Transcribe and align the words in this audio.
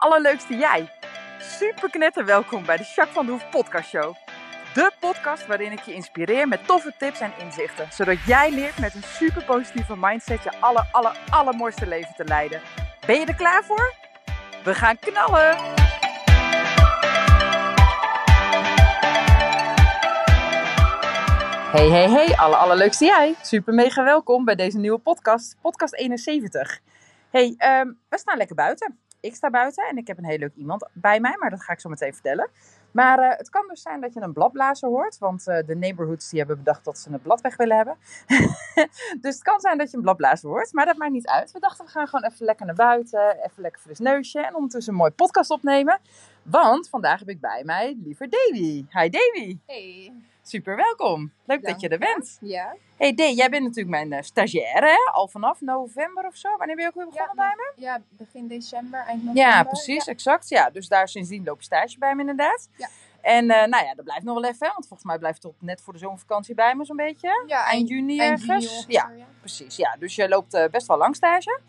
allerleukste 0.00 0.56
jij. 0.56 0.88
Super 1.38 1.90
knetter 1.90 2.24
welkom 2.24 2.64
bij 2.64 2.76
de 2.76 2.82
Jacques 2.82 3.14
van 3.14 3.26
de 3.26 3.32
Hoef 3.32 3.50
podcast 3.50 3.88
show. 3.88 4.14
De 4.74 4.92
podcast 5.00 5.46
waarin 5.46 5.72
ik 5.72 5.80
je 5.80 5.94
inspireer 5.94 6.48
met 6.48 6.66
toffe 6.66 6.94
tips 6.98 7.20
en 7.20 7.32
inzichten. 7.38 7.86
Zodat 7.92 8.22
jij 8.26 8.50
leert 8.50 8.78
met 8.78 8.94
een 8.94 9.02
super 9.02 9.44
positieve 9.44 9.96
mindset 9.96 10.42
je 10.42 10.60
aller, 10.60 10.88
aller, 10.92 11.18
allermooiste 11.30 11.86
leven 11.86 12.14
te 12.16 12.24
leiden. 12.24 12.60
Ben 13.06 13.20
je 13.20 13.26
er 13.26 13.34
klaar 13.34 13.64
voor? 13.64 13.94
We 14.64 14.74
gaan 14.74 14.98
knallen! 14.98 15.56
Hey, 21.70 21.88
hey, 21.88 22.10
hey, 22.10 22.36
alle 22.36 22.56
allerleukste 22.56 23.04
jij. 23.04 23.34
Super 23.42 23.74
mega 23.74 24.04
welkom 24.04 24.44
bij 24.44 24.54
deze 24.54 24.78
nieuwe 24.78 24.98
podcast, 24.98 25.56
podcast 25.60 25.94
71. 25.94 26.80
Hey, 27.30 27.54
ehm, 27.58 27.92
we 28.08 28.18
staan 28.18 28.36
lekker 28.36 28.56
buiten. 28.56 28.98
Ik 29.20 29.34
sta 29.34 29.50
buiten 29.50 29.88
en 29.88 29.96
ik 29.96 30.06
heb 30.06 30.18
een 30.18 30.24
heel 30.24 30.38
leuk 30.38 30.54
iemand 30.54 30.88
bij 30.92 31.20
mij, 31.20 31.36
maar 31.38 31.50
dat 31.50 31.62
ga 31.62 31.72
ik 31.72 31.80
zo 31.80 31.88
meteen 31.88 32.12
vertellen. 32.12 32.50
Maar 32.90 33.18
eh, 33.18 33.38
het 33.38 33.50
kan 33.50 33.68
dus 33.68 33.82
zijn 33.82 34.00
dat 34.00 34.14
je 34.14 34.20
een 34.20 34.32
bladblazer 34.32 34.88
hoort, 34.88 35.18
want 35.18 35.48
eh, 35.48 35.66
de 35.66 35.76
neighborhoods 35.76 36.28
die 36.30 36.38
hebben 36.38 36.56
bedacht 36.56 36.84
dat 36.84 36.98
ze 36.98 37.10
een 37.10 37.20
blad 37.20 37.40
weg 37.40 37.56
willen 37.56 37.76
hebben. 37.76 37.96
dus 39.22 39.34
het 39.34 39.42
kan 39.42 39.60
zijn 39.60 39.78
dat 39.78 39.90
je 39.90 39.96
een 39.96 40.02
bladblazer 40.02 40.48
hoort, 40.48 40.72
maar 40.72 40.86
dat 40.86 40.96
maakt 40.96 41.12
niet 41.12 41.26
uit. 41.26 41.52
We 41.52 41.60
dachten 41.60 41.84
we 41.84 41.90
gaan 41.90 42.08
gewoon 42.08 42.30
even 42.30 42.46
lekker 42.46 42.66
naar 42.66 42.74
buiten, 42.74 43.36
even 43.36 43.62
lekker 43.62 43.80
fris 43.80 43.98
neusje 43.98 44.40
en 44.40 44.54
ondertussen 44.54 44.92
een 44.92 44.98
mooi 44.98 45.10
podcast 45.10 45.50
opnemen. 45.50 46.00
Want 46.42 46.88
vandaag 46.88 47.18
heb 47.18 47.28
ik 47.28 47.40
bij 47.40 47.62
mij 47.64 47.96
liever 48.04 48.28
Davy. 48.30 48.84
Hi 48.90 49.08
Davy. 49.08 49.58
Hey. 49.66 50.12
Super 50.50 50.76
welkom. 50.76 51.32
Leuk 51.44 51.66
dat 51.66 51.80
je 51.80 51.88
er 51.88 51.98
bent. 51.98 52.38
Ja. 52.40 52.76
Hey 52.96 53.14
Dee, 53.14 53.34
jij 53.34 53.50
bent 53.50 53.62
natuurlijk 53.62 53.88
mijn 53.88 54.12
uh, 54.12 54.18
stagiaire, 54.20 54.86
hè? 54.86 55.12
al 55.12 55.28
vanaf 55.28 55.60
november 55.60 56.26
of 56.26 56.36
zo. 56.36 56.56
Wanneer 56.56 56.76
ben 56.76 56.84
je 56.84 56.90
ook 56.90 56.96
weer 56.96 57.06
begonnen 57.06 57.36
Ja, 57.36 57.54
bij 57.54 57.54
me? 57.56 57.82
Ja, 57.82 58.02
begin 58.08 58.48
december, 58.48 59.00
eind 59.00 59.24
november. 59.24 59.42
Ja, 59.42 59.62
precies, 59.62 60.06
exact. 60.06 60.48
Ja, 60.48 60.70
dus 60.70 60.88
daar 60.88 61.08
sindsdien 61.08 61.44
loop 61.44 61.58
je 61.58 61.64
stage 61.64 61.98
bij 61.98 62.14
me 62.14 62.20
inderdaad. 62.20 62.68
Ja. 62.76 62.88
En 63.20 63.50
eh, 63.50 63.66
nou 63.66 63.84
ja, 63.84 63.94
dat 63.94 64.04
blijft 64.04 64.24
nog 64.24 64.40
wel 64.40 64.50
even, 64.50 64.66
want 64.66 64.86
volgens 64.86 65.04
mij 65.04 65.18
blijft 65.18 65.42
het 65.42 65.52
tot 65.52 65.62
net 65.62 65.82
voor 65.82 65.92
de 65.92 65.98
zomervakantie 65.98 66.54
bij 66.54 66.74
me 66.74 66.84
zo'n 66.84 66.96
beetje. 66.96 67.44
Ja, 67.46 67.64
eind 67.64 67.88
juni 67.88 68.18
eind 68.20 68.40
juni 68.40 68.52
ergens. 68.52 68.72
ongeveer, 68.72 68.92
ja, 68.92 69.10
ja. 69.16 69.26
precies. 69.40 69.76
Ja, 69.76 69.96
dus 69.98 70.14
je 70.14 70.28
loopt 70.28 70.54
eh, 70.54 70.68
best 70.70 70.86
wel 70.86 70.96
lang 70.96 71.16
stage 71.16 71.60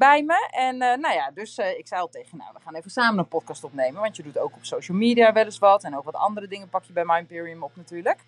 bij 0.00 0.22
me. 0.22 0.48
En 0.50 0.82
eh, 0.82 0.98
nou 0.98 1.14
ja, 1.14 1.30
dus 1.34 1.58
eh, 1.58 1.78
ik 1.78 1.86
zei 1.86 2.00
al 2.00 2.08
tegen 2.08 2.38
nou, 2.38 2.50
we 2.54 2.60
gaan 2.64 2.74
even 2.74 2.90
samen 2.90 3.18
een 3.18 3.28
podcast 3.28 3.64
opnemen. 3.64 4.00
Want 4.00 4.16
je 4.16 4.22
doet 4.22 4.38
ook 4.38 4.54
op 4.56 4.64
social 4.64 4.96
media 4.96 5.32
wel 5.32 5.44
eens 5.44 5.58
wat. 5.58 5.84
En 5.84 5.96
ook 5.96 6.04
wat 6.04 6.14
andere 6.14 6.48
dingen 6.48 6.68
pak 6.68 6.84
je 6.84 6.92
bij 6.92 7.04
My 7.04 7.18
Imperium 7.18 7.62
op 7.62 7.76
natuurlijk. 7.76 8.24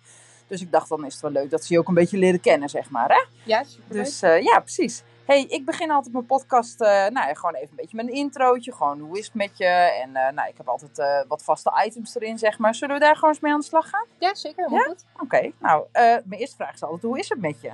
Dus 0.47 0.61
ik 0.61 0.71
dacht, 0.71 0.89
dan 0.89 1.05
is 1.05 1.13
het 1.13 1.21
wel 1.21 1.31
leuk 1.31 1.49
dat 1.49 1.65
ze 1.65 1.73
je 1.73 1.79
ook 1.79 1.87
een 1.87 1.93
beetje 1.93 2.17
leren 2.17 2.39
kennen, 2.39 2.69
zeg 2.69 2.89
maar. 2.89 3.09
Hè? 3.09 3.25
Ja, 3.43 3.63
super 3.63 3.95
Dus 3.95 4.21
eh, 4.21 4.41
ja, 4.41 4.59
precies. 4.59 5.03
hey, 5.25 5.43
ik 5.43 5.65
begin 5.65 5.91
altijd 5.91 6.13
mijn 6.13 6.25
podcast, 6.25 6.79
nou 6.79 7.13
ja, 7.13 7.33
gewoon 7.33 7.55
even 7.55 7.69
een 7.69 7.75
beetje 7.75 7.97
met 7.97 8.07
een 8.07 8.13
introotje. 8.13 8.73
Gewoon, 8.73 8.99
hoe 8.99 9.19
is 9.19 9.25
het 9.25 9.33
met 9.33 9.57
je? 9.57 9.65
En 10.03 10.11
nou, 10.11 10.49
ik 10.49 10.57
heb 10.57 10.67
altijd 10.67 11.25
wat 11.27 11.43
vaste 11.43 11.83
items 11.85 12.15
erin, 12.15 12.37
zeg 12.37 12.57
maar. 12.57 12.75
Zullen 12.75 12.95
we 12.95 13.01
daar 13.01 13.15
gewoon 13.15 13.29
eens 13.29 13.39
mee 13.39 13.51
aan 13.51 13.59
de 13.59 13.65
slag 13.65 13.89
gaan? 13.89 14.05
Ja, 14.19 14.35
zeker. 14.35 14.65
Helemaal 14.65 14.85
goed. 14.85 15.05
Oké, 15.19 15.51
nou, 15.59 15.85
mijn 15.91 16.39
eerste 16.39 16.55
vraag 16.55 16.73
is 16.73 16.83
altijd, 16.83 17.01
hoe 17.01 17.19
is 17.19 17.29
het 17.29 17.41
met 17.41 17.61
je? 17.61 17.71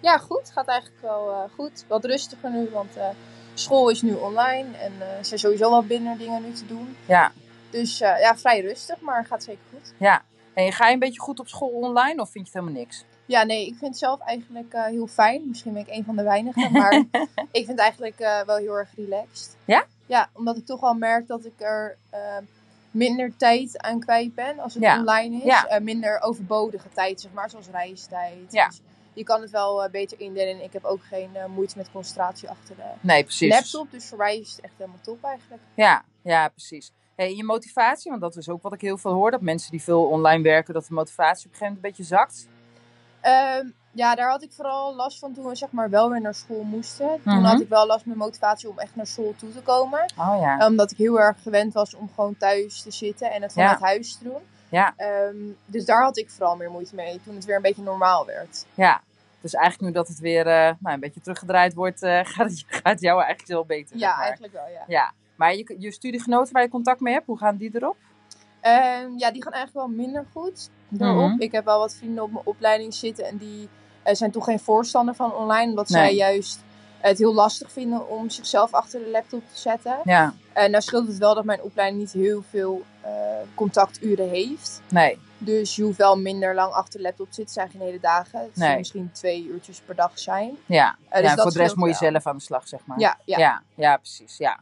Ja, 0.00 0.18
goed. 0.18 0.50
Gaat 0.50 0.66
eigenlijk 0.66 1.02
wel 1.02 1.30
eh, 1.30 1.40
goed. 1.54 1.84
Wat 1.88 2.04
rustiger 2.04 2.50
nu, 2.50 2.68
want 2.72 2.96
eh, 2.96 3.08
school 3.54 3.88
is 3.88 4.02
nu 4.02 4.12
online. 4.14 4.76
En 4.76 4.92
eh, 5.00 5.18
er 5.18 5.24
zijn 5.24 5.40
sowieso 5.40 5.70
wel 5.70 5.82
binnen 5.84 6.18
dingen 6.18 6.42
nu 6.42 6.52
te 6.52 6.66
doen. 6.66 6.96
Ja, 7.06 7.32
Dus 7.70 7.98
ja, 7.98 8.36
vrij 8.36 8.60
rustig, 8.60 9.00
maar 9.00 9.24
gaat 9.24 9.42
zeker 9.42 9.62
goed. 9.72 9.92
ja. 9.96 10.22
En 10.54 10.72
ga 10.72 10.86
je 10.86 10.92
een 10.92 10.98
beetje 10.98 11.20
goed 11.20 11.40
op 11.40 11.48
school 11.48 11.68
online 11.68 12.20
of 12.20 12.30
vind 12.30 12.46
je 12.48 12.52
het 12.52 12.60
helemaal 12.64 12.82
niks? 12.84 13.04
Ja, 13.26 13.42
nee, 13.42 13.60
ik 13.66 13.74
vind 13.78 13.90
het 13.90 13.98
zelf 13.98 14.20
eigenlijk 14.20 14.72
heel 14.72 15.06
fijn. 15.06 15.48
Misschien 15.48 15.72
ben 15.72 15.82
ik 15.82 15.94
een 15.94 16.04
van 16.04 16.16
de 16.16 16.22
weinigen, 16.22 16.72
maar 16.72 16.92
ik 17.50 17.64
vind 17.64 17.68
het 17.68 17.78
eigenlijk 17.78 18.18
wel 18.46 18.56
heel 18.56 18.74
erg 18.74 18.88
relaxed. 18.96 19.56
Ja? 19.64 19.84
Ja, 20.06 20.28
omdat 20.32 20.56
ik 20.56 20.66
toch 20.66 20.80
wel 20.80 20.94
merk 20.94 21.26
dat 21.26 21.44
ik 21.44 21.52
er 21.60 21.96
minder 22.90 23.36
tijd 23.36 23.78
aan 23.82 24.00
kwijt 24.00 24.34
ben 24.34 24.58
als 24.58 24.74
het 24.74 24.82
Ja. 24.82 24.98
online 24.98 25.36
is. 25.36 25.42
Ja. 25.44 25.78
Minder 25.82 26.20
overbodige 26.20 26.88
tijd, 26.94 27.20
zeg 27.20 27.32
maar, 27.32 27.50
zoals 27.50 27.66
reistijd. 27.72 28.52
Ja. 28.52 28.66
Dus 28.68 28.80
je 29.16 29.24
kan 29.24 29.40
het 29.40 29.50
wel 29.50 29.84
eh, 29.84 29.90
beter 29.90 30.20
indelen. 30.20 30.54
En 30.58 30.62
ik 30.64 30.72
heb 30.72 30.84
ook 30.84 31.00
geen 31.04 31.36
eh, 31.36 31.44
moeite 31.46 31.76
met 31.76 31.90
concentratie 31.92 32.48
achter 32.50 32.76
de 32.76 32.82
Nee, 33.00 33.22
precies. 33.22 33.52
laptop. 33.54 33.90
Dus 33.90 34.08
voor 34.08 34.18
mij 34.18 34.38
is 34.38 34.50
het 34.50 34.60
echt 34.60 34.74
helemaal 34.76 35.00
top 35.02 35.24
eigenlijk. 35.24 35.62
Ja, 35.74 36.04
ja, 36.22 36.48
precies. 36.48 36.92
Hey, 37.16 37.34
je 37.36 37.44
motivatie, 37.44 38.10
want 38.10 38.22
dat 38.22 38.36
is 38.36 38.48
ook 38.48 38.62
wat 38.62 38.72
ik 38.72 38.80
heel 38.80 38.98
veel 38.98 39.12
hoor. 39.12 39.30
Dat 39.30 39.40
mensen 39.40 39.70
die 39.70 39.82
veel 39.82 40.04
online 40.04 40.42
werken, 40.42 40.74
dat 40.74 40.86
de 40.86 40.94
motivatie 40.94 41.46
op 41.46 41.52
een 41.52 41.58
gegeven 41.58 41.74
moment 41.82 41.84
een 41.98 42.04
beetje 42.04 42.16
zakt. 42.16 42.48
Ehm, 43.20 43.66
ja, 43.92 44.14
daar 44.14 44.30
had 44.30 44.42
ik 44.42 44.52
vooral 44.52 44.94
last 44.94 45.18
van 45.18 45.32
toen 45.34 45.44
we 45.46 45.54
zeg 45.54 45.70
maar 45.70 45.90
wel 45.90 46.10
weer 46.10 46.20
naar 46.20 46.34
school 46.34 46.62
moesten. 46.62 47.06
Toen 47.08 47.34
Mhm. 47.34 47.44
had 47.44 47.60
ik 47.60 47.68
wel 47.68 47.86
last 47.86 48.06
met 48.06 48.16
motivatie 48.16 48.68
om 48.68 48.78
echt 48.78 48.96
naar 48.96 49.06
school 49.06 49.34
toe 49.38 49.52
te 49.52 49.60
komen. 49.62 50.12
Oh 50.18 50.36
ja. 50.40 50.66
Omdat 50.66 50.90
ik 50.90 50.96
heel 50.96 51.20
erg 51.20 51.42
gewend 51.42 51.72
was 51.72 51.94
om 51.94 52.10
gewoon 52.14 52.36
thuis 52.36 52.82
te 52.82 52.90
zitten 52.90 53.30
en 53.30 53.42
het 53.42 53.52
vanuit 53.52 53.80
huis 53.80 54.16
te 54.16 54.24
doen. 54.24 54.42
Ja. 54.68 54.94
Ehm, 54.96 55.36
dus 55.66 55.84
daar 55.84 56.02
had 56.02 56.16
ik 56.16 56.30
vooral 56.30 56.56
meer 56.56 56.70
moeite 56.70 56.94
mee 56.94 57.20
toen 57.24 57.34
het 57.34 57.44
weer 57.44 57.56
een 57.56 57.62
beetje 57.62 57.82
normaal 57.82 58.26
werd. 58.26 58.66
Ja. 58.74 59.00
Dus 59.40 59.54
eigenlijk 59.54 59.88
nu 59.90 59.98
dat 59.98 60.08
het 60.08 60.18
weer 60.18 60.46
eh, 60.46 60.72
nou, 60.78 60.94
een 60.94 61.00
beetje 61.00 61.20
teruggedraaid 61.20 61.74
wordt, 61.74 62.02
eh, 62.02 62.20
gaat, 62.34 62.50
het, 62.50 62.64
gaat 62.68 63.00
jou 63.00 63.16
eigenlijk 63.18 63.48
veel 63.48 63.64
beter. 63.64 63.96
Ja, 63.96 64.08
zeg 64.08 64.16
maar. 64.16 64.24
eigenlijk 64.24 64.52
wel, 64.52 64.68
ja. 64.68 64.84
Ja. 64.86 65.12
Maar 65.36 65.54
je, 65.56 65.74
je 65.78 65.92
studiegenoten 65.92 66.52
waar 66.52 66.62
je 66.62 66.68
contact 66.68 67.00
mee 67.00 67.12
hebt, 67.14 67.26
hoe 67.26 67.38
gaan 67.38 67.56
die 67.56 67.70
erop? 67.72 67.96
Ehm, 68.60 69.10
ja, 69.16 69.30
die 69.30 69.42
gaan 69.42 69.52
eigenlijk 69.52 69.86
wel 69.86 69.96
minder 69.96 70.24
goed 70.32 70.70
erop. 70.98 71.30
Mhm. 71.30 71.40
Ik 71.40 71.52
heb 71.52 71.64
wel 71.64 71.78
wat 71.78 71.94
vrienden 71.94 72.24
op 72.24 72.32
mijn 72.32 72.46
opleiding 72.46 72.94
zitten 72.94 73.24
en 73.24 73.36
die 73.36 73.68
eh, 74.02 74.14
zijn 74.14 74.30
toch 74.30 74.44
geen 74.44 74.60
voorstander 74.60 75.14
van 75.14 75.32
online. 75.34 75.70
Omdat 75.70 75.88
Nee. 75.88 76.02
zij 76.02 76.14
juist 76.14 76.64
het 77.08 77.18
heel 77.18 77.34
lastig 77.34 77.70
vinden 77.72 78.08
om 78.08 78.30
zichzelf 78.30 78.72
achter 78.72 79.00
de 79.00 79.10
laptop 79.10 79.42
te 79.52 79.60
zetten. 79.60 79.96
Ja. 80.04 80.34
En 80.52 80.70
nou 80.70 80.82
scheelt 80.82 81.06
het 81.06 81.18
wel 81.18 81.34
dat 81.34 81.44
mijn 81.44 81.62
opleiding 81.62 82.00
niet 82.00 82.12
heel 82.12 82.42
veel 82.50 82.82
eh, 83.00 83.10
contacturen 83.54 84.28
heeft. 84.28 84.80
Nee. 84.88 85.18
Dus 85.38 85.76
je 85.76 85.82
hoeft 85.82 85.98
wel 85.98 86.18
minder 86.18 86.54
lang 86.54 86.72
achter 86.72 86.98
de 86.98 87.04
laptop 87.04 87.26
te 87.28 87.34
zitten. 87.34 87.54
Zijn 87.54 87.70
geen 87.70 87.80
hele 87.80 88.00
dagen. 88.00 88.40
Het 88.40 88.56
Nee. 88.56 88.78
misschien 88.78 89.10
twee 89.12 89.46
uurtjes 89.46 89.80
per 89.80 89.94
dag 89.94 90.18
zijn. 90.18 90.56
Ja. 90.66 90.96
dus 91.10 91.20
ja 91.20 91.34
dat 91.34 91.42
voor 91.42 91.52
de 91.52 91.58
rest 91.58 91.76
moet 91.76 91.88
je 91.88 91.96
wel. 92.00 92.10
zelf 92.10 92.26
aan 92.26 92.36
de 92.36 92.42
slag, 92.42 92.68
zeg 92.68 92.80
maar. 92.84 92.98
Ja, 92.98 93.18
ja. 93.24 93.38
ja. 93.38 93.62
ja, 93.74 93.96
precies. 93.96 94.36
Ja. 94.36 94.60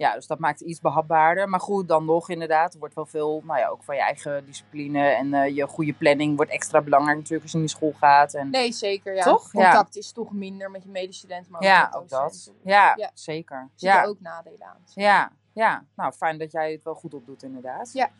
Ja, 0.00 0.14
dus 0.14 0.26
dat 0.26 0.38
maakt 0.38 0.58
het 0.58 0.68
iets 0.68 0.80
behapbaarder. 0.80 1.48
Maar 1.48 1.60
goed, 1.60 1.88
dan 1.88 2.04
nog 2.04 2.28
inderdaad. 2.30 2.72
Er 2.72 2.78
wordt 2.78 2.94
wel 2.94 3.06
veel, 3.06 3.42
nou 3.44 3.58
ja, 3.58 3.68
ook 3.68 3.82
van 3.82 3.94
je 3.94 4.00
eigen 4.00 4.46
discipline. 4.46 4.98
En 5.08 5.34
eh, 5.34 5.56
je 5.56 5.66
goede 5.66 5.92
planning 5.92 6.36
wordt 6.36 6.50
extra 6.50 6.80
belangrijk 6.80 7.16
natuurlijk 7.16 7.42
als 7.42 7.52
je 7.52 7.58
in 7.58 7.64
die 7.64 7.74
school 7.74 7.92
gaat. 7.92 8.34
En, 8.34 8.50
Nee, 8.50 8.72
zeker. 8.72 9.14
Ja. 9.14 9.22
Toch? 9.22 9.52
Ja. 9.52 9.60
Contact 9.62 9.96
is 9.96 10.12
toch 10.12 10.32
minder 10.32 10.70
met 10.70 10.82
je 10.82 10.88
medestudenten. 10.88 11.52
Maar 11.52 11.62
ja, 11.62 11.84
met 11.84 12.00
ook 12.02 12.08
dat. 12.08 12.52
Ja, 12.64 12.92
Ja. 12.96 13.10
zeker. 13.14 13.56
Er 13.56 13.68
zitten 13.74 14.00
Ja. 14.00 14.06
ook 14.06 14.20
nadelen 14.20 14.64
aan. 14.66 14.82
Ja, 14.94 15.32
ja. 15.52 15.84
Nou, 15.96 16.12
fijn 16.12 16.38
dat 16.38 16.52
jij 16.52 16.72
het 16.72 16.84
wel 16.84 16.94
goed 16.94 17.14
opdoet 17.14 17.42
inderdaad. 17.42 17.92
Ja. 17.92 18.10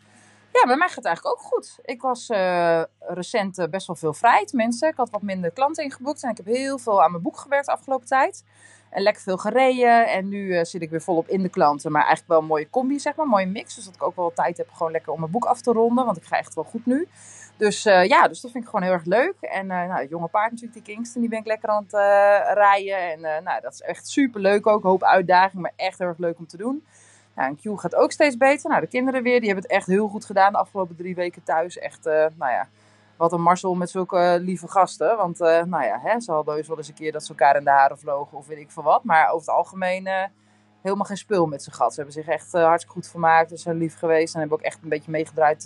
Ja, 0.53 0.65
bij 0.65 0.75
mij 0.77 0.87
gaat 0.87 0.95
het 0.95 1.05
eigenlijk 1.05 1.35
ook 1.37 1.43
goed. 1.45 1.79
Ik 1.81 2.01
was 2.01 2.29
eh, 2.29 2.81
recent 2.99 3.57
eh, 3.57 3.67
best 3.67 3.87
wel 3.87 3.95
veel 3.95 4.13
vrij, 4.13 4.47
mensen. 4.51 4.89
Ik 4.89 4.95
had 4.97 5.09
wat 5.09 5.21
minder 5.21 5.51
klanten 5.51 5.83
ingeboekt 5.83 6.23
en 6.23 6.29
ik 6.29 6.37
heb 6.37 6.45
heel 6.45 6.77
veel 6.77 7.03
aan 7.03 7.11
mijn 7.11 7.23
boek 7.23 7.37
gewerkt 7.37 7.65
de 7.65 7.71
afgelopen 7.71 8.07
tijd. 8.07 8.43
En 8.91 9.01
lekker 9.01 9.21
veel 9.21 9.37
gereden 9.37 10.07
en 10.07 10.29
nu 10.29 10.55
eh, 10.55 10.63
zit 10.63 10.81
ik 10.81 10.89
weer 10.89 11.01
volop 11.01 11.27
in 11.27 11.41
de 11.41 11.49
klanten. 11.49 11.91
Maar 11.91 12.01
eigenlijk 12.01 12.29
wel 12.31 12.39
een 12.39 12.45
mooie 12.45 12.69
combi, 12.69 12.99
zeg 12.99 13.15
maar, 13.15 13.25
een 13.25 13.31
mooie 13.31 13.45
mix. 13.45 13.75
Dus 13.75 13.85
dat 13.85 13.95
ik 13.95 14.03
ook 14.03 14.15
wel 14.15 14.33
tijd 14.33 14.57
heb 14.57 14.69
gewoon 14.71 14.91
lekker 14.91 15.13
om 15.13 15.19
mijn 15.19 15.31
boek 15.31 15.45
af 15.45 15.61
te 15.61 15.71
ronden, 15.71 16.05
want 16.05 16.17
ik 16.17 16.23
ga 16.23 16.37
echt 16.37 16.53
wel 16.53 16.63
goed 16.63 16.85
nu. 16.85 17.07
Dus 17.57 17.85
eh, 17.85 18.05
ja, 18.05 18.27
dus 18.27 18.41
dat 18.41 18.51
vind 18.51 18.63
ik 18.63 18.69
gewoon 18.69 18.85
heel 18.85 18.95
erg 18.95 19.05
leuk. 19.05 19.35
En 19.41 19.71
eh, 19.71 19.87
nou, 19.87 20.01
het 20.01 20.09
jonge 20.09 20.27
paard 20.27 20.51
natuurlijk, 20.51 20.85
die 20.85 20.95
Kingston, 20.95 21.21
die 21.21 21.29
ben 21.29 21.39
ik 21.39 21.45
lekker 21.45 21.69
aan 21.69 21.83
het 21.83 21.93
rijden. 22.57 23.11
En 23.11 23.43
nou, 23.43 23.61
dat 23.61 23.73
is 23.73 23.81
echt 23.81 24.07
super 24.07 24.41
leuk 24.41 24.67
ook. 24.67 24.83
Een 24.83 24.89
hoop 24.89 25.03
uitdaging, 25.03 25.61
maar 25.61 25.73
echt 25.75 25.97
heel 25.97 26.07
erg 26.07 26.17
leuk 26.17 26.37
om 26.37 26.47
te 26.47 26.57
doen. 26.57 26.85
Nou, 27.35 27.49
en 27.49 27.75
Q 27.75 27.79
gaat 27.79 27.95
ook 27.95 28.11
steeds 28.11 28.37
beter. 28.37 28.69
Nou, 28.69 28.81
de 28.81 28.87
kinderen 28.87 29.23
weer, 29.23 29.39
die 29.39 29.49
hebben 29.49 29.63
het 29.63 29.73
echt 29.73 29.87
heel 29.87 30.07
goed 30.07 30.25
gedaan 30.25 30.51
de 30.51 30.57
afgelopen 30.57 30.95
drie 30.95 31.15
weken 31.15 31.43
thuis. 31.43 31.77
Echt, 31.77 32.03
nou 32.03 32.51
ja, 32.51 32.67
wat 33.21 33.31
een 33.31 33.41
Marcel 33.41 33.75
met 33.75 33.89
zulke 33.89 34.17
eh, 34.17 34.39
lieve 34.39 34.67
gasten. 34.67 35.17
Want, 35.17 35.41
eh, 35.41 35.63
nou 35.63 35.83
ja, 35.83 35.99
hè, 36.03 36.19
ze 36.19 36.31
hadden 36.31 36.53
heus 36.53 36.67
wel 36.67 36.77
eens 36.77 36.87
een 36.87 36.93
keer 36.93 37.11
dat 37.11 37.23
ze 37.23 37.29
elkaar 37.29 37.55
in 37.55 37.63
de 37.63 37.69
haren 37.69 37.99
vlogen 37.99 38.37
of 38.37 38.47
weet 38.47 38.57
ik 38.57 38.71
veel 38.71 38.83
wat. 38.83 39.03
Maar 39.03 39.27
over 39.27 39.47
het 39.47 39.55
algemeen 39.55 40.07
eh, 40.07 40.23
helemaal 40.81 41.05
geen 41.05 41.17
spul 41.17 41.45
met 41.45 41.63
ze 41.63 41.71
gehad. 41.71 41.93
Ze 41.93 42.01
hebben 42.01 42.23
zich 42.23 42.27
echt 42.27 42.51
hartstikke 42.51 42.93
goed 42.93 43.07
vermaakt. 43.07 43.49
Ze 43.49 43.57
zijn 43.57 43.77
lief 43.77 43.97
geweest 43.97 44.33
en 44.33 44.39
hebben 44.39 44.57
ook 44.57 44.63
echt 44.63 44.79
een 44.83 44.89
beetje 44.89 45.11
meegedraaid. 45.11 45.63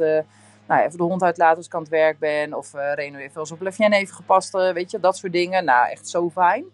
nou, 0.67 0.81
even 0.81 0.97
de 0.97 1.03
hond 1.03 1.23
uitlaten 1.23 1.57
als 1.57 1.65
ik 1.65 1.73
aan 1.73 1.81
het 1.81 1.89
werk 1.89 2.19
ben. 2.19 2.53
Of 2.53 2.73
eh 2.73 2.93
Reno 2.93 3.17
heeft 3.17 3.33
wel 3.33 3.43
eens 3.43 3.51
op 3.51 3.61
Lefjen 3.61 3.93
even 3.93 4.15
gepast. 4.15 4.51
weet 4.51 4.91
je, 4.91 4.99
dat 4.99 5.17
soort 5.17 5.33
dingen. 5.33 5.65
Nou, 5.65 5.89
echt 5.89 6.09
zo 6.09 6.29
fijn. 6.29 6.65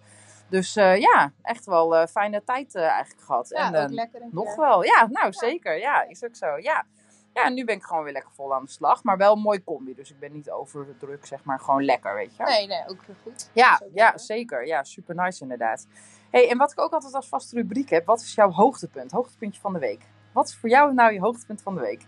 Dus 0.47 0.73
ja, 0.73 1.31
echt 1.41 1.65
wel 1.65 2.07
fijne 2.07 2.44
tijd 2.45 2.75
eigenlijk 2.75 3.21
gehad. 3.21 3.50
Ja, 3.50 3.73
en, 3.73 3.83
ook 3.83 3.91
lekker. 3.91 4.21
nog 4.31 4.56
wel, 4.56 4.83
ja, 4.83 5.07
nou 5.09 5.33
zeker. 5.33 5.77
Ja, 5.77 6.07
is 6.07 6.23
ook 6.23 6.35
zo. 6.35 6.57
Ja. 6.57 6.85
Ja, 7.33 7.45
en 7.45 7.54
nu 7.54 7.66
ben 7.66 7.75
ik 7.75 7.83
gewoon 7.83 8.04
weer 8.04 8.13
lekker 8.13 8.31
vol 8.31 8.54
aan 8.54 8.66
de 8.66 8.72
slag. 8.72 9.04
Maar 9.04 9.18
wel 9.18 9.33
een 9.36 9.42
mooi 9.42 9.63
combi. 9.63 9.95
Dus 9.95 10.10
ik 10.10 10.19
ben 10.19 10.31
niet 10.31 10.50
overdruk, 10.51 11.25
zeg 11.25 11.44
maar. 11.44 11.60
Gewoon 11.60 11.83
lekker, 11.86 12.13
weet 12.16 12.36
je. 12.36 12.44
Nee, 12.44 12.68
nee, 12.68 12.81
ook 12.88 13.01
weer 13.06 13.16
goed. 13.24 13.50
Ja, 13.54 13.81
ook 13.83 13.89
ja, 13.94 14.18
zeker. 14.18 14.68
Ja, 14.68 14.83
super 14.83 15.16
nice 15.16 15.42
inderdaad. 15.42 15.88
hey, 16.30 16.50
en 16.50 16.57
wat 16.57 16.72
ik 16.72 16.80
ook 16.80 16.92
altijd 16.92 17.13
als 17.13 17.28
vaste 17.28 17.56
rubriek 17.56 17.89
heb. 17.89 18.06
Wat 18.06 18.22
is 18.22 18.36
jouw 18.36 18.51
hoogtepunt? 18.51 19.12
Hoogtepuntje 19.12 19.62
van 19.62 19.74
de 19.74 19.80
week. 19.80 20.01
Wat 20.33 20.48
is 20.48 20.56
voor 20.56 20.69
jou 20.69 20.94
nou 20.94 21.13
je 21.13 21.19
hoogtepunt 21.19 21.62
van 21.62 21.75
de 21.75 21.81
week? 21.81 22.06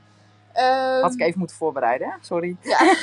Ehm, 0.54 1.02
Had 1.02 1.14
ik 1.14 1.22
even 1.22 1.40
moeten 1.40 1.58
voorbereiden, 1.58 2.10
hè? 2.10 2.14
sorry. 2.22 2.58
Ja. 2.62 2.80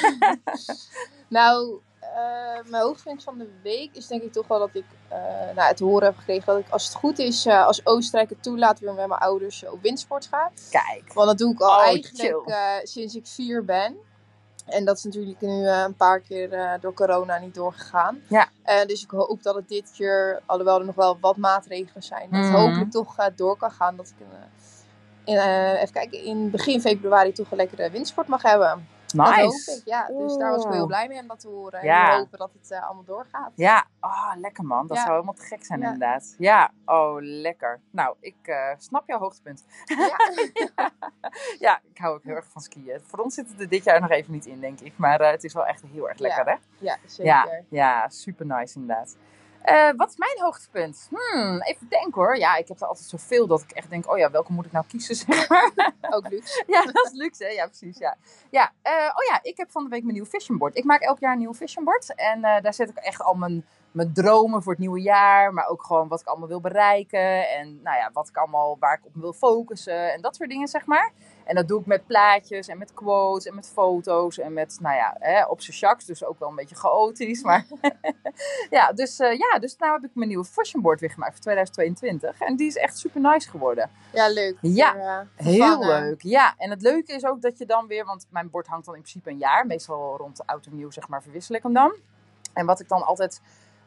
nou, 1.29 1.81
eh, 2.15 2.41
Eh, 2.61 2.67
mijn 2.71 2.83
hoogtepunt 2.83 3.23
van 3.23 3.39
de 3.39 3.49
week 3.63 3.91
is 3.93 4.07
denk 4.07 4.23
ik 4.23 4.33
toch 4.33 4.47
wel 4.47 4.59
dat 4.59 4.71
ik 4.73 4.85
uh, 5.13 5.17
nou, 5.55 5.69
het 5.69 5.79
horen 5.79 6.07
heb 6.07 6.17
gekregen 6.17 6.47
dat 6.47 6.59
ik 6.59 6.71
als 6.71 6.85
het 6.85 6.95
goed 6.95 7.19
is, 7.19 7.47
uh, 7.47 7.67
als 7.67 7.87
Oostenrijk 7.87 8.31
het 8.31 8.43
toelaat, 8.43 8.79
weer 8.79 8.95
met 8.95 9.07
mijn 9.07 9.21
ouders 9.21 9.65
op 9.67 9.83
windsport 9.83 10.27
ga. 10.27 10.51
Kijk. 10.71 11.13
Want 11.13 11.27
dat 11.29 11.39
doe 11.39 11.53
ik 11.53 11.61
al 11.61 11.77
Oh, 11.77 11.83
eigenlijk 11.83 12.81
sinds 12.83 13.15
ik 13.15 13.27
vier 13.27 13.65
ben. 13.65 13.97
En 14.67 14.85
dat 14.85 14.97
is 14.97 15.05
natuurlijk 15.05 15.41
nu 15.41 15.69
een 15.69 15.95
paar 15.95 16.21
keer 16.21 16.79
door 16.81 16.95
corona 16.95 17.39
niet 17.39 17.55
doorgegaan. 17.55 18.23
Ja. 18.29 18.49
dus 18.87 19.03
ik 19.03 19.11
hoop 19.11 19.43
dat 19.43 19.55
het 19.55 19.69
dit 19.69 19.91
keer, 19.97 20.41
alhoewel 20.47 20.79
er 20.79 20.85
nog 20.87 20.95
wel 20.95 21.19
wat 21.21 21.37
maatregelen 21.37 22.03
zijn, 22.03 22.29
dat 22.31 22.41
het 22.41 22.53
Mhm. 22.53 22.61
hopelijk 22.61 22.91
toch 22.91 23.17
door 23.37 23.57
kan 23.57 23.71
gaan. 23.71 23.97
Dat 23.97 24.09
ik 24.19 24.27
in, 25.25 25.39
even 25.77 25.93
kijken, 25.93 26.25
in 26.25 26.51
begin 26.51 26.81
februari 26.81 27.33
toch 27.33 27.51
een 27.51 27.57
lekkere 27.57 27.91
windsport 27.91 28.27
mag 28.27 28.43
hebben. 28.43 28.89
Dat 29.13 29.27
hoop 29.35 29.51
Nice. 29.53 29.71
ik, 29.77 29.83
ja. 29.85 30.07
Dus 30.07 30.37
daar 30.37 30.51
was 30.51 30.59
ik 30.63 30.69
wel 30.69 30.77
heel 30.77 30.87
blij 30.87 31.09
mee 31.09 31.21
om 31.21 31.27
dat 31.27 31.41
te 31.41 31.49
horen. 31.49 31.85
Ja. 31.85 32.05
En 32.05 32.11
we 32.13 32.19
hopen 32.19 32.39
dat 32.39 32.51
het 32.61 32.71
eh, 32.71 32.85
allemaal 32.85 33.05
doorgaat. 33.05 33.53
Ja, 33.55 33.87
oh, 34.01 34.33
lekker 34.37 34.65
man. 34.65 34.87
Dat 34.87 34.97
Ja. 34.97 35.03
zou 35.03 35.15
helemaal 35.15 35.35
te 35.35 35.43
gek 35.43 35.65
zijn 35.65 35.81
Ja. 35.81 35.85
inderdaad. 35.93 36.35
Ja, 36.39 36.71
oh, 36.85 37.17
lekker. 37.21 37.81
Nou, 37.91 38.17
ik 38.21 38.37
eh, 38.43 38.69
snap 38.79 39.07
jouw 39.07 39.19
hoogtepunt. 39.19 39.65
Ja. 39.85 40.17
Ja, 41.59 41.81
ik 41.93 41.99
hou 41.99 42.15
ook 42.15 42.23
heel 42.23 42.35
erg 42.35 42.47
van 42.49 42.63
skiën. 42.63 43.01
Voor 43.07 43.19
ons 43.19 43.35
zit 43.35 43.49
het 43.51 43.61
er 43.61 43.69
dit 43.69 43.85
jaar 43.85 44.01
nog 44.01 44.11
even 44.11 44.33
niet 44.33 44.47
in, 44.47 44.61
denk 44.61 44.81
ik. 44.81 44.93
Maar 44.97 45.21
eh, 45.21 45.31
het 45.31 45.45
is 45.45 45.53
wel 45.53 45.67
echt 45.67 45.83
heel 45.93 46.09
erg 46.09 46.19
lekker, 46.19 46.45
hè? 46.47 46.55
ja, 46.79 46.97
zeker. 47.07 47.65
Ja, 47.69 48.09
super 48.09 48.47
nice 48.47 48.79
inderdaad. 48.79 49.17
Eh, 49.63 49.91
wat 49.97 50.09
is 50.09 50.17
mijn 50.17 50.41
hoogtepunt? 50.41 51.09
Hmm, 51.11 51.63
even 51.63 51.89
denken 51.89 52.13
hoor. 52.13 52.37
Ja, 52.37 52.57
ik 52.57 52.69
heb 52.69 52.81
er 52.81 52.87
altijd 52.87 53.09
zoveel 53.09 53.47
dat 53.47 53.63
ik 53.63 53.71
echt 53.71 53.91
denk, 53.91 54.11
oh 54.11 54.19
ja, 54.19 54.31
welke 54.31 54.53
moet 54.53 54.67
ik 54.67 54.73
nou 54.73 54.85
kiezen? 54.89 55.17
Zeg 55.17 55.49
maar. 55.49 55.93
Ook 56.01 56.29
luxe. 56.29 56.65
ja, 56.75 56.85
dat 56.85 57.07
is 57.07 57.13
luxe, 57.13 57.45
hè? 57.45 57.51
Ja, 57.51 57.67
precies, 57.67 57.99
ja. 57.99 58.17
ja 58.51 58.73
eh, 58.83 58.93
oh 58.93 59.25
ja, 59.31 59.39
ik 59.43 59.57
heb 59.57 59.71
van 59.71 59.83
de 59.83 59.89
week 59.89 60.03
mijn 60.03 60.13
nieuwe 60.13 60.29
visionboard. 60.29 60.77
Ik 60.77 60.85
maak 60.85 61.01
elk 61.01 61.19
jaar 61.19 61.33
een 61.33 61.39
nieuw 61.39 61.55
visionboard. 61.55 62.15
En 62.15 62.45
eh, 62.45 62.63
daar 62.63 62.75
zet 62.75 62.91
ik 62.91 62.97
echt 62.97 63.23
al 63.23 63.35
mijn, 63.35 63.67
mijn 63.91 64.13
dromen 64.13 64.63
voor 64.63 64.73
het 64.73 64.81
nieuwe 64.81 65.01
jaar. 65.01 65.53
Maar 65.55 65.69
ook 65.69 65.83
gewoon 65.83 66.09
wat 66.09 66.21
ik 66.21 66.27
allemaal 66.27 66.49
wil 66.49 66.61
bereiken. 66.61 67.49
En 67.49 67.81
nou 67.83 67.97
ja, 67.97 68.11
wat 68.13 68.29
ik 68.29 68.37
allemaal, 68.37 68.77
waar 68.79 68.95
ik 68.95 69.07
op 69.07 69.15
wil 69.15 69.33
focussen. 69.33 70.13
En 70.13 70.21
dat 70.21 70.37
soort 70.37 70.51
dingen, 70.51 70.69
zeg 70.69 70.87
maar. 70.87 71.13
En 71.45 71.55
dat 71.55 71.69
doe 71.69 71.81
ik 71.81 71.87
met 71.87 72.07
plaatjes 72.07 72.69
en 72.69 72.79
met 72.79 72.95
quotes 72.95 73.47
en 73.47 73.55
met 73.55 73.69
foto's 73.69 74.39
en 74.39 74.53
met, 74.53 74.79
nou 74.81 74.97
ja, 74.97 75.17
hè, 75.19 75.45
op 75.45 75.61
zijn 75.61 75.77
chaks. 75.77 76.05
Dus 76.05 76.25
ook 76.25 76.39
wel 76.39 76.49
een 76.49 76.55
beetje 76.55 76.75
chaotisch. 76.75 77.43
Maar 77.43 77.67
ja, 78.71 78.93
dus, 78.93 79.19
eh, 79.19 79.39
ja, 79.39 79.59
dus 79.59 79.77
nou 79.77 79.93
heb 79.93 80.05
ik 80.05 80.15
mijn 80.15 80.29
nieuwe 80.29 80.45
visionboard 80.45 81.01
weer 81.01 81.11
gemaakt 81.11 81.33
voor 81.33 81.43
2022. 81.43 82.41
En 82.41 82.57
die 82.57 82.67
is 82.67 82.77
echt 82.77 82.99
super 82.99 83.21
nice 83.21 83.51
geworden. 83.51 83.91
Ja, 84.13 84.29
leuk. 84.29 84.59
Ja, 84.61 85.27
Heel 85.37 85.85
leuk, 85.85 86.23
ja. 86.23 86.55
En 86.57 86.71
het 86.71 86.83
leuke 86.83 87.13
is 87.13 87.25
ook 87.25 87.43
dat 87.43 87.59
je 87.59 87.67
dan 87.67 87.87
weer, 87.87 88.05
want 88.05 88.27
mijn 88.31 88.51
bord 88.51 88.67
hangt 88.67 88.87
dan 88.87 88.95
in 88.95 89.01
principe 89.01 89.31
een 89.31 89.39
jaar. 89.39 89.67
Meestal 89.67 90.17
rond 90.17 90.47
oud 90.47 90.67
en 90.67 90.77
nieuw, 90.77 90.91
zeg 90.91 91.09
maar, 91.09 91.23
verwissel 91.23 91.55
ik 91.55 91.63
hem 91.63 91.73
dan. 91.73 91.95
En 92.53 92.67
wat 92.67 92.81
ik 92.81 92.89
dan 92.89 93.07
altijd 93.07 93.41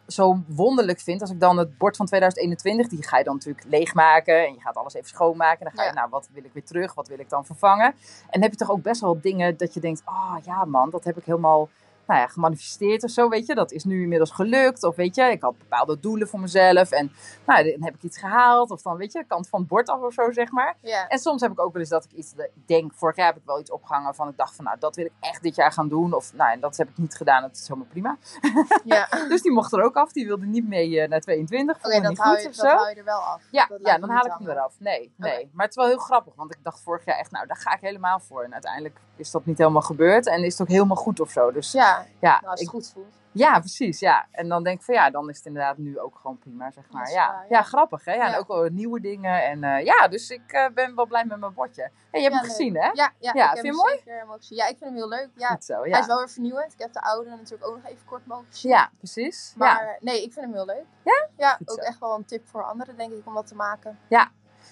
zo 0.07 0.37
wonderlijk 0.47 0.99
vind, 0.99 1.21
als 1.21 1.29
ik 1.29 1.39
dan 1.39 1.57
het 1.57 1.77
bord 1.77 1.95
van 1.95 2.05
2021, 2.05 2.87
die 2.87 3.07
ga 3.07 3.17
je 3.17 3.23
dan 3.23 3.33
natuurlijk 3.33 3.65
leegmaken. 3.67 4.45
En 4.45 4.53
je 4.53 4.59
gaat 4.59 4.75
alles 4.75 4.93
even 4.93 5.07
schoonmaken. 5.09 5.59
En 5.59 5.65
dan 5.65 5.73
ga 5.75 5.83
je, 5.83 5.93
Ja. 5.95 5.99
nou, 5.99 6.09
wat 6.09 6.29
wil 6.33 6.43
ik 6.43 6.53
weer 6.53 6.63
terug? 6.63 6.93
Wat 6.93 7.07
wil 7.07 7.19
ik 7.19 7.29
dan 7.29 7.45
vervangen? 7.45 7.93
En 8.29 8.41
heb 8.41 8.51
je 8.51 8.57
toch 8.57 8.71
ook 8.71 8.81
best 8.81 9.01
wel 9.01 9.21
dingen 9.21 9.57
dat 9.57 9.73
je 9.73 9.79
denkt, 9.79 10.01
ah 10.05 10.35
ja 10.43 10.65
man, 10.65 10.89
dat 10.89 11.03
heb 11.03 11.17
ik 11.17 11.25
helemaal 11.25 11.69
nou 12.07 12.19
ja, 12.19 12.27
gemanifesteerd 12.27 13.03
of 13.03 13.09
zo, 13.09 13.29
weet 13.29 13.45
je. 13.45 13.55
Dat 13.55 13.71
is 13.71 13.83
nu 13.83 14.01
inmiddels 14.01 14.31
gelukt. 14.31 14.83
Of 14.83 14.95
weet 14.95 15.15
je, 15.15 15.23
ik 15.23 15.41
had 15.41 15.57
bepaalde 15.57 15.99
doelen 15.99 16.27
voor 16.27 16.39
mezelf. 16.39 16.91
En 16.91 17.11
nou, 17.45 17.71
dan 17.71 17.83
heb 17.83 17.95
ik 17.95 18.03
iets 18.03 18.17
gehaald. 18.17 18.71
Of 18.71 18.81
dan, 18.81 18.97
weet 18.97 19.11
je, 19.11 19.23
kant 19.27 19.49
van 19.49 19.59
het 19.59 19.69
bord 19.69 19.89
af 19.89 20.01
of 20.01 20.13
zo, 20.13 20.31
zeg 20.31 20.51
maar. 20.51 20.75
En 21.07 21.19
soms 21.19 21.41
heb 21.41 21.51
ik 21.51 21.59
ook 21.59 21.73
wel 21.73 21.81
eens 21.81 21.91
dat 21.91 22.03
ik 22.03 22.11
iets 22.11 22.33
denk, 22.65 22.93
vorig 22.93 23.15
jaar 23.15 23.25
heb 23.25 23.35
ik 23.35 23.45
wel 23.45 23.59
iets 23.59 23.71
opgehangen 23.71 24.15
van 24.15 24.27
ik 24.27 24.37
dacht 24.37 24.55
van 24.55 24.65
nou, 24.65 24.77
dat 24.79 24.95
wil 24.95 25.05
ik 25.05 25.11
echt 25.19 25.43
dit 25.43 25.55
jaar 25.55 25.71
gaan 25.71 25.87
doen. 25.87 26.13
Of 26.13 26.33
nou, 26.33 26.51
en 26.51 26.59
dat 26.59 26.77
heb 26.77 26.89
ik 26.89 26.97
niet 26.97 27.15
gedaan, 27.15 27.41
dat 27.41 27.51
is 27.51 27.67
helemaal 27.67 27.89
prima. 27.89 28.17
ja. 28.95 29.07
Dus 29.27 29.41
die 29.41 29.51
mocht 29.51 29.73
er 29.73 29.83
ook 29.83 29.95
af, 29.95 30.11
die 30.11 30.25
wilde 30.25 30.45
niet 30.45 30.67
mee 30.67 30.99
eh, 30.99 31.09
naar 31.09 31.21
22, 31.21 31.77
Oké, 31.77 31.95
ik 31.95 32.01
dat, 32.01 32.09
niet 32.09 32.19
hou 32.19 32.39
je, 32.39 32.47
of 32.47 32.55
dat 32.55 32.69
zo. 32.69 32.75
hou 32.75 32.89
je 32.89 32.95
er 32.95 33.03
wel 33.03 33.19
af. 33.19 33.41
Ja, 33.51 33.65
Dat 33.65 33.79
ja, 33.83 33.97
dan 33.97 34.09
haal 34.09 34.25
ik 34.25 34.33
hem 34.37 34.49
eraf. 34.49 34.75
Nee, 34.79 35.13
nee. 35.17 35.49
Maar 35.53 35.65
het 35.65 35.75
is 35.75 35.81
wel 35.81 35.91
heel 35.91 36.03
grappig, 36.03 36.35
want 36.35 36.53
ik 36.53 36.63
dacht 36.63 36.81
vorig 36.81 37.05
jaar 37.05 37.17
echt, 37.17 37.31
nou, 37.31 37.47
daar 37.47 37.57
ga 37.57 37.73
ik 37.73 37.81
helemaal 37.81 38.19
voor. 38.19 38.43
En 38.43 38.53
uiteindelijk 38.53 38.97
is 39.15 39.31
dat 39.31 39.45
niet 39.45 39.57
helemaal 39.57 39.81
gebeurd 39.81 40.27
en 40.27 40.43
is 40.43 40.51
het 40.51 40.61
ook 40.61 40.67
helemaal 40.73 40.95
goed 40.95 41.19
of 41.19 41.29
zo. 41.31 41.51
Dus 41.51 41.71
Ja, 41.71 42.05
ja, 42.19 42.31
nou, 42.39 42.45
als 42.51 42.59
ik- 42.61 42.65
het 42.65 42.75
goed 42.75 42.91
voelt. 42.93 43.15
ja, 43.31 43.59
precies. 43.59 43.99
Ja. 43.99 44.25
En 44.31 44.47
dan 44.49 44.63
denk 44.63 44.79
ik 44.79 44.85
van 44.85 44.95
ja, 44.95 45.09
dan 45.09 45.29
is 45.29 45.37
het 45.37 45.45
inderdaad 45.45 45.77
nu 45.77 45.99
ook 45.99 46.15
gewoon 46.21 46.37
prima, 46.37 46.71
zeg 46.71 46.83
maar. 46.91 47.09
Ja, 47.11 47.27
waar, 47.27 47.45
ja. 47.49 47.57
ja. 47.57 47.61
grappig 47.63 48.05
hè. 48.05 48.13
Ja, 48.13 48.25
En 48.25 48.31
Ja. 48.31 48.37
ook 48.37 48.47
wel 48.47 48.67
nieuwe 48.71 48.99
dingen. 48.99 49.43
En 49.43 49.63
eh, 49.63 49.85
ja, 49.85 50.07
dus 50.07 50.29
ik 50.29 50.51
eh, 50.51 50.65
ben 50.73 50.95
wel 50.95 51.05
blij 51.05 51.25
met 51.25 51.39
mijn 51.39 51.53
bordje. 51.53 51.81
Hey, 52.11 52.21
je 52.21 52.29
hebt 52.29 52.33
Ja, 52.33 52.39
hem 52.39 52.41
leuk. 52.41 52.49
gezien 52.57 52.75
hè? 52.75 52.87
Ja, 52.93 53.11
ja, 53.19 53.31
Ja, 53.33 53.43
ik 53.53 53.59
vind 53.59 53.61
je 53.61 53.67
hem 53.67 53.75
mooi? 53.75 53.93
Zeker. 53.97 54.55
Ja, 54.55 54.63
ik 54.67 54.77
vind 54.77 54.89
hem 54.89 54.93
heel 54.95 55.07
leuk. 55.09 55.29
Ja, 55.35 55.57
zo, 55.61 55.79
Hij 55.79 55.89
ja. 55.89 55.99
is 55.99 56.05
wel 56.05 56.17
weer 56.17 56.29
vernieuwend. 56.29 56.73
Ik 56.73 56.79
heb 56.79 56.93
de 56.93 57.01
oude 57.01 57.29
natuurlijk 57.29 57.67
ook 57.69 57.75
nog 57.75 57.85
even 57.91 58.05
kort 58.05 58.25
mogen 58.25 58.45
zien. 58.49 58.71
Ja, 58.71 58.89
precies. 58.97 59.53
Maar 59.57 59.85
ja. 59.85 59.97
nee, 59.99 60.23
ik 60.23 60.33
vind 60.33 60.45
hem 60.45 60.53
heel 60.53 60.65
leuk. 60.65 60.85
Ja? 61.03 61.27
Ja, 61.37 61.49
Goed 61.57 61.71
ook 61.71 61.79
zo. 61.81 61.85
echt 61.85 61.99
wel 61.99 62.15
een 62.15 62.25
tip 62.25 62.47
voor 62.47 62.63
anderen, 62.63 62.97
denk 62.97 63.11
ik, 63.11 63.25
om 63.27 63.33
dat 63.33 63.47
te 63.47 63.55
maken. 63.55 63.99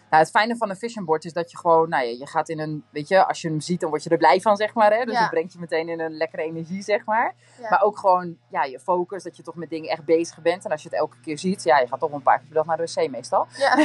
Nou, 0.10 0.24
het 0.24 0.30
fijne 0.32 0.56
van 0.58 0.70
een 0.70 0.76
vision 0.78 1.06
board 1.06 1.26
is 1.26 1.34
dat 1.34 1.52
je 1.52 1.58
gewoon, 1.58 1.90
nou 1.90 2.04
ja, 2.06 2.16
je 2.20 2.28
gaat 2.28 2.50
in 2.50 2.60
een, 2.60 2.84
weet 2.90 3.08
je, 3.08 3.28
als 3.28 3.42
je 3.42 3.48
hem 3.48 3.60
ziet, 3.60 3.80
dan 3.80 3.90
word 3.90 4.04
je 4.04 4.10
er 4.10 4.18
blij 4.18 4.42
van, 4.42 4.56
zeg 4.56 4.74
maar. 4.74 4.94
Hè? 4.94 5.04
Dus 5.06 5.14
Ja. 5.14 5.22
het 5.22 5.30
brengt 5.30 5.54
je 5.54 5.60
meteen 5.60 5.90
in 5.90 6.00
een 6.00 6.18
lekkere 6.18 6.42
energie, 6.44 6.82
zeg 6.82 7.06
maar. 7.06 7.36
Ja. 7.62 7.70
Maar 7.70 7.82
ook 7.82 7.98
gewoon, 7.98 8.38
ja, 8.50 8.64
je 8.64 8.80
focus, 8.80 9.24
dat 9.24 9.38
je 9.38 9.44
toch 9.44 9.56
met 9.56 9.70
dingen 9.70 9.90
echt 9.90 10.06
bezig 10.06 10.42
bent. 10.42 10.66
En 10.66 10.72
als 10.72 10.84
je 10.84 10.90
het 10.90 10.98
elke 10.98 11.20
keer 11.20 11.38
ziet, 11.38 11.64
ja, 11.64 11.80
je 11.80 11.88
gaat 11.88 12.00
toch 12.00 12.12
een 12.12 12.22
paar 12.22 12.38
keer 12.38 12.46
per 12.48 12.56
dag 12.56 12.66
naar 12.66 12.78
de 12.78 12.92
wc 12.96 13.10
meestal. 13.10 13.48
Ja, 13.58 13.76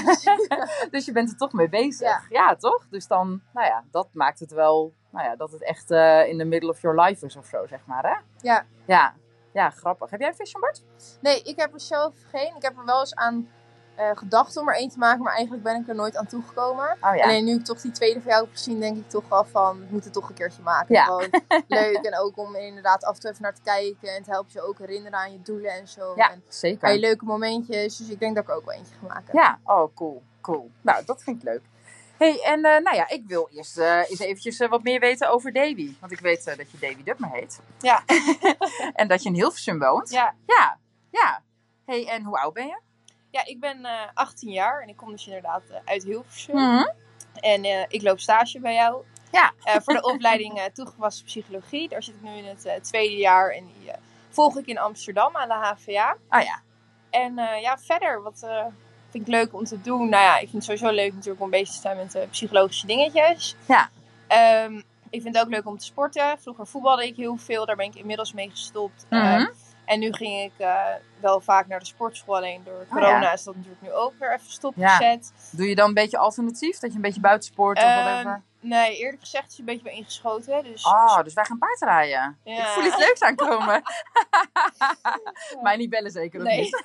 Dus 0.90 1.04
je 1.04 1.12
bent 1.12 1.30
er 1.30 1.36
toch 1.36 1.52
mee 1.52 1.68
bezig. 1.68 2.08
Ja, 2.08 2.22
Ja. 2.28 2.56
toch? 2.56 2.86
Dus 2.90 3.06
dan, 3.06 3.40
nou 3.52 3.66
ja, 3.66 3.84
dat 3.90 4.08
maakt 4.12 4.40
het 4.40 4.50
wel, 4.52 4.92
nou 5.10 5.24
ja, 5.26 5.36
dat 5.36 5.50
het 5.52 5.62
echt 5.62 5.90
eh, 5.90 6.28
in 6.28 6.38
the 6.38 6.44
middle 6.44 6.70
of 6.70 6.80
your 6.80 7.00
life 7.00 7.26
is 7.26 7.36
of 7.36 7.46
zo, 7.46 7.66
zeg 7.66 7.80
maar, 7.86 8.02
hè? 8.02 8.14
Ja. 8.48 8.64
Ja, 8.86 9.14
ja 9.52 9.70
grappig. 9.70 10.10
Heb 10.10 10.20
jij 10.20 10.28
een 10.28 10.34
vision 10.34 10.60
board? 10.60 10.82
Nee, 11.20 11.42
ik 11.42 11.58
heb 11.60 11.72
er 11.72 11.80
zelf 11.80 12.14
geen. 12.30 12.56
Ik 12.56 12.62
heb 12.62 12.78
er 12.78 12.84
wel 12.84 13.00
eens 13.00 13.14
aan 13.14 13.48
eh, 13.96 14.10
gedacht 14.14 14.56
om 14.56 14.69
er 14.69 14.75
één 14.75 14.88
te 14.88 14.98
maken, 14.98 15.22
maar 15.22 15.32
eigenlijk 15.32 15.62
ben 15.62 15.81
ik 15.81 15.88
er 15.88 15.94
nooit 15.94 16.16
aan 16.16 16.26
toegekomen. 16.26 16.96
Oh 17.00 17.14
ja. 17.16 17.22
Alleen 17.25 17.44
nu 17.44 17.54
ik 17.54 17.64
toch 17.64 17.81
die 17.81 17.90
tweede 17.90 18.20
van 18.20 18.31
jou 18.31 18.44
heb 18.44 18.52
gezien, 18.52 18.81
denk 18.81 18.96
ik 18.96 19.08
toch 19.08 19.28
wel 19.28 19.44
van, 19.44 19.82
ik 19.82 19.90
moet 19.90 20.04
het 20.04 20.12
toch 20.12 20.28
een 20.28 20.34
keertje 20.34 20.62
maken. 20.62 20.94
Ja. 20.94 21.04
Gewoon 21.04 21.31
leuk 21.69 21.96
en 21.96 22.19
ook 22.19 22.38
om 22.38 22.54
er 22.54 22.66
inderdaad 22.66 23.04
af 23.04 23.14
en 23.14 23.20
toe 23.20 23.31
even 23.31 23.43
naar 23.43 23.54
te 23.54 23.62
kijken. 23.64 24.08
En 24.08 24.14
het 24.14 24.26
helpt 24.26 24.52
je 24.52 24.62
ook 24.62 24.78
herinneren 24.78 25.19
aan 25.19 25.32
je 25.32 25.43
doelen 25.43 25.70
en 25.70 25.88
zo. 25.88 26.12
Ja, 26.16 26.31
En 26.31 26.43
zeker. 26.48 26.93
je 26.93 26.98
leuke 26.98 27.25
momentjes. 27.25 27.96
Dus 27.96 28.08
ik 28.08 28.19
denk 28.20 28.34
dat 28.34 28.44
ik 28.44 28.50
er 28.50 28.56
ook 28.56 28.64
wel 28.64 28.75
eentje 28.75 28.94
ga 29.00 29.06
maken. 29.06 29.38
Ja, 29.38 29.58
oh 29.64 29.94
cool, 29.94 30.22
cool. 30.40 30.70
Nou, 30.81 31.04
dat 31.04 31.22
vind 31.22 31.37
ik 31.37 31.42
leuk. 31.42 31.62
hey, 32.19 32.42
en 32.44 32.64
eh, 32.64 32.82
nou 32.82 32.96
ja, 32.96 33.08
ik 33.08 33.22
wil 33.26 33.49
eerst 33.52 33.78
eh, 33.78 34.10
eens 34.10 34.19
eventjes 34.19 34.58
wat 34.58 34.82
meer 34.82 35.00
weten 35.00 35.31
over 35.31 35.52
Davy. 35.52 35.94
Want 36.00 36.12
ik 36.12 36.20
weet 36.20 36.46
eh, 36.46 36.56
dat 36.56 36.70
je 36.70 36.78
Davy 36.78 37.02
Dubmer 37.02 37.31
heet. 37.31 37.60
Ja. 37.81 38.02
en 38.92 39.08
dat 39.08 39.22
je 39.22 39.28
in 39.28 39.34
Hilversum 39.34 39.78
woont. 39.78 40.10
Ja, 40.10 40.34
Ja, 40.46 40.78
ja. 41.10 41.42
hey, 41.85 42.06
en 42.09 42.23
hoe 42.23 42.38
oud 42.38 42.52
ben 42.52 42.66
je? 42.66 42.78
Ja 43.37 43.45
ik 43.45 43.61
ben 43.61 43.85
eh 43.85 43.93
18 44.14 44.50
jaar 44.50 44.83
en 44.83 44.88
ik 44.88 44.97
kom 44.97 45.11
dus 45.11 45.26
inderdaad 45.26 45.62
eh, 45.71 45.76
uit 45.85 46.05
Hilversum. 46.05 46.55
Mhm. 46.55 46.85
En 47.35 47.64
eh, 47.64 47.85
ik 47.88 48.02
loop 48.02 48.21
stage 48.21 48.61
bij 48.61 48.75
jou. 48.75 49.02
Ja. 49.33 49.52
Voor 49.83 49.95
de 49.95 50.02
opleiding 50.02 50.69
toegepaste 50.73 51.25
psychologie. 51.25 51.88
Daar 51.88 52.02
zit 52.02 52.14
ik 52.14 52.23
nu 52.23 52.37
in 52.37 52.45
het 52.45 52.85
tweede 52.85 53.16
jaar 53.16 53.50
en 53.50 53.66
die 53.66 53.90
volg 54.28 54.57
ik 54.57 54.66
in 54.66 54.78
Amsterdam 54.78 55.37
aan 55.37 55.49
de 55.49 55.55
HVA. 55.55 56.16
Oh 56.31 56.40
ja. 56.40 56.61
En 57.11 57.35
ja, 57.61 57.78
verder, 57.78 58.23
wat 58.23 58.47
vind 59.11 59.26
ik 59.28 59.35
leuk 59.35 59.55
om 59.55 59.64
te 59.64 59.81
doen? 59.81 60.09
Nou 60.09 60.23
ja, 60.23 60.35
ik 60.35 60.49
vind 60.50 60.52
het 60.52 60.64
sowieso 60.64 60.90
leuk 60.90 61.12
natuurlijk 61.12 61.43
om 61.43 61.50
bezig 61.50 61.75
te 61.75 61.81
zijn 61.81 61.97
met 61.97 62.26
psychologische 62.31 62.87
dingetjes. 62.87 63.57
Ja. 63.66 63.90
Ehm, 64.26 64.76
ik 65.11 65.23
vind 65.23 65.35
het 65.35 65.45
ook 65.45 65.50
leuk 65.50 65.66
om 65.66 65.78
te 65.78 65.85
sporten. 65.85 66.38
Vroeger 66.38 66.66
voetbalde 66.66 67.07
ik 67.07 67.16
heel 67.16 67.37
veel, 67.37 67.66
daar 67.66 67.76
ben 67.76 67.87
ik 67.87 67.95
inmiddels 67.95 68.33
mee 68.33 68.50
gestopt. 68.50 69.07
Ehm, 69.09 69.47
en 69.87 69.99
nu 70.00 70.12
ging 70.12 70.43
ik 70.52 70.52
eh, 70.59 70.85
wel 71.21 71.40
vaak 71.40 71.66
naar 71.66 71.78
de 71.78 71.85
sportschool, 71.87 72.37
alleen 72.37 72.62
door 72.64 72.81
Oh, 72.81 72.88
corona 72.90 73.21
ja. 73.21 73.33
is 73.33 73.43
dat 73.45 73.55
natuurlijk 73.55 73.83
nu 73.83 73.93
ook 73.93 74.12
weer 74.19 74.33
even 74.35 74.50
stopgezet. 74.50 75.33
Doe 75.50 75.69
je 75.69 75.75
dan 75.75 75.88
een 75.88 75.95
beetje 75.95 76.19
alternatief? 76.19 76.78
Dat 76.78 76.90
je 76.90 76.97
een 76.97 77.02
beetje 77.02 77.21
buitensport 77.21 77.78
of 77.78 77.85
Ehm, 77.85 78.02
whatever? 78.05 78.43
nee, 78.61 78.97
eerlijk 78.97 79.21
gezegd 79.23 79.45
is 79.45 79.50
het 79.50 79.59
een 79.59 79.64
beetje 79.64 79.83
bij 79.83 79.93
ingeschoten. 79.93 80.62
Dus, 80.64 80.85
Oh, 80.87 81.23
dus 81.23 81.35
wij 81.35 81.45
gaan 81.45 81.59
paardrijden. 81.59 82.38
Ja. 82.45 82.61
Ik 82.61 82.66
voel 82.66 82.85
iets 82.85 82.97
leuks 82.97 83.21
aankomen. 83.23 83.83
Mij 85.62 85.76
niet 85.76 85.90
bellen 85.90 86.11
zeker 86.11 86.40
of 86.40 86.47
Nee. 86.47 86.61
niet? 86.61 86.83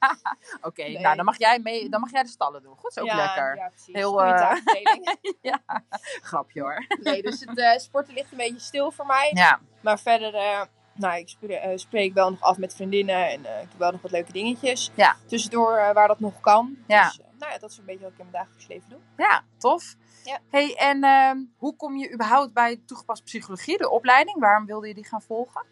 Oké, 0.62 0.82
Nee. 0.82 0.98
nou 1.00 1.16
dan 1.16 1.24
mag, 1.24 1.38
jij 1.38 1.58
mee, 1.58 1.88
dan 1.88 2.00
mag 2.00 2.10
jij 2.12 2.22
de 2.22 2.28
stallen 2.28 2.62
doen. 2.62 2.76
Goed, 2.76 2.90
is 2.90 2.98
ook 3.02 3.06
ja, 3.08 3.16
lekker. 3.16 3.56
Ja, 3.56 3.68
precies. 3.68 3.94
Heel, 3.94 4.22
eh, 4.22 4.36
taakverdeling. 4.36 5.16
Grapje 6.22 6.60
hoor. 6.60 6.86
nee, 7.02 7.22
dus 7.22 7.40
het 7.40 7.58
eh, 7.58 7.78
sporten 7.78 8.14
ligt 8.14 8.30
een 8.30 8.36
beetje 8.38 8.60
stil 8.60 8.90
voor 8.90 9.06
mij. 9.06 9.30
Ja, 9.34 9.60
Maar 9.80 9.98
verder, 9.98 10.34
nou, 10.94 11.18
ik 11.18 11.28
spreek, 11.28 11.50
eh, 11.60 11.70
spreek 11.76 12.14
wel 12.14 12.30
nog 12.30 12.40
af 12.40 12.58
met 12.58 12.74
vriendinnen 12.74 13.28
en 13.30 13.44
eh, 13.44 13.62
ik 13.62 13.70
doe 13.70 13.78
wel 13.78 13.90
nog 13.90 14.02
wat 14.02 14.10
leuke 14.10 14.32
dingetjes. 14.32 14.90
Ja. 14.94 15.16
Tussendoor 15.26 15.76
eh, 15.76 15.94
waar 15.94 16.08
dat 16.08 16.20
nog 16.20 16.40
kan. 16.40 16.76
Ja. 16.86 17.04
Dus, 17.08 17.18
nou 17.38 17.52
ja, 17.52 17.58
dat 17.58 17.70
is 17.70 17.78
een 17.78 17.84
beetje 17.84 18.02
wat 18.02 18.12
ik 18.12 18.18
in 18.18 18.26
mijn 18.30 18.42
dagelijks 18.44 18.66
leven 18.68 18.88
doe. 18.90 18.98
ja 19.16 19.42
tof. 19.58 19.94
Ja. 20.24 20.38
hey, 20.50 20.74
en 20.76 21.04
ehm, 21.04 21.38
hoe 21.56 21.76
kom 21.76 21.96
je 21.96 22.12
überhaupt 22.12 22.52
bij 22.52 22.80
toegepast 22.86 23.24
psychologie, 23.24 23.78
de 23.78 23.90
opleiding? 23.90 24.38
Waarom 24.40 24.66
wilde 24.66 24.88
je 24.88 24.94
die 24.94 25.04
gaan 25.06 25.22
volgen? 25.22 25.64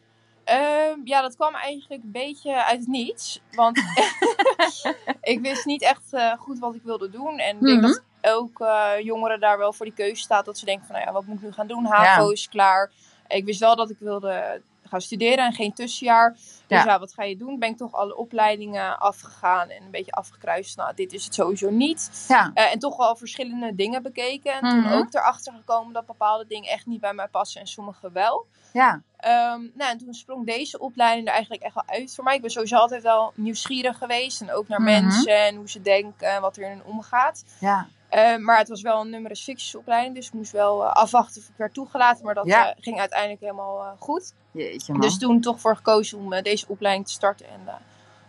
Ehm, 0.44 0.98
ja, 1.04 1.20
dat 1.20 1.36
kwam 1.36 1.54
eigenlijk 1.54 2.02
een 2.02 2.10
beetje 2.12 2.64
uit 2.64 2.78
het 2.78 2.88
niets. 2.88 3.40
Want 3.52 3.78
ik 5.32 5.40
wist 5.40 5.64
niet 5.64 5.82
echt 5.82 6.02
goed 6.38 6.58
wat 6.58 6.74
ik 6.74 6.82
wilde 6.82 7.10
doen. 7.10 7.38
En 7.38 7.56
ik 7.56 7.62
denk 7.62 7.80
Mhm. 7.80 7.86
dat 7.90 8.02
elke 8.20 9.00
jongere 9.02 9.38
daar 9.38 9.58
wel 9.58 9.72
voor 9.72 9.86
die 9.86 9.94
keuze 9.94 10.22
staat. 10.22 10.44
Dat 10.44 10.58
ze 10.58 10.64
denken 10.64 10.86
van, 10.86 10.94
nou 10.94 11.06
ja, 11.06 11.12
wat 11.12 11.24
moet 11.26 11.36
ik 11.36 11.42
nu 11.42 11.52
gaan 11.52 11.66
doen? 11.66 11.84
HAVO 11.84 12.24
Ja. 12.26 12.32
is 12.32 12.48
klaar. 12.48 12.90
Ik 13.28 13.44
wist 13.44 13.60
wel 13.60 13.76
dat 13.76 13.90
ik 13.90 13.96
wilde 13.98 14.62
gaan 14.92 15.00
studeren 15.00 15.44
en 15.44 15.52
geen 15.52 15.72
tussenjaar. 15.72 16.32
Dus 16.32 16.62
Ja. 16.66 16.84
ja. 16.84 16.98
wat 16.98 17.14
ga 17.14 17.22
je 17.22 17.36
doen? 17.36 17.58
Ben 17.58 17.68
ik 17.68 17.76
toch 17.76 17.92
alle 17.92 18.16
opleidingen 18.16 18.98
afgegaan 18.98 19.68
en 19.68 19.82
een 19.82 19.90
beetje 19.90 20.12
afgekruist. 20.12 20.76
Nou, 20.76 20.94
dit 20.94 21.12
is 21.12 21.24
het 21.24 21.34
sowieso 21.34 21.70
niet. 21.70 22.24
Ja. 22.28 22.50
Eh, 22.54 22.72
en 22.72 22.78
toch 22.78 22.96
wel 22.96 23.16
verschillende 23.16 23.74
dingen 23.74 24.02
bekeken. 24.02 24.52
En 24.52 24.64
Mhm. 24.66 24.82
toen 24.88 24.92
ook 24.98 25.14
erachter 25.14 25.52
gekomen 25.52 25.92
dat 25.92 26.06
bepaalde 26.06 26.46
dingen 26.46 26.70
echt 26.70 26.86
niet 26.86 27.00
bij 27.00 27.12
mij 27.12 27.28
passen 27.28 27.60
en 27.60 27.66
sommige 27.66 28.10
wel. 28.12 28.46
Ja. 28.72 29.02
Ehm, 29.16 29.60
nou, 29.74 29.90
en 29.90 29.98
toen 29.98 30.14
sprong 30.14 30.46
deze 30.46 30.78
opleiding 30.78 31.26
er 31.26 31.32
eigenlijk 31.32 31.62
echt 31.62 31.74
wel 31.74 31.84
uit 31.86 32.14
voor 32.14 32.24
mij. 32.24 32.34
Ik 32.34 32.40
ben 32.40 32.50
sowieso 32.50 32.76
altijd 32.76 33.02
wel 33.02 33.32
nieuwsgierig 33.34 33.98
geweest. 33.98 34.40
En 34.40 34.52
ook 34.52 34.68
naar 34.68 34.80
Mhm. 34.82 34.90
mensen 34.90 35.46
en 35.46 35.56
hoe 35.56 35.70
ze 35.70 35.82
denken 35.82 36.28
en 36.30 36.40
wat 36.40 36.56
er 36.56 36.62
in 36.62 36.68
hen 36.70 36.84
omgaat. 36.84 37.44
Ja. 37.60 37.86
Eh, 38.12 38.36
maar 38.36 38.58
het 38.58 38.68
was 38.68 38.82
wel 38.82 39.00
een 39.00 39.10
nummer 39.10 39.36
6 39.36 39.74
opleiding. 39.74 40.14
Dus 40.14 40.26
ik 40.26 40.32
moest 40.32 40.52
wel 40.52 40.84
eh, 40.84 40.92
afwachten 40.92 41.40
of 41.42 41.48
ik 41.48 41.54
werd 41.56 41.74
toegelaten. 41.74 42.24
Maar 42.24 42.34
dat 42.34 42.46
Ja. 42.46 42.68
eh, 42.70 42.76
ging 42.82 42.98
uiteindelijk 43.00 43.40
helemaal 43.40 43.80
eh, 43.82 43.90
goed. 43.98 44.34
Jeetje 44.50 44.92
man. 44.92 45.00
Dus 45.00 45.18
toen 45.18 45.40
toch 45.40 45.60
voor 45.60 45.76
gekozen 45.76 46.18
om 46.18 46.42
deze 46.42 46.64
opleiding 46.68 47.06
te 47.06 47.12
starten. 47.12 47.46
En 47.48 47.60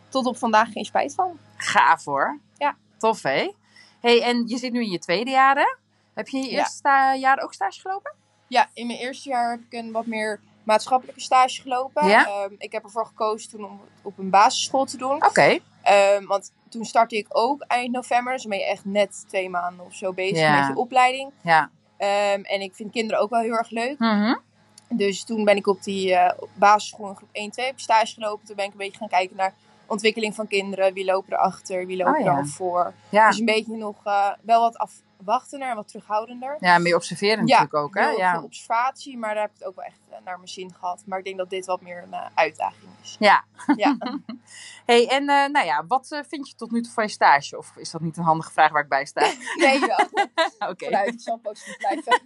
tot 0.09 0.25
op 0.25 0.37
vandaag 0.37 0.71
geen 0.71 0.85
spijt 0.85 1.13
van. 1.15 1.37
Gaaf 1.57 2.05
hoor. 2.05 2.39
Ja. 2.57 2.75
Tof 2.97 3.21
hé. 3.21 3.51
Hey, 3.99 4.21
en 4.21 4.47
je 4.47 4.57
zit 4.57 4.71
nu 4.71 4.81
in 4.81 4.89
je 4.91 4.99
tweede 4.99 5.31
jaar 5.31 5.55
hè? 5.55 5.75
Heb 6.13 6.27
je 6.27 6.37
in 6.37 6.43
je 6.43 6.51
Ja. 6.51 6.57
eerste 6.57 7.15
jaar 7.19 7.39
ook 7.39 7.53
stage 7.53 7.81
gelopen? 7.81 8.13
Ja, 8.47 8.69
in 8.73 8.87
mijn 8.87 8.99
eerste 8.99 9.29
jaar 9.29 9.51
heb 9.51 9.59
ik 9.69 9.73
een 9.79 9.91
wat 9.91 10.05
meer 10.05 10.39
maatschappelijke 10.63 11.21
stage 11.21 11.61
gelopen. 11.61 12.07
Ja? 12.07 12.25
Ehm, 12.25 12.53
ik 12.57 12.71
heb 12.71 12.83
ervoor 12.83 13.05
gekozen 13.05 13.49
toen 13.49 13.65
om 13.65 13.71
het 13.71 14.05
op 14.05 14.17
een 14.17 14.29
basisschool 14.29 14.85
te 14.85 14.97
doen. 14.97 15.25
Oké. 15.25 15.59
Ehm, 15.81 16.25
want 16.25 16.51
toen 16.69 16.85
startte 16.85 17.17
ik 17.17 17.27
ook 17.29 17.61
eind 17.61 17.91
november. 17.91 18.33
Dus 18.33 18.41
dan 18.41 18.51
ben 18.51 18.59
je 18.59 18.65
echt 18.65 18.85
net 18.85 19.25
twee 19.27 19.49
maanden 19.49 19.85
of 19.85 19.93
zo 19.93 20.13
bezig 20.13 20.37
Ja. 20.37 20.59
met 20.59 20.67
je 20.67 20.81
opleiding. 20.81 21.31
Ja. 21.41 21.69
Ehm, 21.97 22.41
en 22.43 22.61
ik 22.61 22.75
vind 22.75 22.91
kinderen 22.91 23.21
ook 23.21 23.29
wel 23.29 23.41
heel 23.41 23.53
erg 23.57 23.69
leuk. 23.69 23.99
Mhm. 23.99 24.35
Dus 24.89 25.23
toen 25.23 25.43
ben 25.43 25.55
ik 25.55 25.67
op 25.67 25.83
die 25.83 26.15
eh, 26.15 26.39
basisschool 26.53 27.09
in 27.09 27.15
groep 27.15 27.29
1, 27.31 27.51
2 27.51 27.65
heb 27.65 27.75
ik 27.75 27.81
stage 27.81 28.13
gelopen. 28.13 28.45
Toen 28.45 28.55
ben 28.55 28.65
ik 28.65 28.71
een 28.71 28.77
beetje 28.77 28.97
gaan 28.97 29.07
kijken 29.07 29.35
naar 29.35 29.53
ontwikkeling 29.87 30.35
van 30.35 30.47
kinderen. 30.47 30.93
Wie 30.93 31.05
lopen 31.05 31.33
erachter, 31.33 31.85
wie 31.85 31.97
lopen 31.97 32.19
Oh, 32.21 32.25
er 32.27 32.37
al 32.37 32.45
voor. 32.45 32.93
Ja. 33.09 33.29
Dus 33.29 33.39
een 33.39 33.45
beetje 33.45 33.75
nog 33.75 33.95
eh, 34.03 34.29
wel 34.41 34.61
wat 34.61 34.77
afwachtender 35.27 35.69
en 35.69 35.75
wat 35.75 35.87
terughoudender. 35.87 36.57
ja, 36.59 36.77
meer 36.77 36.95
observeren 36.95 37.35
Ja, 37.47 37.59
natuurlijk 37.61 37.73
ook 37.73 37.95
hè? 37.95 38.07
Ja. 38.09 38.31
veel 38.33 38.43
observatie, 38.43 39.17
maar 39.17 39.33
daar 39.33 39.43
heb 39.43 39.51
ik 39.51 39.57
het 39.59 39.67
ook 39.67 39.75
wel 39.75 39.85
echt 39.85 39.99
eh, 40.09 40.17
naar 40.25 40.35
mijn 40.37 40.47
zin 40.47 40.73
gehad. 40.73 41.03
Maar 41.05 41.17
ik 41.19 41.25
denk 41.25 41.37
dat 41.37 41.49
dit 41.49 41.65
wat 41.65 41.81
meer 41.81 42.03
een 42.03 42.13
eh, 42.13 42.25
uitdaging 42.35 42.91
is. 43.01 43.15
Ja. 43.19 43.43
Ja. 43.75 43.97
Hey, 44.85 45.07
en 45.07 45.29
eh, 45.29 45.49
nou 45.49 45.65
ja, 45.65 45.85
wat 45.87 46.21
vind 46.29 46.47
je 46.49 46.55
tot 46.55 46.71
nu 46.71 46.81
toe 46.81 46.91
van 46.91 47.03
je 47.03 47.09
stage? 47.09 47.57
Of 47.57 47.71
is 47.75 47.91
dat 47.91 48.01
niet 48.01 48.17
een 48.17 48.23
handige 48.23 48.51
vraag 48.51 48.71
waar 48.71 48.83
ik 48.83 48.89
bij 48.89 49.05
sta? 49.05 49.21
nee, 49.55 49.79
wel. 49.79 49.97
Oké, 50.69 50.85
Vooruit, 50.85 51.13
ik 51.13 51.19
zal 51.21 51.37
positief 51.37 51.77
blijven. 51.77 52.21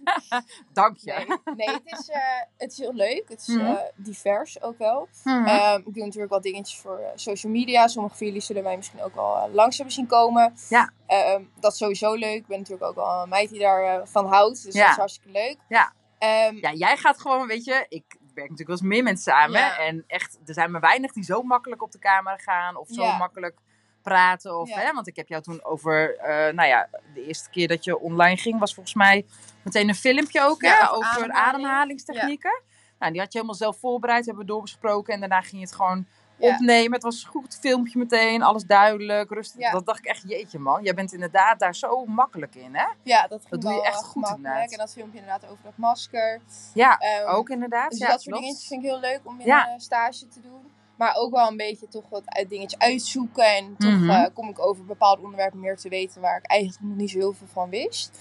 dank 0.72 0.96
je. 0.96 1.12
Nee, 1.44 1.54
nee 1.56 1.68
het, 1.68 1.98
is, 1.98 2.10
het 2.56 2.72
is 2.72 2.78
heel 2.78 2.94
leuk. 2.94 3.24
Het 3.28 3.40
is 3.40 3.46
Mhm. 3.46 3.76
divers 3.96 4.62
ook 4.62 4.78
wel. 4.78 5.08
Mhm. 5.24 5.44
Ehm, 5.46 5.78
ik 5.78 5.94
doe 5.94 6.04
natuurlijk 6.04 6.32
wat 6.32 6.42
dingetjes 6.42 6.78
voor 6.78 7.00
social 7.14 7.52
media. 7.52 7.86
Sommige 7.88 8.16
van 8.16 8.26
jullie 8.26 8.40
zullen 8.42 8.62
mij 8.62 8.76
misschien 8.76 9.02
ook 9.02 9.14
wel 9.14 9.50
langs 9.52 9.76
hebben 9.76 9.94
zien 9.94 10.06
komen. 10.06 10.54
Ja. 10.68 10.90
Ehm, 11.06 11.42
dat 11.60 11.72
is 11.72 11.78
sowieso 11.78 12.14
leuk. 12.14 12.34
Ik 12.36 12.46
ben 12.46 12.58
natuurlijk 12.58 12.87
ook 12.87 12.87
wel 12.94 13.22
een 13.22 13.28
meid 13.28 13.50
die 13.50 13.60
daarvan 13.60 14.06
van 14.08 14.26
houdt. 14.26 14.64
Dus 14.64 14.74
dat 14.74 14.88
is 14.90 14.96
hartstikke 14.96 15.30
leuk. 15.30 15.56
Ja. 15.68 15.92
Ehm, 16.18 16.56
Ja, 16.56 16.72
jij 16.72 16.96
gaat 16.96 17.20
gewoon, 17.20 17.46
weet 17.46 17.64
je, 17.64 17.86
ik 17.88 18.04
werk 18.34 18.50
natuurlijk 18.50 18.68
wel 18.68 18.76
eens 18.78 18.94
meer 18.94 19.02
mensen 19.02 19.32
samen. 19.32 19.60
Ja. 19.60 19.78
En 19.78 20.04
echt, 20.06 20.38
er 20.46 20.54
zijn 20.54 20.70
maar 20.70 20.80
weinig 20.80 21.12
die 21.12 21.24
zo 21.24 21.42
makkelijk 21.42 21.82
op 21.82 21.92
de 21.92 21.98
camera 21.98 22.36
gaan 22.36 22.76
of 22.76 22.88
zo 22.88 23.02
Ja. 23.02 23.16
makkelijk 23.16 23.58
praten. 24.02 24.58
Of, 24.58 24.68
Ja. 24.68 24.78
hè, 24.78 24.92
want 24.92 25.06
ik 25.06 25.16
heb 25.16 25.28
jou 25.28 25.42
toen 25.42 25.64
over, 25.64 26.16
eh, 26.16 26.52
nou 26.54 26.68
ja, 26.68 26.88
de 27.14 27.26
eerste 27.26 27.50
keer 27.50 27.68
dat 27.68 27.84
je 27.84 27.98
online 27.98 28.36
ging, 28.36 28.58
was 28.58 28.74
volgens 28.74 28.94
mij 28.94 29.26
meteen 29.64 29.88
een 29.88 29.94
filmpje 29.94 30.42
ook, 30.42 30.60
Ja, 30.62 30.74
hè, 30.76 30.82
over 30.82 30.96
over 30.96 31.08
ademhaling. 31.12 31.54
ademhalingstechnieken. 31.54 32.62
Nou, 32.98 33.12
die 33.12 33.20
had 33.20 33.32
je 33.32 33.38
helemaal 33.38 33.58
zelf 33.60 33.78
voorbereid, 33.78 34.26
hebben 34.26 34.44
we 34.44 34.50
doorbesproken 34.50 35.14
en 35.14 35.20
daarna 35.20 35.40
ging 35.40 35.52
je 35.52 35.66
het 35.66 35.74
gewoon 35.74 36.06
Ja. 36.38 36.52
opnemen. 36.54 36.92
Het 36.92 37.02
was 37.02 37.22
een 37.22 37.30
goed 37.30 37.58
filmpje 37.60 37.98
meteen, 37.98 38.42
alles 38.42 38.64
duidelijk, 38.64 39.30
rustig. 39.30 39.60
Ja. 39.60 39.70
Dat 39.70 39.86
dacht 39.86 39.98
ik 39.98 40.04
echt, 40.04 40.22
jeetje 40.26 40.58
man, 40.58 40.82
jij 40.82 40.94
bent 40.94 41.12
inderdaad 41.12 41.58
daar 41.58 41.74
zo 41.74 42.04
makkelijk 42.04 42.54
in, 42.54 42.74
hè? 42.74 42.86
ja, 43.02 43.26
dat, 43.26 43.42
doe 43.50 43.72
je 43.72 43.82
echt 43.82 44.02
eh, 44.02 44.08
goed 44.08 44.28
inderdaad. 44.36 44.72
En 44.72 44.78
dat 44.78 44.92
filmpje 44.92 45.18
inderdaad 45.18 45.50
over 45.50 45.64
dat 45.64 45.76
masker. 45.76 46.40
Ja, 46.74 46.98
Ehm, 46.98 47.28
ook 47.34 47.48
inderdaad. 47.48 47.90
Dus 47.90 47.98
ja, 47.98 48.08
dat 48.08 48.22
soort 48.22 48.36
dingetjes 48.36 48.66
vind 48.66 48.82
ik 48.84 48.90
heel 48.90 49.00
leuk 49.00 49.20
om 49.24 49.40
in 49.40 49.50
een 49.50 49.80
stage 49.80 50.28
te 50.28 50.40
doen. 50.40 50.60
Maar 50.96 51.14
ook 51.14 51.30
wel 51.34 51.48
een 51.48 51.56
beetje 51.56 51.88
toch 51.88 52.04
wat 52.08 52.22
uit 52.26 52.48
dingetjes 52.48 52.80
uitzoeken. 52.80 53.44
En 53.56 53.74
toch 53.78 53.90
Mhm. 53.90 54.10
eh, 54.10 54.26
kom 54.34 54.48
ik 54.48 54.58
over 54.66 54.84
bepaalde 54.84 55.22
onderwerpen 55.22 55.60
meer 55.60 55.76
te 55.76 55.88
weten 55.88 56.20
waar 56.20 56.36
ik 56.38 56.46
eigenlijk 56.46 56.82
nog 56.82 56.96
niet 56.96 57.10
zo 57.10 57.18
heel 57.18 57.32
veel 57.32 57.46
van 57.52 57.70
wist. 57.70 58.18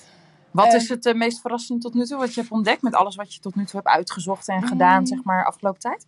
Wat 0.52 0.66
Ehm, 0.66 0.76
is 0.76 0.90
het 0.90 1.06
eh, 1.06 1.14
meest 1.14 1.42
verrassende 1.42 1.82
tot 1.82 1.94
nu 1.94 2.06
toe 2.06 2.18
wat 2.18 2.34
je 2.34 2.40
hebt 2.40 2.52
ontdekt 2.54 2.82
met 2.82 2.94
alles 2.96 3.16
wat 3.16 3.34
je 3.34 3.40
tot 3.40 3.56
nu 3.56 3.66
toe 3.66 3.76
hebt 3.76 3.96
uitgezocht 3.96 4.48
en 4.48 4.68
gedaan, 4.68 5.00
Mm. 5.00 5.06
zeg 5.06 5.24
maar, 5.24 5.46
afgelopen 5.46 5.80
tijd? 5.80 6.06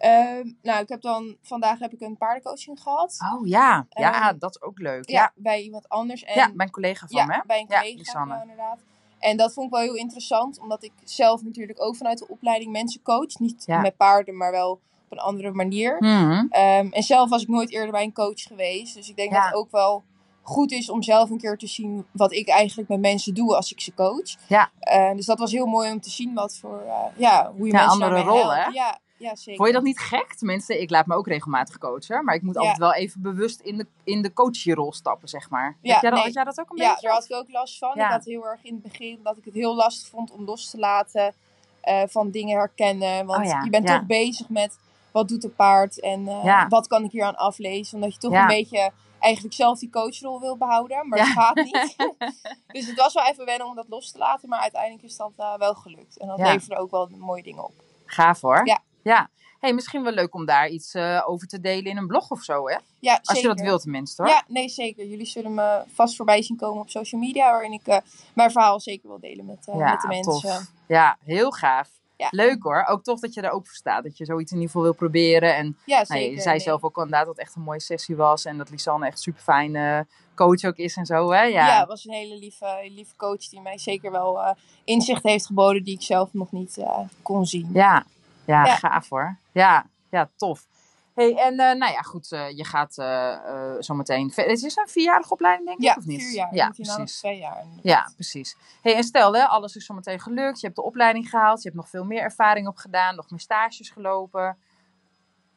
Ehm, 0.00 0.50
nou, 0.62 0.82
ik 0.82 0.88
heb 0.88 1.00
dan 1.00 1.36
vandaag 1.42 1.78
heb 1.78 1.92
ik 1.92 2.00
een 2.00 2.16
paardencoaching 2.16 2.80
gehad. 2.82 3.16
Oh 3.34 3.46
ja, 3.46 3.86
ja, 3.90 4.28
Ehm, 4.30 4.38
dat 4.38 4.50
is 4.50 4.62
ook 4.62 4.78
leuk. 4.78 5.08
Ja, 5.08 5.20
Ja, 5.20 5.32
bij 5.34 5.62
iemand 5.62 5.88
anders. 5.88 6.24
En, 6.24 6.34
ja 6.34 6.50
mijn 6.54 6.70
collega 6.70 7.06
van 7.06 7.18
ja, 7.20 7.26
me. 7.26 7.42
bij 7.46 7.60
een 7.60 7.66
collega 7.66 8.24
ja, 8.28 8.40
inderdaad. 8.42 8.78
En 9.18 9.36
dat 9.36 9.52
vond 9.52 9.66
ik 9.66 9.72
wel 9.72 9.82
heel 9.82 9.94
interessant, 9.94 10.58
omdat 10.60 10.82
ik 10.84 10.92
zelf 11.04 11.42
natuurlijk 11.42 11.82
ook 11.82 11.96
vanuit 11.96 12.18
de 12.18 12.28
opleiding 12.28 12.72
mensen 12.72 13.02
coach. 13.02 13.38
Niet 13.38 13.64
met 13.66 13.96
paarden, 13.96 14.36
maar 14.36 14.50
wel 14.50 14.70
op 14.70 14.80
een 15.08 15.18
andere 15.18 15.50
manier. 15.50 15.96
Mhm. 15.98 16.46
Ehm, 16.50 16.86
en 16.90 17.02
zelf 17.02 17.28
was 17.30 17.42
ik 17.42 17.48
nooit 17.48 17.70
eerder 17.70 17.90
bij 17.90 18.02
een 18.02 18.12
coach 18.12 18.40
geweest. 18.42 18.94
Dus 18.94 19.08
ik 19.08 19.16
denk 19.16 19.32
dat 19.32 19.44
het 19.44 19.54
ook 19.54 19.70
wel 19.70 20.02
goed 20.42 20.72
is 20.72 20.90
om 20.90 21.02
zelf 21.02 21.30
een 21.30 21.38
keer 21.38 21.56
te 21.56 21.66
zien 21.66 22.06
wat 22.12 22.32
ik 22.32 22.48
eigenlijk 22.48 22.88
met 22.88 23.00
mensen 23.00 23.34
doe 23.34 23.56
als 23.56 23.72
ik 23.72 23.80
ze 23.80 23.94
coach. 23.94 24.36
Ja. 24.46 24.70
Dus 25.14 25.26
dat 25.26 25.38
was 25.38 25.52
heel 25.52 25.66
mooi 25.66 25.90
om 25.92 26.00
te 26.00 26.10
zien 26.10 26.34
wat 26.34 26.56
voor, 26.56 26.80
eh, 26.86 26.94
ja, 27.16 27.52
hoe 27.56 27.66
je 27.66 27.72
Ja, 27.72 27.78
mensen 27.86 28.02
andere 28.02 28.22
rol, 28.22 28.52
helpt. 28.52 28.64
hè? 28.64 28.70
Ja, 28.70 28.98
ja, 29.20 29.36
zeker. 29.36 29.54
Vond 29.56 29.68
je 29.68 29.74
dat 29.74 29.82
niet 29.82 29.98
gek? 29.98 30.34
Tenminste, 30.34 30.80
ik 30.80 30.90
laat 30.90 31.06
me 31.06 31.14
ook 31.14 31.26
regelmatig 31.26 31.78
coachen, 31.78 32.24
maar 32.24 32.34
ik 32.34 32.42
moet 32.42 32.54
Ja. 32.54 32.60
altijd 32.60 32.78
wel 32.78 32.94
even 32.94 33.22
bewust 33.22 33.60
in 33.60 33.76
de, 33.76 33.86
in 34.04 34.22
de 34.22 34.32
coachrol 34.32 34.92
stappen, 34.92 35.28
zeg 35.28 35.50
maar. 35.50 35.76
Ja, 35.82 35.92
Heb 35.92 36.00
jij 36.02 36.10
dat, 36.10 36.12
nee. 36.12 36.22
had 36.22 36.32
jij 36.34 36.44
dat 36.44 36.60
ook 36.60 36.70
een 36.70 36.76
Ja, 36.76 36.88
beetje? 36.90 37.06
daar 37.06 37.14
had 37.16 37.24
ik 37.24 37.32
ook 37.36 37.50
last 37.50 37.78
van. 37.78 37.92
Ja. 37.94 38.04
Ik 38.06 38.10
had 38.12 38.24
heel 38.24 38.46
erg 38.46 38.64
in 38.64 38.72
het 38.74 38.82
begin 38.82 39.20
dat 39.22 39.36
ik 39.36 39.44
het 39.44 39.54
heel 39.54 39.74
lastig 39.74 40.08
vond 40.08 40.30
om 40.30 40.44
los 40.44 40.70
te 40.70 40.78
laten 40.78 41.34
eh, 41.80 42.02
van 42.08 42.30
dingen 42.30 42.56
herkennen. 42.58 43.26
Want 43.26 43.38
Oh 43.44 43.50
ja, 43.50 43.60
je 43.64 43.70
bent 43.70 43.88
ja. 43.88 43.98
toch 43.98 44.06
bezig 44.06 44.48
met 44.48 44.78
wat 45.12 45.28
doet 45.28 45.44
een 45.44 45.54
paard 45.54 46.00
en 46.00 46.28
eh, 46.28 46.44
Ja. 46.44 46.68
wat 46.68 46.86
kan 46.86 47.04
ik 47.04 47.10
hier 47.10 47.24
aan 47.24 47.36
aflezen. 47.36 47.94
Omdat 47.94 48.12
je 48.14 48.20
toch 48.20 48.32
Ja. 48.32 48.40
een 48.40 48.46
beetje 48.46 48.90
eigenlijk 49.18 49.54
zelf 49.54 49.78
die 49.78 49.90
coachrol 49.90 50.40
wil 50.40 50.56
behouden, 50.56 51.08
maar 51.08 51.18
Ja. 51.18 51.24
dat 51.24 51.32
gaat 51.34 51.54
niet. 51.54 51.96
dus 52.72 52.86
het 52.86 52.96
was 52.96 53.14
wel 53.14 53.24
even 53.26 53.44
wennen 53.44 53.66
om 53.66 53.74
dat 53.74 53.86
los 53.88 54.10
te 54.10 54.18
laten, 54.18 54.48
maar 54.48 54.60
uiteindelijk 54.60 55.02
is 55.02 55.16
dat 55.16 55.32
eh, 55.36 55.54
wel 55.56 55.74
gelukt. 55.74 56.18
En 56.18 56.26
dat 56.28 56.38
Ja. 56.38 56.52
leverde 56.52 56.76
ook 56.76 56.90
wel 56.90 57.08
mooie 57.16 57.42
dingen 57.42 57.64
op. 57.64 57.72
Gaaf 58.04 58.40
hoor. 58.40 58.66
Ja. 58.66 58.80
Ja. 59.02 59.28
Hey, 59.60 59.72
misschien 59.74 60.02
wel 60.02 60.12
leuk 60.12 60.34
om 60.34 60.44
daar 60.46 60.68
iets 60.68 60.94
eh, 60.94 61.22
over 61.26 61.46
te 61.48 61.60
delen 61.60 61.84
in 61.84 61.96
een 61.96 62.06
blog 62.06 62.30
of 62.30 62.42
zo, 62.42 62.68
hè? 62.68 62.76
Ja, 62.98 63.12
Als 63.14 63.20
zeker. 63.22 63.42
je 63.50 63.56
dat 63.56 63.60
wilt 63.66 63.82
tenminste, 63.82 64.22
hoor. 64.22 64.30
Ja, 64.30 64.44
nee, 64.48 64.68
zeker. 64.68 65.06
Jullie 65.06 65.26
zullen 65.26 65.54
me 65.54 65.82
vast 65.94 66.16
voorbij 66.16 66.42
zien 66.42 66.56
komen 66.56 66.80
op 66.82 66.90
social 66.90 67.20
media, 67.20 67.50
waarin 67.50 67.72
ik 67.72 67.86
eh, 67.86 67.96
mijn 68.34 68.50
verhaal 68.50 68.80
zeker 68.80 69.08
wil 69.08 69.20
delen 69.20 69.44
met, 69.46 69.68
eh, 69.68 69.78
Ja, 69.78 69.90
met 69.90 70.00
de 70.00 70.08
mensen. 70.08 70.32
tof. 70.32 70.60
Ja, 70.86 71.16
heel 71.24 71.50
gaaf. 71.50 71.88
Ja. 72.16 72.28
Leuk 72.30 72.62
hoor. 72.62 72.84
Ook 72.88 73.02
tof 73.02 73.20
dat 73.20 73.34
je 73.34 73.40
er 73.40 73.50
open 73.50 73.66
voor 73.66 73.74
staat. 73.76 74.02
Dat 74.02 74.18
je 74.18 74.24
zoiets 74.24 74.50
in 74.50 74.56
ieder 74.56 74.70
geval 74.70 74.86
wil 74.86 74.94
proberen. 74.94 75.56
En 75.56 75.76
Ja, 75.84 76.04
nou, 76.08 76.20
je 76.20 76.40
zei 76.40 76.56
nee. 76.56 76.64
zelf 76.64 76.82
ook 76.84 76.96
al 76.96 77.02
inderdaad 77.02 77.26
dat 77.26 77.36
het 77.36 77.44
echt 77.46 77.56
een 77.56 77.62
mooie 77.62 77.80
sessie 77.80 78.16
was. 78.16 78.44
En 78.44 78.58
dat 78.58 78.70
Lisanne 78.70 79.06
echt 79.06 79.20
super 79.20 79.42
fijne 79.42 80.06
coach 80.34 80.64
ook 80.64 80.76
is 80.76 80.96
en 80.96 81.06
zo. 81.06 81.30
Hè? 81.32 81.42
Ja, 81.42 81.66
Ja. 81.66 81.78
het 81.78 81.88
was 81.88 82.04
een 82.04 82.12
hele 82.12 82.38
lieve, 82.38 82.88
lieve 82.94 83.16
coach 83.16 83.48
die 83.48 83.60
mij 83.60 83.78
zeker 83.78 84.10
wel 84.10 84.56
inzicht 84.84 85.22
heeft 85.22 85.46
geboden 85.46 85.84
die 85.84 85.94
ik 85.94 86.02
zelf 86.02 86.32
nog 86.32 86.52
niet 86.52 86.78
kon 87.22 87.46
zien. 87.46 87.70
Ja. 87.72 88.04
Ja, 88.44 88.64
Ja. 88.66 88.76
gaaf 88.76 89.08
hoor. 89.08 89.36
Ja, 89.52 89.86
ja 90.10 90.28
tof. 90.36 90.66
Hey, 91.14 91.36
en 91.36 91.58
eh, 91.58 91.76
nou 91.76 91.92
ja, 91.92 92.00
goed, 92.00 92.32
eh, 92.32 92.56
je 92.56 92.64
gaat 92.64 92.98
eh 92.98 93.32
eh 93.32 93.76
zometeen. 93.78 94.30
ver- 94.30 94.48
Het 94.48 94.62
is 94.62 94.76
een 94.76 94.88
vierjarige 94.88 95.32
opleiding, 95.32 95.66
denk 95.68 95.78
ik, 95.80 95.84
Ja, 95.84 95.94
of 95.98 96.04
niet? 96.06 96.22
vier 96.22 96.32
jaar. 96.34 96.54
Ja, 96.54 96.68
precies. 96.70 97.18
twee 97.18 97.38
jaar. 97.38 97.64
Ja, 97.82 98.10
precies. 98.14 98.56
Hey, 98.82 98.94
en 98.94 99.04
stel, 99.04 99.34
hè, 99.34 99.44
alles 99.44 99.76
is 99.76 99.84
zometeen 99.86 100.20
gelukt. 100.20 100.60
Je 100.60 100.66
hebt 100.66 100.78
de 100.78 100.84
opleiding 100.84 101.28
gehaald. 101.30 101.62
Je 101.62 101.68
hebt 101.68 101.80
nog 101.80 101.88
veel 101.90 102.04
meer 102.04 102.22
ervaring 102.22 102.68
opgedaan. 102.68 103.14
Nog 103.16 103.30
meer 103.30 103.40
stages 103.40 103.90
gelopen. 103.90 104.56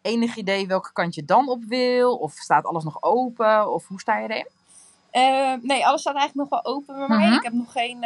Enig 0.02 0.36
idee 0.36 0.68
welke 0.68 0.94
kant 0.94 1.16
je 1.16 1.26
dan 1.26 1.50
op 1.50 1.64
wil? 1.64 2.16
Of 2.16 2.34
staat 2.34 2.66
alles 2.66 2.84
nog 2.84 2.98
open? 3.04 3.72
Of 3.74 3.88
hoe 3.88 4.00
sta 4.00 4.18
je 4.18 4.28
erin? 4.30 4.48
Nee, 5.62 5.88
alles 5.88 6.02
staat 6.02 6.16
eigenlijk 6.16 6.50
nog 6.50 6.62
wel 6.62 6.74
open 6.76 6.96
bij 6.98 7.08
mij. 7.18 7.28
Mhm. 7.28 7.36
Ik 7.38 7.44
heb 7.44 7.54
nog 7.54 7.72
geen 7.72 8.06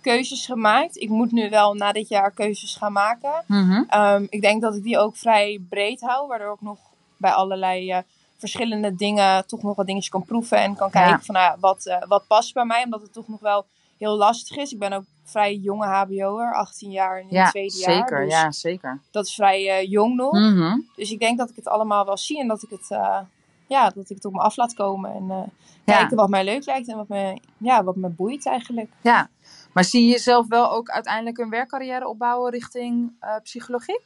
keuzes 0.00 0.46
gemaakt. 0.46 0.96
Ik 0.96 1.08
moet 1.08 1.32
nu 1.32 1.50
wel 1.50 1.74
na 1.74 1.92
dit 1.92 2.08
jaar 2.08 2.30
keuzes 2.30 2.76
gaan 2.76 2.92
maken. 2.92 3.44
Ehm, 3.88 4.26
ik 4.28 4.40
denk 4.40 4.62
dat 4.62 4.74
ik 4.76 4.82
die 4.82 4.98
ook 4.98 5.16
vrij 5.16 5.60
breed 5.68 6.00
hou, 6.00 6.28
waardoor 6.28 6.54
ik 6.54 6.60
nog 6.60 6.78
bij 7.16 7.30
allerlei 7.32 7.90
eh, 7.90 7.98
verschillende 8.38 8.94
dingen 8.94 9.46
toch 9.46 9.62
nog 9.62 9.76
wat 9.76 9.86
dingetjes 9.86 10.10
kan 10.10 10.24
proeven 10.24 10.58
en 10.58 10.76
kan 10.76 10.90
Ja. 10.92 11.00
kijken 11.04 11.24
van 11.24 11.34
ja, 11.34 11.56
wat, 11.60 11.86
eh, 11.86 11.96
wat 12.08 12.26
past 12.26 12.54
bij 12.54 12.64
mij, 12.64 12.84
omdat 12.84 13.02
het 13.02 13.12
toch 13.12 13.28
nog 13.28 13.40
wel 13.40 13.66
heel 13.98 14.16
lastig 14.16 14.56
is. 14.56 14.72
Ik 14.72 14.78
ben 14.78 14.92
ook 14.92 15.04
vrij 15.24 15.54
jonge 15.56 15.86
hbo'er, 15.86 16.54
18 16.54 16.90
jaar 16.90 17.20
in 17.20 17.26
Ja, 17.30 17.42
het 17.42 17.50
tweede 17.50 17.76
jaar. 17.78 17.94
zeker. 17.94 18.24
Dus 18.24 18.32
Ja, 18.32 18.50
zeker. 18.52 19.00
dat 19.10 19.26
is 19.26 19.34
vrij 19.34 19.68
eh, 19.78 19.90
jong 19.90 20.16
nog. 20.16 20.32
Mhm. 20.32 20.78
Dus 20.96 21.10
ik 21.10 21.18
denk 21.18 21.38
dat 21.38 21.50
ik 21.50 21.56
het 21.56 21.68
allemaal 21.68 22.04
wel 22.04 22.16
zie 22.16 22.40
en 22.40 22.48
dat 22.48 22.62
ik 22.62 22.70
het, 22.70 22.86
ja, 23.66 23.90
dat 23.90 24.10
ik 24.10 24.16
het 24.16 24.24
op 24.24 24.32
me 24.32 24.38
af 24.40 24.56
laat 24.56 24.74
komen. 24.74 25.14
En 25.14 25.26
Ja. 25.84 25.96
kijken 25.96 26.16
wat 26.16 26.28
mij 26.28 26.44
leuk 26.44 26.64
lijkt 26.66 26.88
en 26.88 26.96
wat 26.96 27.08
me, 27.08 27.38
ja, 27.58 27.84
wat 27.84 27.96
me 27.96 28.08
boeit 28.08 28.46
eigenlijk. 28.46 28.90
Ja. 29.00 29.28
Maar 29.72 29.84
zie 29.84 30.04
je 30.04 30.10
jezelf 30.10 30.46
wel 30.48 30.70
ook 30.70 30.88
uiteindelijk 30.90 31.38
een 31.38 31.50
werkcarrière 31.50 32.08
opbouwen 32.08 32.50
richting 32.50 33.12
eh, 33.20 33.36
psychologie? 33.42 34.00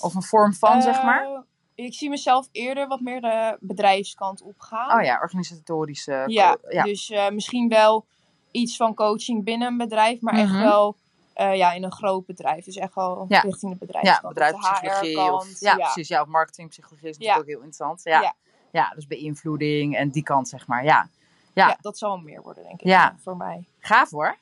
Of 0.00 0.14
een 0.14 0.22
vorm 0.22 0.54
van, 0.54 0.82
zeg 0.82 1.02
maar? 1.02 1.24
Eh, 1.24 1.38
Ik 1.74 1.94
zie 1.94 2.08
mezelf 2.10 2.48
eerder 2.52 2.88
wat 2.88 3.00
meer 3.00 3.20
de 3.20 3.56
bedrijfskant 3.60 4.42
op 4.42 4.60
gaan. 4.60 4.98
Oh 4.98 5.04
ja, 5.04 5.18
organisatorische. 5.20 6.22
Ja, 6.26 6.56
ja. 6.68 6.82
dus 6.82 7.10
eh, 7.10 7.30
misschien 7.30 7.68
wel 7.68 8.06
iets 8.50 8.76
van 8.76 8.94
coaching 8.94 9.44
binnen 9.44 9.68
een 9.68 9.76
bedrijf, 9.76 10.20
maar 10.20 10.34
echt 10.34 10.50
Mhm. 10.52 10.62
wel 10.62 10.96
ja, 11.34 11.72
in 11.72 11.84
een 11.84 11.92
groot 11.92 12.26
bedrijf. 12.26 12.64
Dus 12.64 12.76
echt 12.76 12.94
wel 12.94 13.24
Ja. 13.28 13.40
richting 13.40 13.72
de 13.72 13.78
ja, 13.80 13.86
bedrijfskant. 13.86 14.34
bedrijfspsychologie. 14.34 15.14
de 15.14 15.20
Of, 15.32 15.42
HR-kant. 15.44 15.60
ja, 15.60 15.74
precies. 15.74 16.08
Ja, 16.08 16.20
of 16.22 16.26
marketingpsychologie 16.28 17.08
is 17.08 17.18
natuurlijk 17.18 17.40
ook 17.42 17.46
heel 17.48 17.56
interessant. 17.62 18.00
Ja. 18.04 18.20
Ja. 18.20 18.34
Ja. 18.72 18.92
dus 18.94 19.06
beïnvloeding 19.06 19.96
en 19.96 20.10
die 20.10 20.22
kant, 20.22 20.48
zeg 20.48 20.66
maar. 20.66 20.84
Ja, 20.84 21.08
Ja. 21.52 21.68
Ja. 21.68 21.76
dat 21.80 21.98
zal 21.98 22.16
meer 22.18 22.42
worden, 22.42 22.62
denk 22.64 22.80
ik, 22.80 22.86
Ja. 22.86 23.16
voor 23.22 23.36
mij. 23.36 23.64
gaaf 23.78 24.10
hoor. 24.10 24.36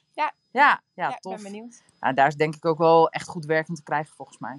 Ja. 0.58 0.64
Ja, 0.66 0.80
ja, 0.94 1.08
Ja, 1.08 1.14
ik 1.14 1.20
tof. 1.20 1.34
ben 1.34 1.42
benieuwd. 1.42 1.82
Nou, 2.00 2.14
daar 2.14 2.26
is 2.26 2.34
denk 2.34 2.54
ik 2.54 2.64
ook 2.64 2.78
wel 2.78 3.08
echt 3.10 3.28
goed 3.28 3.44
werk 3.44 3.68
in 3.68 3.74
te 3.74 3.82
krijgen, 3.82 4.14
volgens 4.16 4.38
mij. 4.38 4.58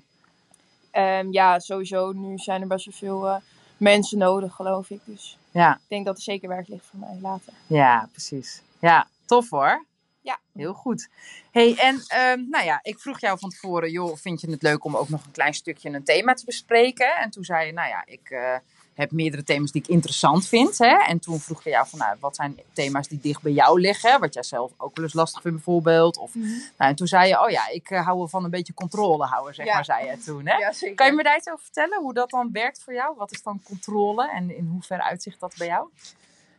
Ehm, 0.91 1.31
ja, 1.31 1.59
sowieso. 1.59 2.11
Nu 2.11 2.37
zijn 2.37 2.61
er 2.61 2.67
best 2.67 2.85
wel 2.85 2.93
veel 2.95 3.27
eh, 3.27 3.35
mensen 3.77 4.17
nodig, 4.17 4.53
geloof 4.55 4.89
ik. 4.89 4.99
Dus 5.03 5.37
Ja, 5.51 5.73
ik 5.75 5.81
denk 5.87 6.05
dat 6.05 6.15
er 6.17 6.21
zeker 6.23 6.49
werk 6.49 6.67
ligt 6.67 6.85
voor 6.85 6.99
mij 6.99 7.17
later. 7.21 7.53
ja 7.67 8.07
precies. 8.11 8.61
Ja, 8.79 9.07
tof 9.25 9.49
hoor. 9.49 9.85
Ja. 10.21 10.39
Heel 10.53 10.73
goed. 10.73 11.09
hey, 11.51 11.75
en 11.77 12.03
ehm, 12.07 12.49
nou 12.49 12.65
ja, 12.65 12.79
ik 12.81 12.99
vroeg 12.99 13.19
jou 13.19 13.39
van 13.39 13.49
tevoren, 13.49 13.91
joh, 13.91 14.15
vind 14.17 14.41
je 14.41 14.51
het 14.51 14.61
leuk 14.61 14.83
om 14.83 14.95
ook 14.95 15.09
nog 15.09 15.25
een 15.25 15.31
klein 15.31 15.53
stukje 15.53 15.89
een 15.89 16.03
thema 16.03 16.33
te 16.33 16.45
bespreken? 16.45 17.15
En 17.17 17.29
toen 17.29 17.43
zei 17.43 17.65
je, 17.65 17.73
nou 17.73 17.87
ja, 17.89 18.05
ik 18.05 18.29
eh, 18.29 18.55
heb 18.99 19.11
meerdere 19.11 19.43
thema's 19.43 19.71
die 19.71 19.81
ik 19.81 19.87
interessant 19.87 20.47
vind. 20.47 20.77
Hè? 20.77 20.97
En 21.07 21.19
toen 21.19 21.39
vroeg 21.39 21.59
ik 21.59 21.71
jou 21.71 21.87
van, 21.87 21.99
nou, 21.99 22.15
wat 22.19 22.35
zijn 22.35 22.59
thema's 22.73 23.07
die 23.07 23.19
dicht 23.21 23.41
bij 23.41 23.51
jou 23.51 23.81
liggen? 23.81 24.19
Wat 24.19 24.33
jij 24.33 24.43
zelf 24.43 24.71
ook 24.77 24.95
wel 24.95 25.05
eens 25.05 25.13
lastig 25.13 25.41
vindt 25.41 25.57
bijvoorbeeld. 25.57 26.17
Of, 26.17 26.35
nou, 26.35 26.55
en 26.77 26.95
toen 26.95 27.07
zei 27.07 27.27
je, 27.27 27.41
oh 27.43 27.49
ja, 27.49 27.69
ik 27.69 27.89
eh, 27.89 28.05
hou 28.05 28.17
wel 28.17 28.27
van 28.27 28.43
een 28.43 28.49
beetje 28.49 28.73
controle 28.73 29.25
houden, 29.25 29.55
zeg 29.55 29.65
Ja. 29.65 29.73
maar, 29.73 29.85
zei 29.85 30.05
je 30.05 30.17
toen. 30.17 30.47
Hè? 30.47 30.55
Ja. 30.57 30.93
Kan 30.95 31.07
je 31.07 31.13
me 31.13 31.23
daar 31.23 31.37
iets 31.37 31.49
over 31.49 31.63
vertellen? 31.63 31.99
Hoe 32.01 32.13
dat 32.13 32.29
dan 32.29 32.49
werkt 32.51 32.83
voor 32.83 32.93
jou? 32.93 33.15
Wat 33.17 33.31
is 33.31 33.43
dan 33.43 33.61
controle 33.63 34.31
en 34.31 34.55
in 34.57 34.69
hoeverre 34.71 35.03
uitzicht 35.03 35.39
dat 35.39 35.53
bij 35.57 35.67
jou? 35.67 35.87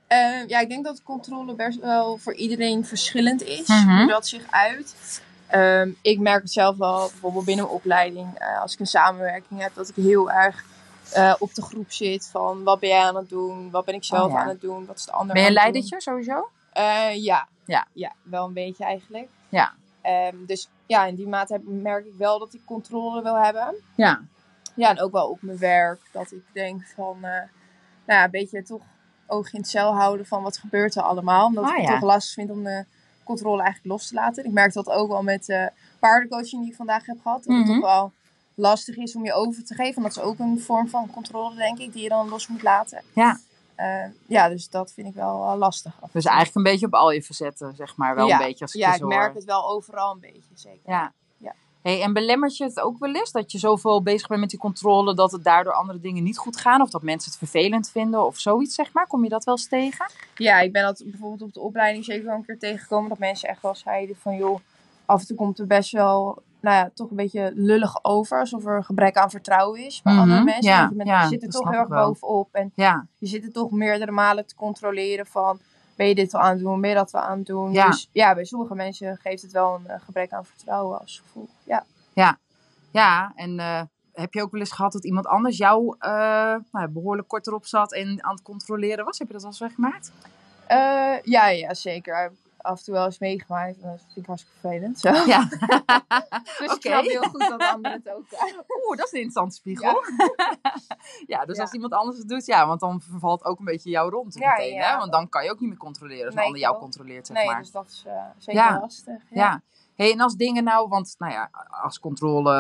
Eh, 0.06 0.46
ja, 0.46 0.60
ik 0.60 0.68
denk 0.68 0.84
dat 0.84 1.02
controle 1.02 1.54
best 1.54 1.80
wel 1.80 2.16
voor 2.16 2.34
iedereen 2.34 2.84
verschillend 2.84 3.42
is. 3.42 3.66
Mhm. 3.68 3.96
Hoe 3.98 4.08
dat 4.08 4.28
zich 4.28 4.44
uit. 4.50 4.94
Ehm, 5.46 5.90
ik 6.02 6.18
merk 6.18 6.42
het 6.42 6.52
zelf 6.52 6.76
wel, 6.76 7.08
bijvoorbeeld 7.10 7.44
binnen 7.44 7.64
mijn 7.64 7.76
opleiding, 7.76 8.34
eh, 8.34 8.60
als 8.60 8.72
ik 8.72 8.78
een 8.80 8.86
samenwerking 8.86 9.60
heb, 9.60 9.74
dat 9.74 9.88
ik 9.88 9.94
heel 9.94 10.30
erg 10.30 10.64
eh, 11.12 11.34
op 11.38 11.54
de 11.54 11.62
groep 11.62 11.90
zit 11.92 12.28
van 12.28 12.62
wat 12.64 12.80
ben 12.80 12.88
jij 12.88 13.00
aan 13.02 13.16
het 13.16 13.28
doen, 13.28 13.70
wat 13.70 13.84
ben 13.84 13.94
ik 13.94 14.04
zelf 14.04 14.24
Oh, 14.26 14.32
ja. 14.32 14.38
aan 14.38 14.48
het 14.48 14.60
doen, 14.60 14.86
wat 14.86 14.96
is 14.96 15.04
de 15.04 15.12
ander 15.12 15.34
Ben 15.34 15.44
je 15.44 15.50
leidertje 15.50 16.00
sowieso? 16.00 16.48
Eh, 16.72 17.22
ja. 17.24 17.48
Ja. 17.64 17.86
ja, 17.92 18.12
wel 18.22 18.46
een 18.46 18.52
beetje 18.52 18.84
eigenlijk. 18.84 19.28
Ja. 19.48 19.72
Ehm, 20.02 20.36
dus 20.46 20.68
ja, 20.86 21.04
in 21.06 21.14
die 21.14 21.28
mate 21.28 21.52
heb- 21.52 21.62
merk 21.64 22.06
ik 22.06 22.14
wel 22.18 22.38
dat 22.38 22.54
ik 22.54 22.60
controle 22.64 23.22
wil 23.22 23.34
hebben. 23.38 23.74
Ja. 23.94 24.20
Ja, 24.74 24.90
en 24.90 25.00
ook 25.00 25.12
wel 25.12 25.28
op 25.28 25.42
mijn 25.42 25.58
werk. 25.58 26.00
Dat 26.12 26.32
ik 26.32 26.42
denk 26.52 26.86
van, 26.94 27.14
eh, 27.16 27.30
nou 28.06 28.18
ja, 28.18 28.24
een 28.24 28.30
beetje 28.30 28.62
toch 28.62 28.82
oog 29.26 29.52
in 29.52 29.60
het 29.60 29.68
cel 29.68 29.94
houden 29.94 30.26
van 30.26 30.42
wat 30.42 30.56
gebeurt 30.58 30.94
er 30.94 31.02
allemaal. 31.02 31.46
Omdat 31.46 31.64
Ah, 31.64 31.70
ik 31.70 31.76
het 31.76 31.86
ja. 31.88 31.98
toch 31.98 32.08
lastig 32.08 32.34
vind 32.34 32.50
om 32.50 32.64
de 32.64 32.84
controle 33.24 33.62
eigenlijk 33.62 33.92
los 33.94 34.08
te 34.08 34.14
laten. 34.14 34.44
Ik 34.44 34.52
merk 34.52 34.72
dat 34.72 34.90
ook 34.90 35.08
wel 35.08 35.22
met 35.22 35.44
de 35.46 35.70
paardencoaching 35.98 36.62
die 36.62 36.70
ik 36.70 36.76
vandaag 36.76 37.06
heb 37.06 37.16
gehad. 37.22 37.44
Dat 37.44 37.56
Mhm. 37.56 37.66
toch 37.66 37.80
wel 37.80 38.12
lastig 38.54 38.96
is 38.96 39.16
om 39.16 39.24
je 39.24 39.32
over 39.32 39.64
te 39.64 39.74
geven. 39.74 39.96
En 39.96 40.02
dat 40.02 40.10
is 40.16 40.22
ook 40.22 40.38
een 40.38 40.60
vorm 40.60 40.88
van 40.88 41.10
controle, 41.10 41.54
denk 41.56 41.78
ik, 41.78 41.92
die 41.92 42.02
je 42.02 42.08
dan 42.08 42.28
los 42.28 42.46
moet 42.48 42.62
laten. 42.62 43.02
Ja. 43.14 43.38
Eh, 43.74 44.04
ja, 44.26 44.48
dus 44.48 44.68
dat 44.68 44.92
vind 44.92 45.06
ik 45.06 45.14
wel 45.14 45.50
eh, 45.52 45.58
lastig. 45.58 45.94
Dus 46.12 46.24
eigenlijk 46.24 46.56
een 46.56 46.62
beetje 46.72 46.86
op 46.86 46.94
al 46.94 47.10
je 47.10 47.22
facetten, 47.22 47.74
zeg 47.76 47.96
maar. 47.96 48.14
Wel 48.14 48.26
Ja. 48.26 48.40
een 48.40 48.46
beetje 48.46 48.64
als 48.64 48.74
ik 48.74 48.80
Ja, 48.80 48.94
ik 48.94 49.04
merk 49.04 49.34
het 49.34 49.44
wel 49.44 49.70
overal 49.70 50.12
een 50.12 50.20
beetje, 50.20 50.40
zeker. 50.54 50.80
Ja. 50.90 51.12
Ja. 51.36 51.54
Hey, 51.82 52.02
en 52.02 52.12
belemmert 52.12 52.56
je 52.56 52.64
het 52.64 52.80
ook 52.80 52.98
wel 52.98 53.14
eens 53.14 53.30
dat 53.32 53.52
je 53.52 53.58
zoveel 53.58 54.02
bezig 54.02 54.28
bent 54.28 54.40
met 54.40 54.50
die 54.50 54.58
controle 54.58 55.14
dat 55.14 55.32
het 55.32 55.44
daardoor 55.44 55.72
andere 55.72 56.00
dingen 56.00 56.22
niet 56.22 56.38
goed 56.38 56.56
gaan? 56.56 56.80
Of 56.82 56.90
dat 56.90 57.02
mensen 57.02 57.30
het 57.30 57.38
vervelend 57.38 57.90
vinden 57.90 58.26
of 58.26 58.38
zoiets, 58.38 58.74
zeg 58.74 58.92
maar? 58.92 59.06
Kom 59.06 59.22
je 59.22 59.28
dat 59.30 59.44
wel 59.44 59.54
eens 59.54 59.68
tegen? 59.68 60.10
Ja, 60.34 60.60
ik 60.60 60.72
ben 60.72 60.82
dat 60.82 61.02
bijvoorbeeld 61.04 61.42
op 61.42 61.52
de 61.54 61.60
opleiding 61.60 62.04
zeker 62.04 62.24
wel 62.26 62.34
een 62.34 62.44
keer 62.44 62.58
tegengekomen. 62.58 63.08
Dat 63.08 63.18
mensen 63.18 63.48
echt 63.48 63.62
wel 63.62 63.74
zeiden 63.74 64.16
van 64.16 64.36
joh, 64.36 64.58
af 65.04 65.20
en 65.20 65.26
toe 65.26 65.36
komt 65.36 65.58
er 65.58 65.66
best 65.66 65.90
wel, 65.92 66.42
nou 66.60 66.76
ja, 66.76 66.90
toch 66.94 67.10
een 67.10 67.16
beetje 67.16 67.52
lullig 67.54 68.04
over. 68.04 68.38
Alsof 68.40 68.64
er 68.66 68.76
een 68.76 68.84
gebrek 68.84 69.16
aan 69.16 69.30
vertrouwen 69.30 69.80
is 69.84 70.02
bij 70.02 70.12
Mhm, 70.12 70.22
andere 70.22 70.44
mensen. 70.44 70.72
ja, 70.72 70.86
je, 70.90 70.94
bent, 70.96 71.08
ja, 71.08 71.22
je 71.22 71.28
zit 71.28 71.42
er 71.42 71.48
toch 71.50 71.68
heel 71.70 71.78
erg 71.78 71.88
bovenop. 71.88 72.48
En 72.54 72.72
Ja. 72.74 73.06
je 73.18 73.26
zit 73.26 73.44
er 73.44 73.52
toch 73.52 73.70
meerdere 73.70 74.10
malen 74.10 74.46
te 74.46 74.54
controleren 74.54 75.26
van, 75.26 75.58
ben 75.96 76.08
je 76.08 76.14
dit 76.14 76.32
wel 76.32 76.40
aan 76.40 76.50
het 76.50 76.58
doen, 76.60 76.80
ben 76.80 76.90
je 76.90 76.96
dat 76.96 77.10
wel 77.10 77.22
aan 77.22 77.38
het 77.38 77.46
doen. 77.46 77.72
Ja. 77.72 77.86
Dus 77.86 78.08
ja, 78.12 78.34
bij 78.34 78.44
sommige 78.44 78.74
mensen 78.74 79.16
geeft 79.16 79.42
het 79.42 79.52
wel 79.52 79.74
een 79.74 79.86
eh, 79.86 80.00
gebrek 80.00 80.32
aan 80.32 80.44
vertrouwen 80.44 81.00
als 81.00 81.22
gevoel. 81.24 81.48
Ja. 81.64 81.84
Ja, 82.92 83.32
en 83.34 83.58
eh, 83.58 83.82
heb 84.12 84.32
je 84.34 84.42
ook 84.42 84.50
wel 84.50 84.60
eens 84.60 84.72
gehad 84.72 84.92
dat 84.92 85.04
iemand 85.04 85.26
anders 85.26 85.56
jou 85.56 85.96
eh, 85.98 86.10
nou, 86.72 86.88
behoorlijk 86.88 87.28
kort 87.28 87.46
erop 87.46 87.66
zat 87.66 87.92
en 87.92 88.24
aan 88.24 88.34
het 88.34 88.42
controleren 88.42 89.04
was? 89.04 89.18
Heb 89.18 89.26
je 89.26 89.32
dat 89.32 89.42
wel 89.42 89.50
eens 89.50 89.60
meegemaakt? 89.60 90.12
Eh, 90.66 91.22
ja, 91.22 91.48
ja, 91.48 91.74
zeker. 91.74 92.32
Af 92.62 92.78
en 92.78 92.84
toe 92.84 92.94
wel 92.94 93.04
eens 93.04 93.18
meegemaakt. 93.18 93.82
Dat 93.82 94.00
vind 94.04 94.16
ik 94.16 94.26
hartstikke 94.26 94.58
vervelend. 94.60 95.00
Zo. 95.00 95.12
Ja. 95.12 95.48
Dus 96.58 96.72
ik 96.74 96.80
snap 96.80 97.02
heel 97.04 97.22
goed 97.22 97.40
dat 97.48 97.60
anderen 97.62 98.02
het 98.04 98.14
ook 98.14 98.24
Oeh, 98.86 98.96
dat 98.96 99.06
is 99.06 99.12
een 99.12 99.18
interessante 99.20 99.54
spiegel. 99.54 100.04
Ja, 101.26 101.44
dus 101.44 101.56
Ja. 101.56 101.62
als 101.62 101.72
iemand 101.72 101.92
anders 101.92 102.18
het 102.18 102.28
doet, 102.28 102.46
ja, 102.46 102.66
want 102.66 102.80
dan 102.80 103.00
vervalt 103.00 103.44
ook 103.44 103.58
een 103.58 103.64
beetje 103.64 103.90
jouw 103.90 104.08
rond 104.10 104.34
Ja, 104.34 104.50
meteen, 104.50 104.80
hè? 104.80 104.96
Want 104.96 105.12
dan 105.12 105.28
kan 105.28 105.44
je 105.44 105.50
ook 105.50 105.60
niet 105.60 105.68
meer 105.68 105.78
controleren 105.78 106.24
als 106.26 106.34
Nee, 106.34 106.42
een 106.44 106.50
ander 106.50 106.60
jou 106.68 106.78
controleert, 106.78 107.26
zeg 107.26 107.36
Nee, 107.36 107.46
maar. 107.46 107.60
dus 107.60 107.70
dat 107.70 107.86
is 107.88 108.04
eh, 108.06 108.12
zeker 108.38 108.60
Ja. 108.62 108.78
lastig. 108.80 109.22
Ja. 109.30 109.60
Hey, 109.96 110.12
en 110.12 110.20
als 110.20 110.34
dingen 110.34 110.64
nou, 110.64 110.88
want 110.88 111.14
nou 111.18 111.32
ja, 111.32 111.50
als 111.82 112.00
controle, 112.00 112.52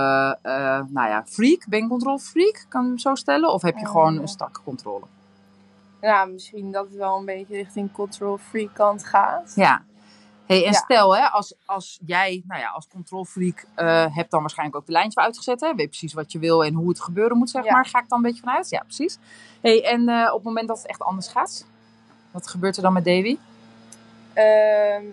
eh, 0.42 0.52
nou 0.88 1.08
ja, 1.08 1.24
freak, 1.26 1.66
ben 1.68 1.78
je 1.78 1.84
een 1.84 1.90
controle 1.90 2.18
freak, 2.18 2.64
kan 2.68 2.82
je 2.82 2.88
hem 2.88 2.98
zo 2.98 3.14
stellen? 3.14 3.52
Of 3.52 3.62
heb 3.62 3.74
je 3.76 3.84
Eh. 3.84 3.90
gewoon 3.90 4.18
een 4.18 4.28
strakke 4.28 4.60
controle? 4.62 5.04
Ja, 6.00 6.24
misschien 6.24 6.72
dat 6.72 6.84
het 6.84 6.94
wel 6.94 7.18
een 7.18 7.24
beetje 7.24 7.54
richting 7.56 7.92
control 7.92 8.36
free 8.36 8.70
kant 8.72 9.04
gaat. 9.04 9.52
Ja. 9.54 9.82
Hey, 10.50 10.64
en 10.64 10.72
Ja. 10.72 10.78
stel, 10.78 11.16
hè, 11.16 11.22
als, 11.26 11.54
als 11.64 11.98
jij, 12.06 12.42
nou 12.46 12.60
ja, 12.60 12.68
als 12.68 12.88
control 12.88 13.24
freak, 13.24 13.64
eh, 13.74 14.06
hebt 14.16 14.30
dan 14.30 14.40
waarschijnlijk 14.40 14.78
ook 14.78 14.86
de 14.86 14.92
lijntje 14.92 15.20
uitgezet, 15.20 15.60
hè? 15.60 15.74
Weet 15.74 15.88
precies 15.88 16.12
wat 16.12 16.32
je 16.32 16.38
wil 16.38 16.64
en 16.64 16.74
hoe 16.74 16.88
het 16.88 17.00
gebeuren 17.00 17.36
moet, 17.38 17.50
zeg 17.50 17.64
Ja. 17.64 17.72
maar. 17.72 17.86
Ga 17.86 17.98
ik 17.98 18.08
dan 18.08 18.18
een 18.18 18.24
beetje 18.24 18.40
vanuit? 18.42 18.68
Ja, 18.68 18.80
precies. 18.82 19.18
Hey, 19.60 19.84
en 19.84 20.08
eh, 20.08 20.28
op 20.28 20.34
het 20.34 20.44
moment 20.44 20.68
dat 20.68 20.78
het 20.78 20.86
echt 20.86 21.02
anders 21.02 21.28
gaat, 21.28 21.66
wat 22.30 22.46
gebeurt 22.48 22.76
er 22.76 22.82
dan 22.82 22.92
met 22.92 23.04
Davy? 23.04 23.38
Ehm, 24.32 25.04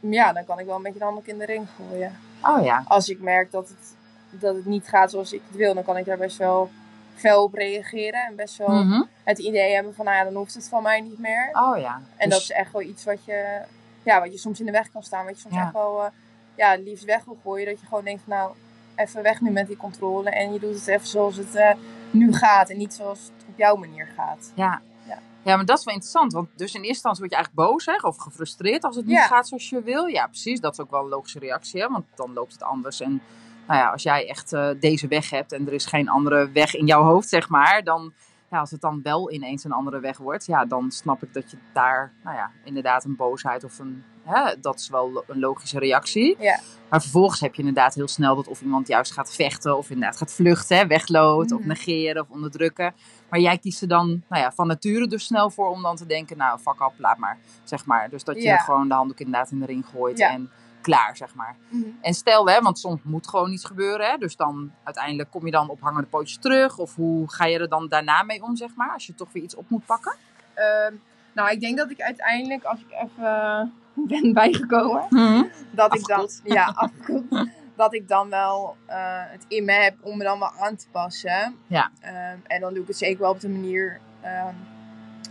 ja, 0.00 0.32
dan 0.32 0.44
kan 0.44 0.58
ik 0.58 0.66
wel 0.66 0.76
een 0.76 0.82
beetje 0.82 0.98
de 0.98 1.04
handdoek 1.04 1.26
in 1.26 1.38
de 1.38 1.44
ring 1.44 1.66
gooien. 1.76 2.18
Oh 2.42 2.64
ja. 2.64 2.84
Als 2.86 3.08
ik 3.08 3.20
merk 3.20 3.50
dat 3.50 3.68
het, 3.68 3.94
dat 4.30 4.54
het 4.54 4.64
niet 4.66 4.88
gaat 4.88 5.10
zoals 5.10 5.32
ik 5.32 5.42
het 5.48 5.56
wil, 5.56 5.74
dan 5.74 5.84
kan 5.84 5.96
ik 5.96 6.04
daar 6.04 6.18
best 6.18 6.36
wel 6.36 6.70
fel 7.14 7.42
op 7.42 7.54
reageren. 7.54 8.24
En 8.26 8.36
best 8.36 8.56
wel 8.56 8.68
Mhm. 8.84 9.02
het 9.24 9.38
idee 9.38 9.74
hebben 9.74 9.94
van, 9.94 10.04
nou 10.04 10.16
ja, 10.16 10.24
dan 10.24 10.34
hoeft 10.34 10.54
het 10.54 10.68
van 10.68 10.82
mij 10.82 11.00
niet 11.00 11.18
meer. 11.18 11.48
Oh 11.52 11.78
ja. 11.78 11.94
En 12.16 12.28
Dus- 12.28 12.38
dat 12.38 12.40
is 12.40 12.50
echt 12.50 12.72
wel 12.72 12.82
iets 12.82 13.04
wat 13.04 13.24
je, 13.24 13.60
ja, 14.04 14.20
wat 14.20 14.32
je 14.32 14.38
soms 14.38 14.60
in 14.60 14.66
de 14.66 14.72
weg 14.72 14.90
kan 14.90 15.02
staan. 15.02 15.24
Wat 15.24 15.34
je 15.34 15.40
soms 15.40 15.54
Ja. 15.54 15.62
echt 15.62 15.72
wel 15.72 16.02
eh, 16.04 16.10
ja, 16.54 16.74
liefst 16.76 17.04
weg 17.04 17.24
wil 17.24 17.38
gooien. 17.42 17.66
Dat 17.66 17.80
je 17.80 17.86
gewoon 17.86 18.04
denkt, 18.04 18.26
nou, 18.26 18.52
even 18.96 19.22
weg 19.22 19.40
nu 19.40 19.50
met 19.50 19.66
die 19.66 19.76
controle. 19.76 20.30
En 20.30 20.52
je 20.52 20.58
doet 20.58 20.74
het 20.74 20.86
even 20.86 21.06
zoals 21.06 21.36
het 21.36 21.54
eh, 21.54 21.74
nu 22.10 22.32
gaat. 22.34 22.70
En 22.70 22.78
niet 22.78 22.94
zoals 22.94 23.18
het 23.18 23.44
op 23.48 23.58
jouw 23.58 23.76
manier 23.76 24.08
gaat. 24.16 24.52
Ja. 24.54 24.80
Ja. 25.08 25.18
Ja, 25.42 25.56
maar 25.56 25.64
dat 25.64 25.78
is 25.78 25.84
wel 25.84 25.94
interessant. 25.94 26.32
Want 26.32 26.48
dus 26.56 26.68
in 26.74 26.80
eerste 26.80 26.88
instantie 26.88 27.20
word 27.20 27.30
je 27.30 27.36
eigenlijk 27.36 27.68
boos 27.68 27.86
hè, 27.86 28.08
of 28.08 28.16
gefrustreerd 28.16 28.84
als 28.84 28.96
het 28.96 29.06
niet 29.06 29.14
Ja. 29.16 29.26
gaat 29.26 29.48
zoals 29.48 29.68
je 29.68 29.82
wil. 29.82 30.06
Ja, 30.06 30.26
precies. 30.26 30.60
Dat 30.60 30.72
is 30.72 30.80
ook 30.80 30.90
wel 30.90 31.02
een 31.02 31.08
logische 31.08 31.38
reactie. 31.38 31.80
Hè, 31.80 31.88
want 31.88 32.04
dan 32.14 32.32
loopt 32.32 32.52
het 32.52 32.62
anders. 32.62 33.00
En 33.00 33.22
nou 33.66 33.80
ja, 33.80 33.90
als 33.90 34.02
jij 34.02 34.28
echt 34.28 34.52
eh, 34.52 34.68
deze 34.80 35.08
weg 35.08 35.30
hebt 35.30 35.52
en 35.52 35.66
er 35.66 35.72
is 35.72 35.86
geen 35.86 36.08
andere 36.08 36.50
weg 36.52 36.74
in 36.74 36.86
jouw 36.86 37.02
hoofd, 37.02 37.28
zeg 37.28 37.48
maar. 37.48 37.84
Dan, 37.84 38.12
ja, 38.54 38.60
als 38.60 38.70
het 38.70 38.80
dan 38.80 39.00
wel 39.02 39.32
ineens 39.32 39.64
een 39.64 39.72
andere 39.72 40.00
weg 40.00 40.16
wordt, 40.18 40.46
ja, 40.46 40.64
dan 40.64 40.90
snap 40.90 41.22
ik 41.22 41.34
dat 41.34 41.50
je 41.50 41.56
daar, 41.72 42.12
nou 42.24 42.36
ja, 42.36 42.50
inderdaad 42.64 43.04
een 43.04 43.16
boosheid 43.16 43.64
of 43.64 43.78
een... 43.78 44.04
Hè, 44.24 44.60
dat 44.60 44.78
is 44.78 44.88
wel 44.88 45.24
een 45.26 45.38
logische 45.38 45.78
reactie. 45.78 46.36
Ja. 46.38 46.60
Maar 46.90 47.00
vervolgens 47.02 47.40
heb 47.40 47.54
je 47.54 47.58
inderdaad 47.58 47.94
heel 47.94 48.08
snel 48.08 48.36
dat 48.36 48.48
of 48.48 48.60
iemand 48.62 48.88
juist 48.88 49.12
gaat 49.12 49.34
vechten 49.34 49.76
of 49.76 49.90
inderdaad 49.90 50.16
gaat 50.16 50.32
vluchten, 50.32 50.76
hè, 50.76 50.86
wegloopt 50.86 51.52
of 51.52 51.58
Mhm. 51.58 51.68
negeren 51.68 52.22
of 52.22 52.28
onderdrukken. 52.30 52.94
Maar 53.30 53.40
jij 53.40 53.58
kiest 53.58 53.82
er 53.82 53.88
dan 53.88 54.22
nou 54.28 54.42
ja, 54.42 54.52
van 54.52 54.66
nature 54.66 55.06
dus 55.06 55.24
snel 55.24 55.50
voor 55.50 55.68
om 55.68 55.82
dan 55.82 55.96
te 55.96 56.06
denken, 56.06 56.36
nou 56.36 56.58
fuck 56.58 56.80
up, 56.80 56.92
laat 56.96 57.18
maar, 57.18 57.38
zeg 57.64 57.86
maar. 57.86 58.10
Dus 58.10 58.24
dat 58.24 58.36
je 58.36 58.42
Ja. 58.42 58.56
gewoon 58.56 58.88
de 58.88 58.94
handdoek 58.94 59.18
inderdaad 59.18 59.50
in 59.50 59.58
de 59.60 59.66
ring 59.66 59.86
gooit 59.86 60.18
Ja. 60.18 60.30
en 60.30 60.50
klaar, 60.84 61.16
zeg 61.16 61.34
maar. 61.34 61.56
En 62.00 62.14
stel, 62.14 62.48
hè, 62.48 62.60
want 62.60 62.78
soms 62.78 63.00
moet 63.02 63.28
gewoon 63.28 63.52
iets 63.52 63.64
gebeuren, 63.64 64.10
hè, 64.10 64.16
dus 64.16 64.36
dan 64.36 64.72
uiteindelijk 64.82 65.30
kom 65.30 65.44
je 65.44 65.50
dan 65.50 65.68
op 65.68 65.80
hangende 65.80 66.08
pootjes 66.08 66.38
terug. 66.38 66.78
Of 66.78 66.94
hoe 66.94 67.32
ga 67.32 67.44
je 67.44 67.58
er 67.58 67.68
dan 67.68 67.88
daarna 67.88 68.22
mee 68.22 68.42
om, 68.42 68.56
zeg 68.56 68.74
maar, 68.74 68.92
als 68.92 69.06
je 69.06 69.14
toch 69.14 69.32
weer 69.32 69.42
iets 69.42 69.54
op 69.54 69.68
moet 69.68 69.86
pakken? 69.86 70.16
Ehm, 70.54 70.94
nou, 71.32 71.50
ik 71.50 71.60
denk 71.60 71.76
dat 71.76 71.90
ik 71.90 72.00
uiteindelijk, 72.00 72.64
als 72.64 72.80
ik 72.80 72.90
even 72.90 73.72
ben 74.08 74.32
bijgekomen, 74.32 75.50
dat 75.70 75.94
ik 75.94 76.06
dan, 76.06 76.28
ja, 76.44 76.72
afgekoeld, 76.74 77.48
dat 77.76 77.94
ik 77.94 78.08
dan 78.08 78.28
wel 78.28 78.76
eh, 78.86 78.96
het 79.06 79.44
in 79.48 79.64
me 79.64 79.72
heb 79.72 79.94
om 80.00 80.16
me 80.16 80.24
dan 80.24 80.38
wel 80.38 80.52
aan 80.58 80.76
te 80.76 80.86
passen. 80.90 81.56
Ja. 81.66 81.90
Ehm, 82.00 82.38
en 82.46 82.60
dan 82.60 82.72
doe 82.72 82.82
ik 82.82 82.88
het 82.88 82.98
zeker 82.98 83.20
wel 83.20 83.30
op 83.30 83.40
de 83.40 83.48
manier 83.48 84.00
ehm, 84.20 84.54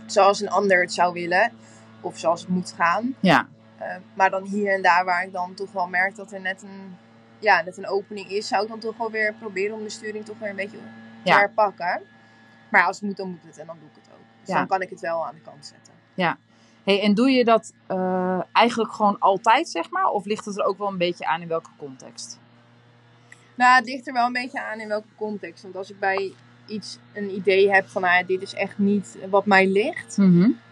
zoals 0.06 0.40
een 0.40 0.50
ander 0.50 0.80
het 0.80 0.92
zou 0.92 1.12
willen. 1.12 1.52
Of 2.00 2.18
zoals 2.18 2.40
het 2.40 2.50
moet 2.50 2.72
gaan. 2.76 3.14
Ja, 3.20 3.48
Ehm, 3.84 4.00
maar 4.14 4.30
dan 4.30 4.44
hier 4.44 4.72
en 4.72 4.82
daar 4.82 5.04
waar 5.04 5.24
ik 5.24 5.32
dan 5.32 5.54
toch 5.54 5.72
wel 5.72 5.86
merk 5.88 6.16
dat 6.16 6.32
er 6.32 6.40
net 6.40 6.62
een, 6.62 6.96
ja, 7.38 7.62
net 7.62 7.76
een 7.76 7.88
opening 7.88 8.28
is, 8.30 8.48
zou 8.48 8.62
ik 8.62 8.68
dan 8.68 8.78
toch 8.78 8.96
wel 8.96 9.10
weer 9.10 9.34
proberen 9.34 9.76
om 9.76 9.82
de 9.82 9.90
sturing 9.90 10.24
toch 10.24 10.38
weer 10.38 10.50
een 10.50 10.56
beetje 10.56 10.76
te 10.76 10.82
Ja. 11.22 11.38
herpakken. 11.38 12.02
Maar 12.68 12.84
als 12.84 12.96
het 12.96 13.04
moet, 13.04 13.16
dan 13.16 13.30
moet 13.30 13.42
het 13.42 13.58
en 13.58 13.66
dan 13.66 13.76
doe 13.78 13.88
ik 13.88 13.94
het 13.94 14.10
ook. 14.12 14.24
Dus 14.40 14.48
Ja. 14.48 14.54
dan 14.54 14.66
kan 14.66 14.80
ik 14.80 14.90
het 14.90 15.00
wel 15.00 15.26
aan 15.26 15.34
de 15.34 15.40
kant 15.40 15.66
zetten. 15.66 15.92
Hey, 16.84 17.02
en 17.02 17.14
doe 17.14 17.30
je 17.30 17.44
dat 17.44 17.72
eh, 17.86 18.40
eigenlijk 18.52 18.92
gewoon 18.92 19.18
altijd, 19.18 19.68
zeg 19.68 19.90
maar? 19.90 20.06
Of 20.06 20.24
ligt 20.24 20.44
het 20.44 20.58
er 20.58 20.64
ook 20.64 20.78
wel 20.78 20.88
een 20.88 20.98
beetje 20.98 21.26
aan 21.26 21.40
in 21.40 21.48
welke 21.48 21.70
context? 21.76 22.38
Nou, 23.54 23.74
het 23.76 23.86
ligt 23.86 24.06
er 24.06 24.12
wel 24.12 24.26
een 24.26 24.32
beetje 24.32 24.62
aan 24.62 24.80
in 24.80 24.88
welke 24.88 25.14
context. 25.16 25.62
Want 25.62 25.76
als 25.76 25.90
ik 25.90 25.98
bij 25.98 26.32
iets 26.66 26.98
een 27.12 27.34
idee 27.34 27.70
heb 27.70 27.88
van, 27.88 28.02
nou 28.02 28.14
ja, 28.14 28.22
dit 28.22 28.42
is 28.42 28.54
echt 28.54 28.78
niet 28.78 29.18
wat 29.30 29.46
mij 29.46 29.66
ligt. 29.66 30.18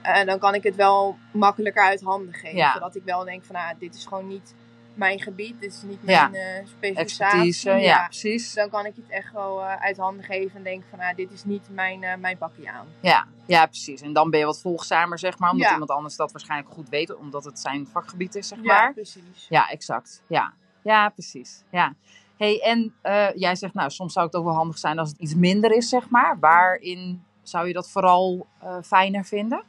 eh, 0.03 0.25
dan 0.25 0.39
kan 0.39 0.55
ik 0.55 0.63
het 0.63 0.77
wel 0.77 1.19
makkelijker 1.33 1.83
uit 1.83 2.01
handen 2.01 2.35
geven. 2.35 2.57
Ja. 2.57 2.73
Zodat 2.73 2.97
ik 2.97 3.03
wel 3.05 3.25
denk 3.25 3.45
van, 3.45 3.55
nou, 3.55 3.75
dit 3.79 3.95
is 3.95 4.07
gewoon 4.07 4.29
niet 4.29 4.55
mijn 4.95 5.21
gebied. 5.21 5.61
Dit 5.61 5.73
is 5.73 5.83
niet 5.83 5.99
Ja. 6.03 6.29
mijn 6.29 6.43
eh 6.43 6.67
specialisatie. 6.67 7.25
Expertise, 7.41 7.71
ja, 7.71 8.05
precies. 8.05 8.55
Dan 8.55 8.71
kan 8.71 8.87
ik 8.87 8.97
het 8.97 9.09
echt 9.09 9.33
wel 9.33 9.61
eh, 9.61 9.75
uit 9.83 9.97
handen 9.97 10.25
geven 10.25 10.57
en 10.57 10.63
denk 10.63 10.83
van, 10.91 10.99
nou, 10.99 11.15
dit 11.15 11.33
is 11.33 11.45
niet 11.45 11.63
mijn, 11.71 12.21
mijn 12.21 12.39
pakje 12.39 12.71
aan. 12.71 12.87
Ja, 13.01 13.27
ja, 13.47 13.67
precies. 13.67 14.01
En 14.01 14.13
dan 14.13 14.31
ben 14.31 14.39
je 14.39 14.47
wat 14.47 14.61
volgzamer, 14.61 15.19
zeg 15.19 15.39
maar. 15.39 15.51
Omdat 15.51 15.67
Ja. 15.67 15.73
iemand 15.73 15.91
anders 15.91 16.17
dat 16.17 16.33
waarschijnlijk 16.33 16.71
goed 16.73 16.89
weet. 16.89 17.17
Omdat 17.17 17.45
het 17.45 17.59
zijn 17.59 17.87
vakgebied 17.93 18.35
is, 18.35 18.49
zeg 18.49 18.59
Ja, 18.59 18.65
maar. 18.65 18.93
precies. 18.93 19.47
Ja, 19.49 19.69
exact. 19.71 20.23
Ja, 20.29 20.53
ja 20.83 21.09
precies. 21.09 21.63
Ja. 21.71 21.95
Hey, 22.43 22.61
en 22.63 22.95
eh, 23.03 23.27
jij 23.35 23.55
zegt, 23.55 23.75
nou, 23.75 23.91
soms 23.91 24.13
zou 24.13 24.27
het 24.27 24.35
ook 24.37 24.45
wel 24.45 24.55
handig 24.55 24.79
zijn 24.79 24.99
als 24.99 25.09
het 25.09 25.19
iets 25.19 25.35
minder 25.35 25.73
is, 25.73 25.89
zeg 25.89 26.11
maar. 26.11 26.39
Waarin 26.41 27.25
zou 27.43 27.67
je 27.67 27.73
dat 27.73 27.91
vooral 27.91 28.47
eh, 28.59 28.77
fijner 28.83 29.25
vinden? 29.25 29.63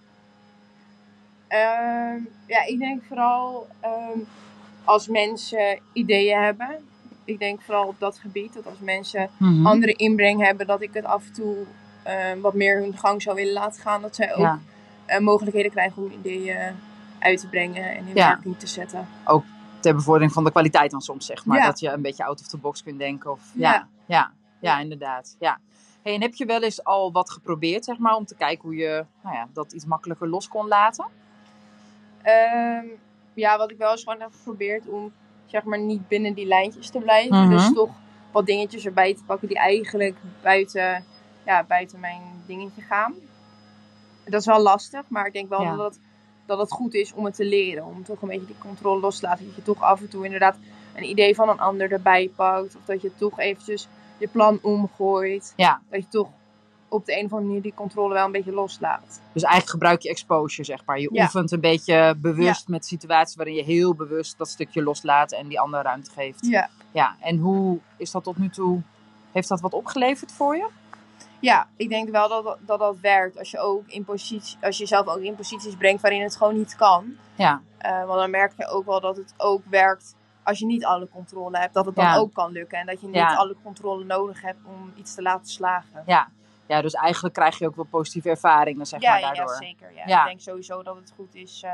Ehm, 1.47 2.17
ja, 2.47 2.65
ik 2.65 2.79
denk 2.79 3.03
vooral 3.07 3.67
ehm, 3.79 4.19
als 4.83 5.07
mensen 5.07 5.79
ideeën 5.93 6.41
hebben. 6.41 6.69
Ik 7.25 7.39
denk 7.39 7.61
vooral 7.61 7.87
op 7.87 7.95
dat 7.99 8.17
gebied. 8.17 8.53
Dat 8.53 8.65
als 8.65 8.79
mensen 8.79 9.29
Mhm. 9.37 9.65
andere 9.65 9.93
inbreng 9.93 10.41
hebben, 10.45 10.67
dat 10.67 10.81
ik 10.81 10.93
het 10.93 11.05
af 11.05 11.25
en 11.27 11.33
toe 11.33 11.55
ehm, 12.03 12.39
wat 12.39 12.53
meer 12.53 12.81
hun 12.81 12.97
gang 12.97 13.21
zou 13.21 13.35
willen 13.35 13.53
laten 13.53 13.81
gaan. 13.81 14.01
Dat 14.01 14.15
zij 14.15 14.33
ook 14.33 14.41
Ja. 14.41 14.59
eh, 15.05 15.19
mogelijkheden 15.19 15.71
krijgen 15.71 16.03
om 16.03 16.11
ideeën 16.11 16.75
uit 17.19 17.39
te 17.39 17.47
brengen 17.47 17.83
en 17.95 18.07
in 18.07 18.15
Ja. 18.15 18.27
werking 18.27 18.59
te 18.59 18.67
zetten. 18.67 19.07
Ter 19.83 19.95
bevordering 19.95 20.33
van 20.33 20.43
de 20.43 20.51
kwaliteit 20.51 20.91
dan 20.91 21.01
soms, 21.01 21.25
zeg 21.25 21.45
maar. 21.45 21.57
Ja. 21.57 21.65
Dat 21.65 21.79
je 21.79 21.89
een 21.89 22.01
beetje 22.01 22.23
out 22.23 22.39
of 22.41 22.47
the 22.47 22.57
box 22.57 22.83
kunt 22.83 22.99
denken. 22.99 23.31
Of, 23.31 23.41
ja. 23.53 23.73
Ja. 23.73 23.87
Ja. 24.05 24.31
Ja, 24.59 24.79
inderdaad. 24.79 25.35
Ja. 25.39 25.59
Hey, 26.01 26.13
en 26.13 26.21
heb 26.21 26.33
je 26.33 26.45
wel 26.45 26.61
eens 26.63 26.83
al 26.83 27.11
wat 27.11 27.29
geprobeerd, 27.29 27.85
zeg 27.85 27.97
maar, 27.97 28.15
om 28.15 28.25
te 28.25 28.35
kijken 28.35 28.63
hoe 28.63 28.75
je 28.75 29.05
nou 29.23 29.35
ja, 29.35 29.47
dat 29.53 29.71
iets 29.71 29.85
makkelijker 29.85 30.27
los 30.27 30.47
kon 30.47 30.67
laten? 30.67 31.05
Ehm, 32.21 32.85
ja, 33.33 33.57
wat 33.57 33.71
ik 33.71 33.77
wel 33.77 33.91
eens 33.91 34.03
gewoon 34.03 34.21
heb 34.21 34.31
geprobeerd 34.33 34.87
om 34.87 35.11
zeg 35.45 35.63
maar 35.63 35.79
niet 35.79 36.07
binnen 36.07 36.33
die 36.33 36.45
lijntjes 36.45 36.89
te 36.89 36.99
blijven. 36.99 37.41
Mhm. 37.41 37.49
Dus 37.49 37.73
toch 37.73 37.89
wat 38.31 38.45
dingetjes 38.45 38.85
erbij 38.85 39.13
te 39.15 39.23
pakken 39.23 39.47
die 39.47 39.57
eigenlijk 39.57 40.15
buiten, 40.41 41.05
ja, 41.45 41.63
buiten 41.63 41.99
mijn 41.99 42.21
dingetje 42.45 42.81
gaan. 42.81 43.13
Dat 44.23 44.39
is 44.39 44.45
wel 44.45 44.61
lastig, 44.61 45.03
maar 45.07 45.25
ik 45.25 45.33
denk 45.33 45.49
wel 45.49 45.61
Ja. 45.61 45.75
dat, 45.75 45.99
dat 46.45 46.57
het 46.59 46.71
goed 46.71 46.93
is 46.93 47.13
om 47.13 47.25
het 47.25 47.35
te 47.35 47.45
leren. 47.45 47.85
Om 47.85 48.03
toch 48.03 48.21
een 48.21 48.27
beetje 48.27 48.45
die 48.45 48.57
controle 48.57 48.99
los 49.01 49.19
te 49.19 49.25
laten. 49.25 49.45
Dat 49.45 49.55
je 49.55 49.61
toch 49.63 49.81
af 49.81 49.99
en 50.01 50.09
toe 50.09 50.25
inderdaad 50.25 50.57
een 50.95 51.09
idee 51.09 51.35
van 51.35 51.49
een 51.49 51.59
ander 51.59 51.91
erbij 51.91 52.31
pakt. 52.35 52.75
Of 52.75 52.81
dat 52.85 53.01
je 53.01 53.11
toch 53.15 53.39
eventjes 53.39 53.87
je 54.17 54.27
plan 54.27 54.59
omgooit. 54.61 55.53
Ja. 55.55 55.81
Dat 55.89 56.01
je 56.01 56.07
toch 56.09 56.27
op 56.87 57.05
de 57.05 57.11
een 57.17 57.25
of 57.25 57.31
andere 57.31 57.47
manier 57.47 57.61
die 57.61 57.73
controle 57.73 58.13
wel 58.13 58.25
een 58.25 58.31
beetje 58.31 58.51
loslaat. 58.51 59.21
Dus 59.33 59.41
eigenlijk 59.43 59.69
gebruik 59.71 60.01
je 60.01 60.09
exposure, 60.09 60.63
zeg 60.63 60.85
maar. 60.85 60.99
Je 60.99 61.09
Ja. 61.11 61.23
oefent 61.23 61.51
een 61.51 61.59
beetje 61.59 62.15
bewust 62.17 62.67
met 62.67 62.85
situaties 62.85 63.35
waarin 63.35 63.55
je 63.55 63.63
heel 63.63 63.95
bewust 63.95 64.37
dat 64.37 64.49
stukje 64.49 64.83
loslaat 64.83 65.31
en 65.31 65.47
die 65.47 65.59
andere 65.59 65.83
ruimte 65.83 66.11
geeft. 66.11 66.45
Ja. 66.47 66.69
Ja, 66.91 67.15
en 67.19 67.37
hoe 67.37 67.79
is 67.97 68.11
dat 68.11 68.23
tot 68.23 68.37
nu 68.37 68.49
toe? 68.49 68.81
Heeft 69.31 69.47
dat 69.47 69.61
wat 69.61 69.73
opgeleverd 69.73 70.31
voor 70.31 70.55
je? 70.55 70.67
Ja, 71.43 71.67
ik 71.75 71.89
denk 71.89 72.09
wel 72.09 72.29
dat 72.29 72.57
dat, 72.65 72.79
dat, 72.79 72.99
werkt. 72.99 73.37
Als 73.37 73.51
je, 73.51 73.59
ook 73.59 73.87
in 73.87 74.03
positie, 74.03 74.57
als 74.61 74.75
je 74.77 74.81
jezelf 74.83 75.07
ook 75.07 75.17
in 75.19 75.35
posities 75.35 75.75
brengt 75.75 76.01
waarin 76.01 76.21
het 76.21 76.35
gewoon 76.35 76.57
niet 76.57 76.75
kan. 76.75 77.15
Ja, 77.35 77.61
Eh, 77.77 78.05
want 78.05 78.19
dan 78.19 78.29
merk 78.29 78.53
je 78.57 78.67
ook 78.67 78.85
wel 78.85 78.99
dat 78.99 79.17
het 79.17 79.33
ook 79.37 79.61
werkt 79.69 80.15
als 80.43 80.59
je 80.59 80.65
niet 80.65 80.85
alle 80.85 81.09
controle 81.09 81.57
hebt. 81.57 81.73
Dat 81.73 81.85
het 81.85 81.95
dan 81.95 82.05
Ja. 82.05 82.17
ook 82.17 82.33
kan 82.33 82.51
lukken. 82.51 82.77
En 82.79 82.85
dat 82.85 83.01
je 83.01 83.07
niet 83.07 83.15
Ja. 83.15 83.35
alle 83.35 83.55
controle 83.63 84.03
nodig 84.03 84.41
hebt 84.41 84.59
om 84.65 84.93
iets 84.95 85.15
te 85.15 85.21
laten 85.21 85.47
slagen. 85.47 86.03
ja. 86.05 86.27
Ja, 86.67 86.81
dus 86.81 86.93
eigenlijk 86.93 87.33
krijg 87.35 87.57
je 87.59 87.67
ook 87.67 87.75
wel 87.75 87.85
positieve 87.85 88.29
ervaringen, 88.29 88.85
zeg 88.85 89.01
ja, 89.01 89.09
maar, 89.11 89.19
ja, 89.19 89.33
daardoor. 89.33 89.55
zeker. 89.55 89.93
Ja. 89.95 90.03
Ja. 90.05 90.19
Ik 90.21 90.27
denk 90.27 90.39
sowieso 90.39 90.83
dat 90.83 90.95
het 90.95 91.13
goed 91.15 91.35
is 91.35 91.61
eh, 91.63 91.71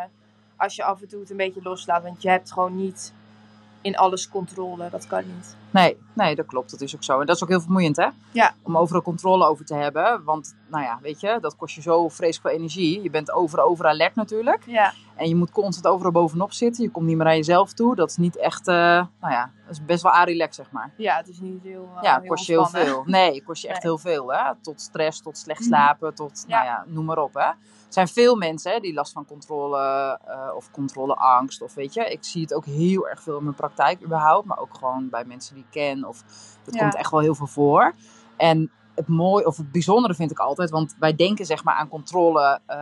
als 0.56 0.76
je 0.76 0.84
af 0.84 1.02
en 1.02 1.08
toe 1.08 1.20
het 1.20 1.30
een 1.30 1.38
beetje 1.38 1.62
loslaat. 1.62 2.04
Want 2.04 2.22
je 2.22 2.30
hebt 2.30 2.52
gewoon 2.52 2.76
niet 2.76 3.14
in 3.82 3.98
alles 3.98 4.30
controle. 4.30 4.90
Dat 4.90 5.08
kan 5.08 5.24
niet. 5.36 5.56
Nee, 5.72 5.98
nee, 6.14 6.36
dat 6.36 6.46
klopt. 6.46 6.72
Dat 6.72 6.82
is 6.82 6.96
ook 6.96 7.04
zo. 7.04 7.20
En 7.20 7.26
dat 7.26 7.36
is 7.36 7.44
ook 7.44 7.50
heel 7.50 7.62
vermoeiend, 7.62 7.96
hè? 7.96 8.08
Ja. 8.32 8.54
Om 8.62 8.78
overal 8.78 9.02
controle 9.02 9.46
over 9.46 9.66
te 9.66 9.74
hebben. 9.76 10.24
Want, 10.24 10.56
nou 10.68 10.84
ja, 10.84 11.00
weet 11.02 11.20
je, 11.20 11.38
dat 11.42 11.56
kost 11.56 11.76
je 11.76 11.82
zo 11.82 12.10
vreselijk 12.10 12.48
veel 12.48 12.58
energie. 12.58 13.02
Je 13.02 13.10
bent 13.10 13.32
overal, 13.32 13.66
overal 13.66 13.92
alert 13.92 14.16
natuurlijk. 14.16 14.64
Ja, 14.66 14.94
En 15.16 15.28
je 15.28 15.36
moet 15.36 15.52
constant 15.52 15.88
overal 15.88 16.12
bovenop 16.12 16.52
zitten. 16.52 16.84
Je 16.84 16.90
komt 16.92 17.06
niet 17.06 17.18
meer 17.18 17.28
aan 17.28 17.36
jezelf 17.36 17.74
toe. 17.74 17.96
Dat 17.96 18.10
is 18.10 18.18
niet 18.18 18.38
echt, 18.38 18.68
eh, 18.68 18.76
nou 18.76 19.34
ja, 19.34 19.52
dat 19.66 19.72
is 19.76 19.86
best 19.86 20.04
wel 20.04 20.14
a-relax, 20.14 20.56
zeg 20.56 20.72
maar. 20.72 20.92
ja 20.98 21.16
het 21.18 21.28
is 21.28 21.40
niet 21.40 21.64
heel. 21.64 21.90
eh, 21.96 22.02
ja, 22.04 22.20
kost 22.28 22.46
je 22.46 22.52
heel 22.52 22.66
veel. 22.68 23.04
Nee, 23.06 23.34
het 23.36 23.44
kost 23.44 23.62
je 23.62 23.68
echt 23.68 23.84
Nee. 23.84 23.92
heel 23.92 24.02
veel, 24.02 24.34
hè? 24.34 24.56
Tot 24.62 24.82
stress, 24.82 25.22
tot 25.22 25.38
slecht 25.38 25.60
Mhm. 25.60 25.68
slapen, 25.70 26.16
tot, 26.16 26.44
Ja. 26.48 26.56
nou 26.56 26.68
ja, 26.68 26.84
noem 26.88 27.06
maar 27.06 27.18
op, 27.18 27.34
hè? 27.34 27.40
Er 27.90 27.96
zijn 27.96 28.08
veel 28.08 28.36
mensen 28.36 28.72
hè, 28.72 28.80
die 28.80 28.94
last 28.94 29.12
van 29.14 29.26
controle 29.26 29.80
eh, 30.26 30.56
of 30.56 30.72
controleangst. 30.72 31.62
Of 31.62 31.74
weet 31.74 31.94
je, 31.94 32.12
ik 32.12 32.24
zie 32.24 32.42
het 32.42 32.54
ook 32.54 32.66
heel 32.66 33.08
erg 33.08 33.22
veel 33.22 33.38
in 33.38 33.44
mijn 33.44 33.56
praktijk 33.56 34.04
überhaupt. 34.04 34.46
Maar 34.48 34.60
ook 34.60 34.74
gewoon 34.80 35.10
bij 35.10 35.26
mensen 35.26 35.56
die 35.56 35.59
ik 35.60 35.72
ken. 35.72 36.06
Of, 36.06 36.24
dat 36.64 36.74
Ja. 36.74 36.80
komt 36.82 36.96
echt 36.96 37.12
wel 37.12 37.20
heel 37.20 37.36
veel 37.36 37.48
voor. 37.48 37.94
En 38.38 38.72
het 38.96 39.08
mooie, 39.08 39.46
of 39.46 39.58
het 39.58 39.72
bijzondere 39.72 40.14
vind 40.14 40.32
ik 40.32 40.40
altijd, 40.40 40.70
want 40.70 40.96
wij 41.00 41.16
denken 41.16 41.46
zeg 41.46 41.64
maar 41.64 41.76
aan 41.76 41.88
controle. 41.88 42.60
eh, 42.66 42.78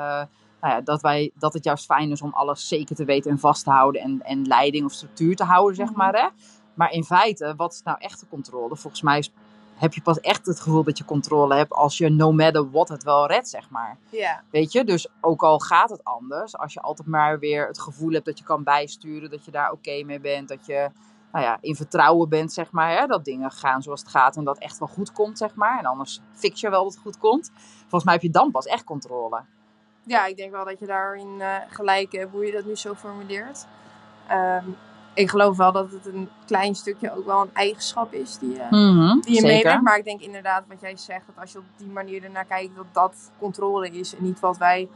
nou 0.62 0.74
ja, 0.74 0.82
dat, 0.82 1.02
wij, 1.02 1.32
dat 1.36 1.54
het 1.54 1.64
juist 1.64 1.86
fijn 1.86 2.12
is 2.12 2.22
om 2.22 2.34
alles 2.34 2.68
zeker 2.68 2.96
te 2.96 3.06
weten 3.06 3.32
en 3.32 3.40
vast 3.40 3.64
te 3.64 3.70
houden. 3.70 4.02
En, 4.02 4.22
en 4.24 4.42
leiding 4.48 4.86
of 4.86 4.92
structuur 4.92 5.36
te 5.36 5.44
houden, 5.44 5.76
zeg 5.76 5.90
Mhm. 5.90 5.98
maar. 5.98 6.14
Hè? 6.14 6.28
Maar 6.74 6.92
in 6.92 7.04
feite, 7.04 7.54
wat 7.58 7.74
is 7.74 7.82
nou 7.84 7.98
echte 8.00 8.28
controle? 8.30 8.76
Volgens 8.76 9.02
mij 9.02 9.18
is- 9.18 9.32
heb 9.76 9.94
je 9.94 10.02
pas 10.02 10.20
echt 10.20 10.46
het 10.46 10.60
gevoel 10.60 10.84
dat 10.84 10.98
je 10.98 11.06
controle 11.06 11.56
hebt 11.56 11.72
als 11.74 11.98
je 11.98 12.10
no 12.10 12.32
matter 12.32 12.72
what 12.72 12.90
het 12.90 13.04
wel 13.04 13.28
redt, 13.28 13.50
zeg 13.50 13.70
maar. 13.70 13.98
Ja, 14.10 14.42
Weet 14.50 14.72
je, 14.72 14.84
dus 14.84 15.08
ook 15.22 15.44
al 15.44 15.60
gaat 15.60 15.90
het 15.90 16.04
anders, 16.04 16.58
als 16.58 16.74
je 16.74 16.82
altijd 16.82 17.08
maar 17.08 17.40
weer 17.40 17.68
het 17.68 17.80
gevoel 17.80 18.12
hebt 18.12 18.26
dat 18.26 18.38
je 18.38 18.44
kan 18.44 18.64
bijsturen, 18.64 19.30
dat 19.30 19.46
je 19.46 19.52
daar 19.52 19.72
oké 19.72 20.04
mee 20.04 20.20
bent, 20.20 20.48
dat 20.48 20.66
je 20.66 20.90
nou 21.32 21.46
ja, 21.46 21.58
in 21.62 21.76
vertrouwen 21.76 22.30
bent, 22.30 22.54
zeg 22.54 22.72
maar, 22.72 22.98
hè, 23.00 23.06
dat 23.06 23.26
dingen 23.26 23.52
gaan 23.52 23.82
zoals 23.82 24.00
het 24.00 24.10
gaat 24.10 24.36
en 24.36 24.44
dat 24.44 24.58
echt 24.58 24.80
wel 24.80 24.88
goed 24.88 25.12
komt, 25.12 25.38
zeg 25.38 25.56
maar. 25.56 25.80
En 25.80 25.86
anders 25.86 26.22
fix 26.34 26.62
je 26.62 26.70
wel 26.70 26.84
dat 26.84 26.94
het 26.94 27.02
goed 27.02 27.18
komt. 27.18 27.52
Volgens 27.80 28.04
mij 28.04 28.14
heb 28.14 28.24
je 28.24 28.30
dan 28.30 28.52
pas 28.52 28.66
echt 28.66 28.84
controle. 28.84 29.42
ja, 30.04 30.26
ik 30.26 30.38
denk 30.38 30.52
wel 30.52 30.66
dat 30.66 30.80
je 30.80 30.86
daarin 30.86 31.42
eh, 31.42 31.56
gelijk 31.70 32.12
hebt 32.12 32.32
hoe 32.32 32.46
je 32.46 32.52
dat 32.52 32.66
nu 32.66 32.76
zo 32.76 32.94
formuleert. 32.94 33.66
Ehm, 34.28 34.66
ik 35.14 35.30
geloof 35.30 35.58
wel 35.58 35.72
dat 35.72 35.92
het 35.92 36.06
een 36.06 36.30
klein 36.46 36.76
stukje 36.76 37.18
ook 37.18 37.26
wel 37.26 37.42
een 37.42 37.54
eigenschap 37.54 38.14
is 38.14 38.38
die, 38.38 38.52
je 38.52 39.20
die 39.22 39.36
je 39.36 39.42
meebrengt. 39.42 39.84
Maar 39.84 39.98
ik 39.98 40.04
denk 40.04 40.22
inderdaad 40.22 40.64
wat 40.68 40.82
jij 40.82 40.98
zegt, 40.98 41.26
dat 41.26 41.36
als 41.40 41.52
je 41.52 41.58
op 41.58 41.64
die 41.76 41.88
manier 41.88 42.24
ernaar 42.24 42.46
kijkt, 42.46 42.76
dat 42.76 42.86
dat 42.92 43.32
controle 43.40 43.90
is. 43.90 44.16
En 44.16 44.24
niet 44.24 44.40
wat 44.40 44.58
wij 44.58 44.90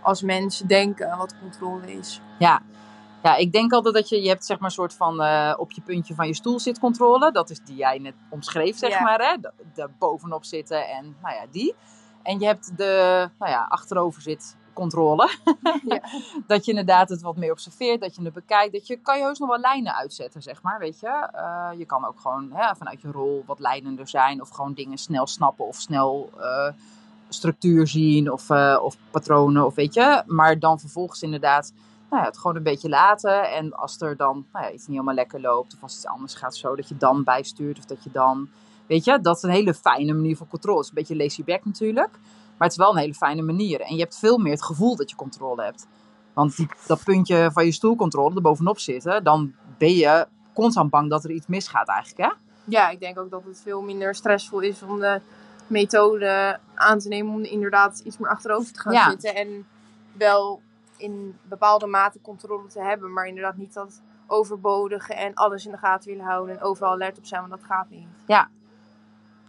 als 0.00 0.22
mensen 0.22 0.66
denken 0.66 1.16
wat 1.16 1.34
controle 1.40 1.92
is. 1.92 2.20
Ja. 2.38 2.62
Ja, 3.26 3.36
ik 3.36 3.52
denk 3.52 3.72
altijd 3.72 3.94
dat 3.94 4.08
je, 4.08 4.22
je 4.22 4.28
hebt 4.28 4.44
zeg 4.44 4.58
maar 4.58 4.68
een 4.68 4.74
soort 4.74 4.94
van 4.94 5.22
eh, 5.22 5.54
op 5.56 5.72
je 5.72 5.80
puntje 5.80 6.14
van 6.14 6.26
je 6.26 6.34
stoel 6.34 6.60
zit 6.60 6.78
controle. 6.78 7.32
Dat 7.32 7.50
is 7.50 7.60
die 7.64 7.76
jij 7.76 7.98
net 7.98 8.14
omschreef, 8.30 8.78
zeg 8.78 8.90
Ja. 8.90 9.02
maar. 9.02 9.20
Hè? 9.20 9.36
Daar 9.74 9.90
bovenop 9.98 10.44
zitten 10.44 10.88
en 10.88 11.16
nou 11.22 11.34
ja, 11.34 11.46
die. 11.50 11.74
En 12.22 12.38
je 12.40 12.46
hebt 12.46 12.76
de, 12.76 13.28
nou 13.38 13.50
ja, 13.50 13.66
achterover 13.68 14.22
zit 14.22 14.56
controle. 14.72 15.30
Ja. 15.88 16.00
dat 16.46 16.64
je 16.64 16.70
inderdaad 16.70 17.08
het 17.08 17.20
wat 17.22 17.36
meer 17.36 17.50
observeert, 17.50 18.00
dat 18.00 18.14
je 18.16 18.22
het 18.22 18.32
bekijkt. 18.32 18.72
Dat 18.72 18.86
je, 18.86 18.96
kan 18.96 19.18
je 19.18 19.24
heus 19.24 19.38
nog 19.38 19.48
wel 19.48 19.58
lijnen 19.58 19.94
uitzetten, 19.94 20.42
zeg 20.42 20.62
maar, 20.62 20.78
weet 20.78 21.00
je. 21.00 21.28
Eh, 21.32 21.68
je 21.78 21.84
kan 21.84 22.04
ook 22.04 22.20
gewoon 22.20 22.50
hè, 22.52 22.74
vanuit 22.76 23.00
je 23.00 23.10
rol 23.10 23.42
wat 23.46 23.58
leidender 23.60 24.08
zijn. 24.08 24.40
Of 24.40 24.48
gewoon 24.48 24.74
dingen 24.74 24.98
snel 24.98 25.26
snappen 25.26 25.66
of 25.66 25.76
snel 25.76 26.30
eh, 26.40 26.68
structuur 27.28 27.86
zien 27.86 28.32
of, 28.32 28.50
of 28.80 28.96
patronen 29.10 29.66
of 29.66 29.74
weet 29.74 29.94
je. 29.94 30.22
Maar 30.26 30.58
dan 30.58 30.80
vervolgens 30.80 31.22
inderdaad 31.22 31.72
nou 32.10 32.22
ja, 32.22 32.28
het 32.28 32.38
gewoon 32.38 32.56
een 32.56 32.62
beetje 32.62 32.88
laten. 32.88 33.50
En 33.50 33.72
als 33.74 34.00
er 34.00 34.16
dan 34.16 34.46
nou 34.52 34.64
ja, 34.64 34.70
iets 34.70 34.86
niet 34.86 34.96
helemaal 34.96 35.14
lekker 35.14 35.40
loopt 35.40 35.74
of 35.74 35.82
als 35.82 35.94
iets 35.94 36.06
anders 36.06 36.34
gaat 36.34 36.56
zo, 36.56 36.76
dat 36.76 36.88
je 36.88 36.96
dan 36.96 37.24
bijstuurt 37.24 37.78
of 37.78 37.84
dat 37.84 38.04
je 38.04 38.10
dan... 38.12 38.48
Weet 38.86 39.04
je, 39.04 39.20
dat 39.20 39.36
is 39.36 39.42
een 39.42 39.50
hele 39.50 39.74
fijne 39.74 40.12
manier 40.12 40.36
van 40.36 40.48
controle. 40.48 40.76
Het 40.76 40.84
is 40.84 40.90
een 40.90 40.98
beetje 40.98 41.16
lazy 41.24 41.44
back 41.44 41.64
natuurlijk. 41.64 42.10
Maar 42.56 42.68
het 42.68 42.70
is 42.70 42.76
wel 42.76 42.90
een 42.90 42.96
hele 43.00 43.14
fijne 43.14 43.42
manier. 43.42 43.80
En 43.80 43.94
je 43.94 44.00
hebt 44.00 44.18
veel 44.18 44.38
meer 44.38 44.52
het 44.52 44.62
gevoel 44.62 44.96
dat 44.96 45.10
je 45.10 45.16
controle 45.16 45.62
hebt. 45.62 45.86
Want 46.32 46.56
die, 46.56 46.68
dat 46.86 47.04
puntje 47.04 47.50
van 47.52 47.64
je 47.64 47.72
stoelcontrole 47.72 48.34
er 48.34 48.42
bovenop 48.42 48.78
zitten, 48.78 49.24
dan 49.24 49.54
ben 49.78 49.94
je 49.94 50.26
constant 50.54 50.90
bang 50.90 51.10
dat 51.10 51.24
er 51.24 51.30
iets 51.30 51.46
misgaat 51.46 51.88
eigenlijk, 51.88 52.30
hè? 52.30 52.36
Ja, 52.64 52.88
ik 52.88 53.00
denk 53.00 53.18
ook 53.18 53.30
dat 53.30 53.44
het 53.44 53.60
veel 53.62 53.82
minder 53.82 54.14
stressvol 54.14 54.60
is 54.60 54.82
om 54.82 55.00
de 55.00 55.20
methode 55.66 56.58
aan 56.74 56.98
te 56.98 57.08
nemen 57.08 57.32
om 57.34 57.42
inderdaad 57.42 57.98
iets 57.98 58.18
meer 58.18 58.30
achterover 58.30 58.72
te 58.72 58.80
gaan 58.80 58.92
Ja. 58.92 59.10
zitten. 59.10 59.34
En 59.34 59.66
wel 60.12 60.60
in 60.96 61.38
bepaalde 61.42 61.86
mate 61.86 62.20
controle 62.20 62.68
te 62.68 62.80
hebben, 62.80 63.12
maar 63.12 63.26
inderdaad 63.26 63.56
niet 63.56 63.74
dat 63.74 64.02
overbodigen 64.26 65.16
en 65.16 65.34
alles 65.34 65.64
in 65.64 65.70
de 65.70 65.78
gaten 65.78 66.10
willen 66.10 66.24
houden 66.24 66.56
en 66.56 66.62
overal 66.62 66.92
alert 66.92 67.18
op 67.18 67.26
zijn, 67.26 67.40
want 67.40 67.52
dat 67.52 67.64
gaat 67.64 67.90
niet. 67.90 68.08
Ja. 68.26 68.48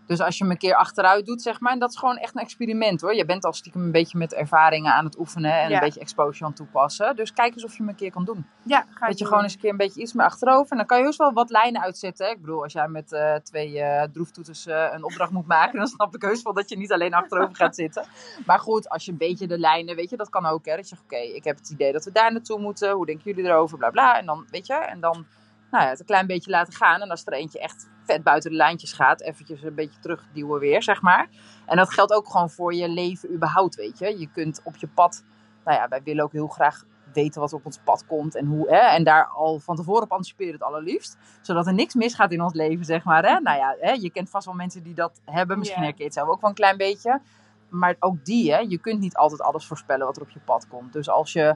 Dus 0.07 0.19
als 0.21 0.37
je 0.37 0.43
hem 0.43 0.51
een 0.51 0.57
keer 0.59 0.75
achteruit 0.75 1.25
doet, 1.25 1.41
zeg 1.41 1.59
maar, 1.59 1.71
en 1.73 1.79
dat 1.79 1.89
is 1.89 1.97
gewoon 1.97 2.17
echt 2.17 2.35
een 2.35 2.41
experiment 2.41 3.01
hoor. 3.01 3.15
Je 3.15 3.25
bent 3.25 3.45
al 3.45 3.53
stiekem 3.53 3.81
een 3.81 3.91
beetje 3.91 4.17
met 4.17 4.33
ervaringen 4.33 4.93
aan 4.93 5.05
het 5.05 5.17
oefenen 5.19 5.51
en 5.53 5.69
Ja. 5.69 5.73
een 5.75 5.79
beetje 5.79 5.99
exposure 5.99 6.43
aan 6.43 6.49
het 6.49 6.59
toepassen. 6.59 7.15
Dus 7.15 7.33
kijk 7.33 7.53
eens 7.53 7.63
of 7.63 7.71
je 7.71 7.77
hem 7.77 7.87
een 7.89 7.95
keer 7.95 8.11
kan 8.11 8.25
doen. 8.25 8.45
Ja, 8.63 8.85
ga 8.93 9.07
Dat 9.07 9.09
je 9.09 9.15
doen. 9.17 9.27
gewoon 9.27 9.43
eens 9.43 9.53
een 9.53 9.59
keer 9.59 9.69
een 9.69 9.77
beetje 9.77 10.01
iets 10.01 10.13
meer 10.13 10.25
achterover. 10.25 10.71
En 10.71 10.77
dan 10.77 10.85
kan 10.85 10.97
je 10.97 11.03
heus 11.03 11.17
wel 11.17 11.33
wat 11.33 11.49
lijnen 11.49 11.81
uitzetten. 11.81 12.25
hè. 12.25 12.31
Ik 12.31 12.41
bedoel, 12.41 12.63
als 12.63 12.73
jij 12.73 12.87
met 12.87 13.11
eh, 13.11 13.35
twee 13.35 13.79
eh 13.81 14.07
droeftoeters 14.13 14.65
eh, 14.65 14.87
een 14.91 15.03
opdracht 15.03 15.31
moet 15.31 15.47
maken, 15.47 15.77
dan 15.79 15.87
snap 15.87 16.15
ik 16.15 16.21
heus 16.21 16.41
wel 16.41 16.53
dat 16.53 16.69
je 16.69 16.77
niet 16.77 16.91
alleen 16.91 17.13
achterover 17.13 17.55
gaat 17.55 17.75
zitten. 17.75 18.05
Maar 18.45 18.59
goed, 18.59 18.89
als 18.89 19.05
je 19.05 19.11
een 19.11 19.17
beetje 19.17 19.47
de 19.47 19.59
lijnen, 19.59 19.95
weet 19.95 20.09
je, 20.09 20.17
dat 20.17 20.29
kan 20.29 20.45
ook. 20.45 20.65
Hè. 20.65 20.75
Dat 20.75 20.89
je 20.89 20.95
zegt, 20.95 21.03
oké, 21.03 21.15
ik 21.17 21.43
heb 21.43 21.57
het 21.57 21.69
idee 21.69 21.91
dat 21.91 22.05
we 22.05 22.11
daar 22.11 22.31
naartoe 22.31 22.59
moeten. 22.59 22.91
Hoe 22.91 23.05
denken 23.05 23.23
jullie 23.33 23.49
erover? 23.51 23.77
Bla 23.77 23.89
bla. 23.89 24.17
En 24.19 24.25
dan, 24.25 24.45
weet 24.51 24.67
je, 24.67 24.73
en 24.73 24.99
dan 24.99 25.25
nou 25.71 25.83
ja, 25.83 25.89
het 25.89 25.99
een 25.99 26.05
klein 26.05 26.27
beetje 26.27 26.51
laten 26.51 26.73
gaan. 26.73 27.01
En 27.01 27.09
als 27.09 27.25
er 27.25 27.33
eentje 27.33 27.59
echt 27.59 27.89
vet 28.03 28.23
buiten 28.23 28.51
de 28.51 28.57
lijntjes 28.57 28.93
gaat, 28.93 29.21
eventjes 29.21 29.63
een 29.63 29.75
beetje 29.75 29.99
terugduwen 29.99 30.59
weer, 30.59 30.83
zeg 30.83 31.01
maar. 31.01 31.29
En 31.65 31.77
dat 31.77 31.93
geldt 31.93 32.13
ook 32.13 32.29
gewoon 32.29 32.49
voor 32.49 32.73
je 32.73 32.89
leven 32.89 33.33
überhaupt, 33.33 33.75
weet 33.75 33.99
je. 33.99 34.19
Je 34.19 34.29
kunt 34.31 34.61
op 34.63 34.75
je 34.75 34.87
pad, 34.87 35.23
nou 35.65 35.77
ja, 35.77 35.87
wij 35.87 36.03
willen 36.03 36.23
ook 36.23 36.31
heel 36.31 36.47
graag 36.47 36.83
weten 37.13 37.41
wat 37.41 37.53
op 37.53 37.65
ons 37.65 37.79
pad 37.83 38.05
komt 38.05 38.35
en 38.35 38.45
hoe. 38.45 38.69
Hè, 38.69 38.77
en 38.77 39.03
daar 39.03 39.25
al 39.25 39.59
van 39.59 39.75
tevoren 39.75 40.03
op 40.03 40.11
anticiperen 40.11 40.53
het 40.53 40.63
allerliefst. 40.63 41.17
Zodat 41.41 41.67
er 41.67 41.73
niks 41.73 41.93
misgaat 41.93 42.31
in 42.31 42.41
ons 42.41 42.53
leven, 42.53 42.85
zeg 42.85 43.03
maar. 43.03 43.25
Hè. 43.25 43.39
Nou 43.39 43.57
ja, 43.57 43.75
hè, 43.79 43.91
je 43.91 44.09
kent 44.09 44.29
vast 44.29 44.45
wel 44.45 44.55
mensen 44.55 44.83
die 44.83 44.93
dat 44.93 45.21
hebben. 45.25 45.57
Misschien 45.57 45.81
Ja. 45.81 45.87
herken 45.87 46.03
je 46.03 46.09
het 46.09 46.19
zelf 46.19 46.29
ook 46.29 46.41
wel 46.41 46.49
een 46.49 46.55
klein 46.55 46.77
beetje. 46.77 47.21
Maar 47.69 47.95
ook 47.99 48.25
die, 48.25 48.53
hè, 48.53 48.57
je 48.59 48.77
kunt 48.77 48.99
niet 48.99 49.15
altijd 49.15 49.41
alles 49.41 49.65
voorspellen 49.65 50.05
wat 50.05 50.15
er 50.15 50.21
op 50.21 50.29
je 50.29 50.39
pad 50.39 50.67
komt. 50.67 50.93
Dus 50.93 51.09
als 51.09 51.33
je 51.33 51.55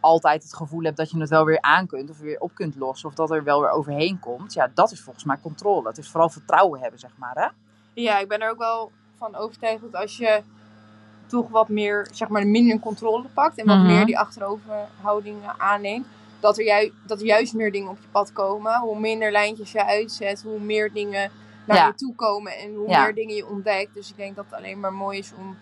altijd 0.00 0.42
het 0.42 0.54
gevoel 0.54 0.82
hebt 0.82 0.96
dat 0.96 1.10
je 1.10 1.18
het 1.20 1.28
wel 1.28 1.44
weer 1.44 1.60
aan 1.60 1.86
kunt 1.86 2.10
of 2.10 2.18
weer 2.18 2.40
op 2.40 2.54
kunt 2.54 2.76
lossen 2.76 3.08
of 3.08 3.14
dat 3.14 3.30
er 3.30 3.44
wel 3.44 3.60
weer 3.60 3.70
overheen 3.70 4.18
komt, 4.18 4.52
ja, 4.52 4.70
dat 4.74 4.90
is 4.92 5.00
volgens 5.00 5.24
mij 5.24 5.36
controle. 5.42 5.88
Het 5.88 5.98
is 5.98 6.08
vooral 6.08 6.28
vertrouwen 6.30 6.80
hebben, 6.80 7.00
zeg 7.00 7.10
maar. 7.16 7.34
Hè? 7.34 7.48
Ja, 8.02 8.18
ik 8.18 8.28
ben 8.28 8.40
er 8.40 8.50
ook 8.50 8.58
wel 8.58 8.92
van 9.16 9.34
overtuigd 9.36 9.80
dat 9.82 9.94
als 10.00 10.16
je 10.16 10.42
toch 11.26 11.48
wat 11.48 11.68
meer, 11.68 12.08
zeg 12.12 12.28
maar, 12.28 12.46
minder 12.46 12.78
controle 12.78 13.28
pakt 13.34 13.58
en 13.58 13.66
wat 13.66 13.76
Mhm. 13.76 13.86
meer 13.86 14.06
die 14.06 14.18
achteroverhoudingen 14.18 15.58
aanneemt, 15.58 16.06
dat 16.40 16.58
er, 16.58 16.64
ju 16.64 16.92
dat 17.06 17.20
er 17.20 17.26
juist 17.26 17.54
meer 17.54 17.72
dingen 17.72 17.90
op 17.90 17.98
je 18.00 18.08
pad 18.10 18.32
komen. 18.32 18.80
Hoe 18.80 18.98
minder 19.00 19.32
lijntjes 19.32 19.72
je 19.72 19.84
uitzet, 19.84 20.42
hoe 20.42 20.60
meer 20.60 20.92
dingen 20.92 21.30
naar 21.66 21.76
Ja. 21.76 21.86
je 21.86 21.94
toe 21.94 22.14
komen 22.14 22.52
en 22.58 22.74
hoe 22.74 22.88
Ja. 22.88 23.02
meer 23.04 23.14
dingen 23.14 23.34
je 23.34 23.46
ontdekt. 23.48 23.94
Dus 23.94 24.10
ik 24.10 24.16
denk 24.16 24.36
dat 24.36 24.44
het 24.44 24.54
alleen 24.54 24.80
maar 24.80 24.92
mooi 24.92 25.18
is 25.18 25.32
om 25.38 25.56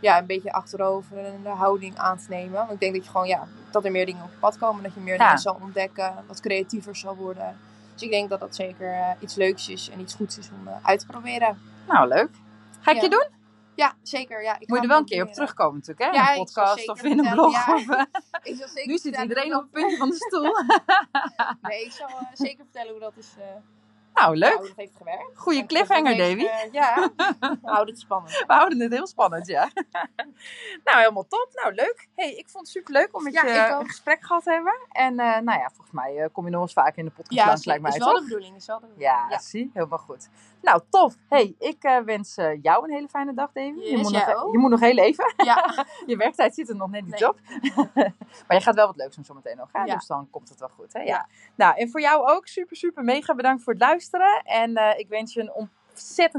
ja, 0.00 0.18
een 0.18 0.26
beetje 0.26 0.52
achterover 0.52 1.16
de 1.42 1.48
houding 1.48 1.96
aan 1.98 2.18
te 2.18 2.26
nemen. 2.28 2.52
Want 2.52 2.70
ik 2.70 2.80
denk 2.80 2.94
dat 2.94 3.04
je 3.04 3.10
gewoon, 3.10 3.26
ja, 3.26 3.46
dat 3.70 3.84
er 3.84 3.90
meer 3.90 4.06
dingen 4.06 4.22
op 4.24 4.30
je 4.30 4.36
pad 4.38 4.58
komen, 4.58 4.82
dat 4.82 4.94
je 4.94 5.00
meer 5.00 5.14
Ja. 5.16 5.24
dingen 5.24 5.38
zal 5.38 5.58
ontdekken, 5.62 6.14
wat 6.26 6.40
creatiever 6.40 6.96
zal 6.96 7.16
worden. 7.16 7.58
Dus 7.92 8.02
ik 8.02 8.10
denk 8.10 8.28
dat 8.28 8.40
dat 8.40 8.54
zeker 8.56 8.92
eh, 8.92 9.10
iets 9.20 9.34
leuks 9.34 9.68
is 9.68 9.90
en 9.90 10.00
iets 10.00 10.14
goeds 10.14 10.38
is 10.38 10.50
om 10.60 10.68
eh, 10.68 10.74
uit 10.82 10.98
te 11.00 11.06
proberen. 11.06 11.58
Nou, 11.88 12.08
leuk. 12.08 12.30
Ga 12.80 12.90
ik 12.90 12.96
Ja. 12.96 13.02
je 13.02 13.08
doen? 13.08 13.26
Ja, 13.74 13.94
zeker. 14.02 14.42
Ja, 14.42 14.58
ik 14.58 14.68
Moet 14.68 14.76
je 14.76 14.82
er 14.82 14.88
wel 14.88 14.98
een 14.98 15.04
keer 15.04 15.22
op 15.26 15.32
terugkomen 15.32 15.74
natuurlijk, 15.74 16.10
hè? 16.10 16.18
Ja, 16.18 16.32
in 16.32 16.38
een 16.38 16.44
podcast 16.44 16.88
of 16.88 17.02
in 17.02 17.18
een 17.18 17.30
blog. 17.32 17.52
ja. 17.52 17.74
Of, 17.74 17.88
eh, 17.88 18.02
Ik 18.52 18.56
zal 18.56 18.68
zeker 18.68 18.86
nu 18.86 18.98
zit 18.98 19.16
iedereen 19.16 19.54
op 19.54 19.60
het 19.62 19.70
puntje 19.70 19.96
van 19.96 20.08
de 20.08 20.14
stoel. 20.14 20.52
Nee, 21.68 21.84
ik 21.84 21.92
zal 21.92 22.08
zeker 22.32 22.64
vertellen 22.64 22.90
hoe 22.90 23.00
dat 23.00 23.12
is. 23.16 23.28
Nou, 24.18 24.36
leuk. 24.36 24.48
nou, 24.48 24.58
hoe 24.58 24.66
dat 24.68 24.76
heeft 24.76 24.96
gewerkt. 24.96 25.30
Goeie 25.38 25.60
En 25.60 25.66
cliffhanger, 25.66 26.16
Davy. 26.16 26.44
eh, 26.44 26.72
ja, 26.72 26.94
we 27.40 27.58
houden 27.62 27.94
het 27.94 27.98
spannend. 28.02 28.44
We 28.46 28.52
houden 28.52 28.80
het 28.80 28.92
heel 28.92 29.06
spannend, 29.06 29.46
ja. 29.46 29.68
nou, 30.84 30.98
helemaal 30.98 31.26
top. 31.28 31.48
Nou, 31.52 31.74
leuk. 31.74 32.08
hey, 32.14 32.34
ik 32.34 32.48
vond 32.48 32.64
het 32.66 32.76
super 32.76 32.92
leuk 32.92 33.08
om 33.16 33.22
met 33.22 33.32
Ja, 33.32 33.46
je 33.46 33.74
een 33.80 33.86
gesprek 33.88 34.24
gehad 34.24 34.42
te 34.42 34.50
hebben. 34.50 34.74
En 34.90 35.18
eh, 35.18 35.26
nou 35.26 35.58
ja, 35.58 35.68
volgens 35.74 35.90
mij 35.92 36.16
eh, 36.16 36.28
kom 36.32 36.44
je 36.44 36.50
nog 36.50 36.62
eens 36.62 36.72
vaker 36.72 36.98
in 36.98 37.04
de 37.04 37.10
podcast 37.10 37.38
Ja, 37.38 37.46
langs, 37.46 37.64
lijkt 37.64 37.82
mij, 37.82 37.90
is 37.92 37.98
wel 37.98 38.14
de 38.14 38.22
bedoeling. 38.22 38.56
Is 38.56 38.66
wel 38.66 38.80
de 38.80 38.86
bedoeling. 38.86 39.12
Ja, 39.30 39.38
zie, 39.38 39.70
helemaal 39.74 39.98
goed. 39.98 40.28
Nou, 40.62 40.80
tof. 40.90 41.14
Hey, 41.28 41.54
ik 41.58 41.82
eh, 41.82 41.98
wens 41.98 42.36
eh, 42.36 42.62
jou 42.62 42.84
een 42.84 42.90
hele 42.94 43.08
fijne 43.08 43.34
dag, 43.34 43.52
Davy. 43.52 43.72
je, 43.80 43.96
moet 43.96 44.12
nog, 44.12 44.34
ook. 44.34 44.52
je 44.52 44.58
moet 44.58 44.70
nog 44.70 44.80
heel 44.80 44.96
even. 44.96 45.32
Ja. 45.36 45.86
je 46.06 46.16
werktijd 46.16 46.54
zit 46.54 46.68
er 46.68 46.76
nog 46.76 46.90
net 46.90 47.04
niet 47.04 47.20
Nee. 47.20 47.28
op. 47.28 47.38
maar 48.46 48.56
je 48.56 48.60
gaat 48.60 48.74
wel 48.74 48.86
wat 48.86 48.96
leuks 48.96 49.14
doen 49.16 49.24
zometeen 49.24 49.56
nog, 49.56 49.68
hè? 49.72 49.82
Ja. 49.82 49.94
Dus 49.94 50.06
dan 50.06 50.30
komt 50.30 50.48
het 50.48 50.58
wel 50.58 50.68
goed, 50.68 50.92
hè? 50.92 51.00
Ja. 51.00 51.06
Ja. 51.06 51.26
Nou, 51.54 51.76
en 51.76 51.90
voor 51.90 52.00
jou 52.00 52.28
ook 52.28 52.46
super, 52.46 52.76
super 52.76 53.04
mega 53.04 53.34
bedankt 53.34 53.62
voor 53.62 53.72
het 53.72 53.82
luisteren. 53.82 54.42
En 54.44 54.74
eh, 54.76 54.98
ik 54.98 55.08
wens 55.08 55.34
je 55.34 55.40
een 55.40 55.52
ontzettend 55.52 55.77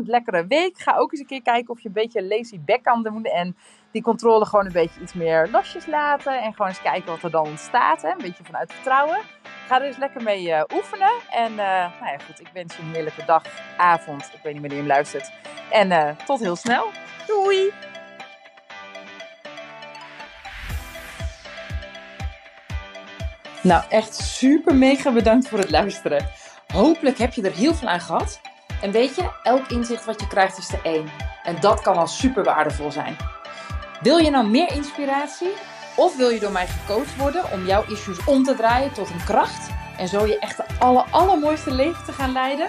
lekkere 0.05 0.45
week. 0.47 0.79
Ga 0.79 0.95
ook 0.95 1.11
eens 1.11 1.21
een 1.21 1.27
keer 1.27 1.41
kijken 1.41 1.69
of 1.73 1.81
je 1.81 1.87
een 1.87 1.93
beetje 1.93 2.27
lazy 2.27 2.59
back 2.59 2.83
kan 2.83 3.03
doen. 3.03 3.23
En 3.23 3.55
die 3.91 4.01
controle 4.01 4.45
gewoon 4.45 4.65
een 4.65 4.71
beetje 4.71 5.01
iets 5.01 5.13
meer 5.13 5.49
losjes 5.51 5.85
laten. 5.85 6.41
En 6.41 6.51
gewoon 6.51 6.67
eens 6.67 6.81
kijken 6.81 7.11
wat 7.11 7.23
er 7.23 7.31
dan 7.31 7.45
ontstaat. 7.45 8.01
Hè? 8.01 8.09
Een 8.09 8.17
beetje 8.17 8.43
vanuit 8.43 8.73
vertrouwen. 8.73 9.19
Ga 9.67 9.81
er 9.81 9.87
eens 9.87 9.97
lekker 9.97 10.23
mee 10.23 10.53
eh, 10.53 10.63
oefenen. 10.77 11.11
En 11.29 11.51
eh, 11.51 11.57
nou 11.99 12.11
ja, 12.11 12.17
goed, 12.25 12.39
ik 12.39 12.49
wens 12.53 12.75
je 12.75 12.81
een 12.81 12.93
heerlijke 12.93 13.25
dag, 13.25 13.43
avond. 13.77 14.23
Ik 14.33 14.39
weet 14.43 14.53
niet 14.53 14.61
wanneer 14.61 14.79
je 14.79 14.83
hem 14.83 14.87
luistert. 14.87 15.31
En 15.71 15.91
eh, 15.91 16.15
tot 16.25 16.39
heel 16.39 16.55
snel. 16.55 16.91
Doei! 17.27 17.71
Nou, 23.63 23.83
echt 23.89 24.15
super 24.15 24.75
mega 24.75 25.11
bedankt 25.11 25.47
voor 25.47 25.59
het 25.59 25.69
luisteren. 25.69 26.27
Hopelijk 26.73 27.17
heb 27.17 27.33
je 27.33 27.41
er 27.41 27.55
heel 27.55 27.73
veel 27.73 27.87
aan 27.87 27.99
gehad. 27.99 28.41
En 28.81 28.91
weet 28.91 29.15
je, 29.15 29.29
elk 29.43 29.67
inzicht 29.67 30.05
wat 30.05 30.19
je 30.19 30.27
krijgt 30.27 30.57
is 30.57 30.73
er 30.73 30.79
één. 30.83 31.09
En 31.43 31.59
dat 31.59 31.81
kan 31.81 31.97
al 31.97 32.07
super 32.07 32.43
waardevol 32.43 32.91
zijn. 32.91 33.17
Wil 34.01 34.17
je 34.17 34.29
nou 34.29 34.47
meer 34.47 34.71
inspiratie? 34.71 35.51
Of 35.95 36.17
wil 36.17 36.29
je 36.29 36.39
door 36.39 36.51
mij 36.51 36.67
gecoacht 36.67 37.17
worden 37.17 37.51
om 37.51 37.65
jouw 37.65 37.83
issues 37.87 38.25
om 38.25 38.43
te 38.43 38.55
draaien 38.55 38.93
tot 38.93 39.09
een 39.09 39.23
kracht? 39.25 39.69
En 39.97 40.07
zo 40.07 40.25
je 40.25 40.39
echt 40.39 40.57
de 40.57 40.63
aller, 40.79 41.05
allermooiste 41.09 41.71
leven 41.71 42.05
te 42.05 42.11
gaan 42.11 42.31
leiden? 42.31 42.67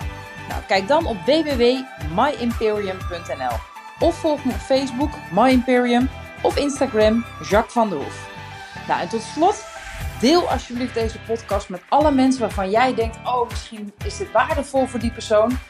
Nou, 0.48 0.62
kijk 0.66 0.88
dan 0.88 1.06
op 1.06 1.16
www.myimperium.nl 1.24 3.56
Of 3.98 4.14
volg 4.14 4.44
me 4.44 4.52
op 4.52 4.58
Facebook, 4.58 5.10
My 5.32 5.50
Imperium, 5.50 6.10
of 6.42 6.56
Instagram, 6.56 7.24
Jacques 7.48 7.72
van 7.72 7.88
der 7.88 7.98
Hoef. 7.98 8.28
Nou, 8.88 9.00
en 9.00 9.08
tot 9.08 9.22
slot, 9.22 9.64
deel 10.20 10.50
alsjeblieft 10.50 10.94
deze 10.94 11.18
podcast 11.26 11.68
met 11.68 11.82
alle 11.88 12.10
mensen 12.10 12.40
waarvan 12.40 12.70
jij 12.70 12.94
denkt: 12.94 13.18
oh, 13.24 13.48
misschien 13.48 13.92
is 14.04 14.16
dit 14.16 14.32
waardevol 14.32 14.86
voor 14.86 15.00
die 15.00 15.12
persoon. 15.12 15.58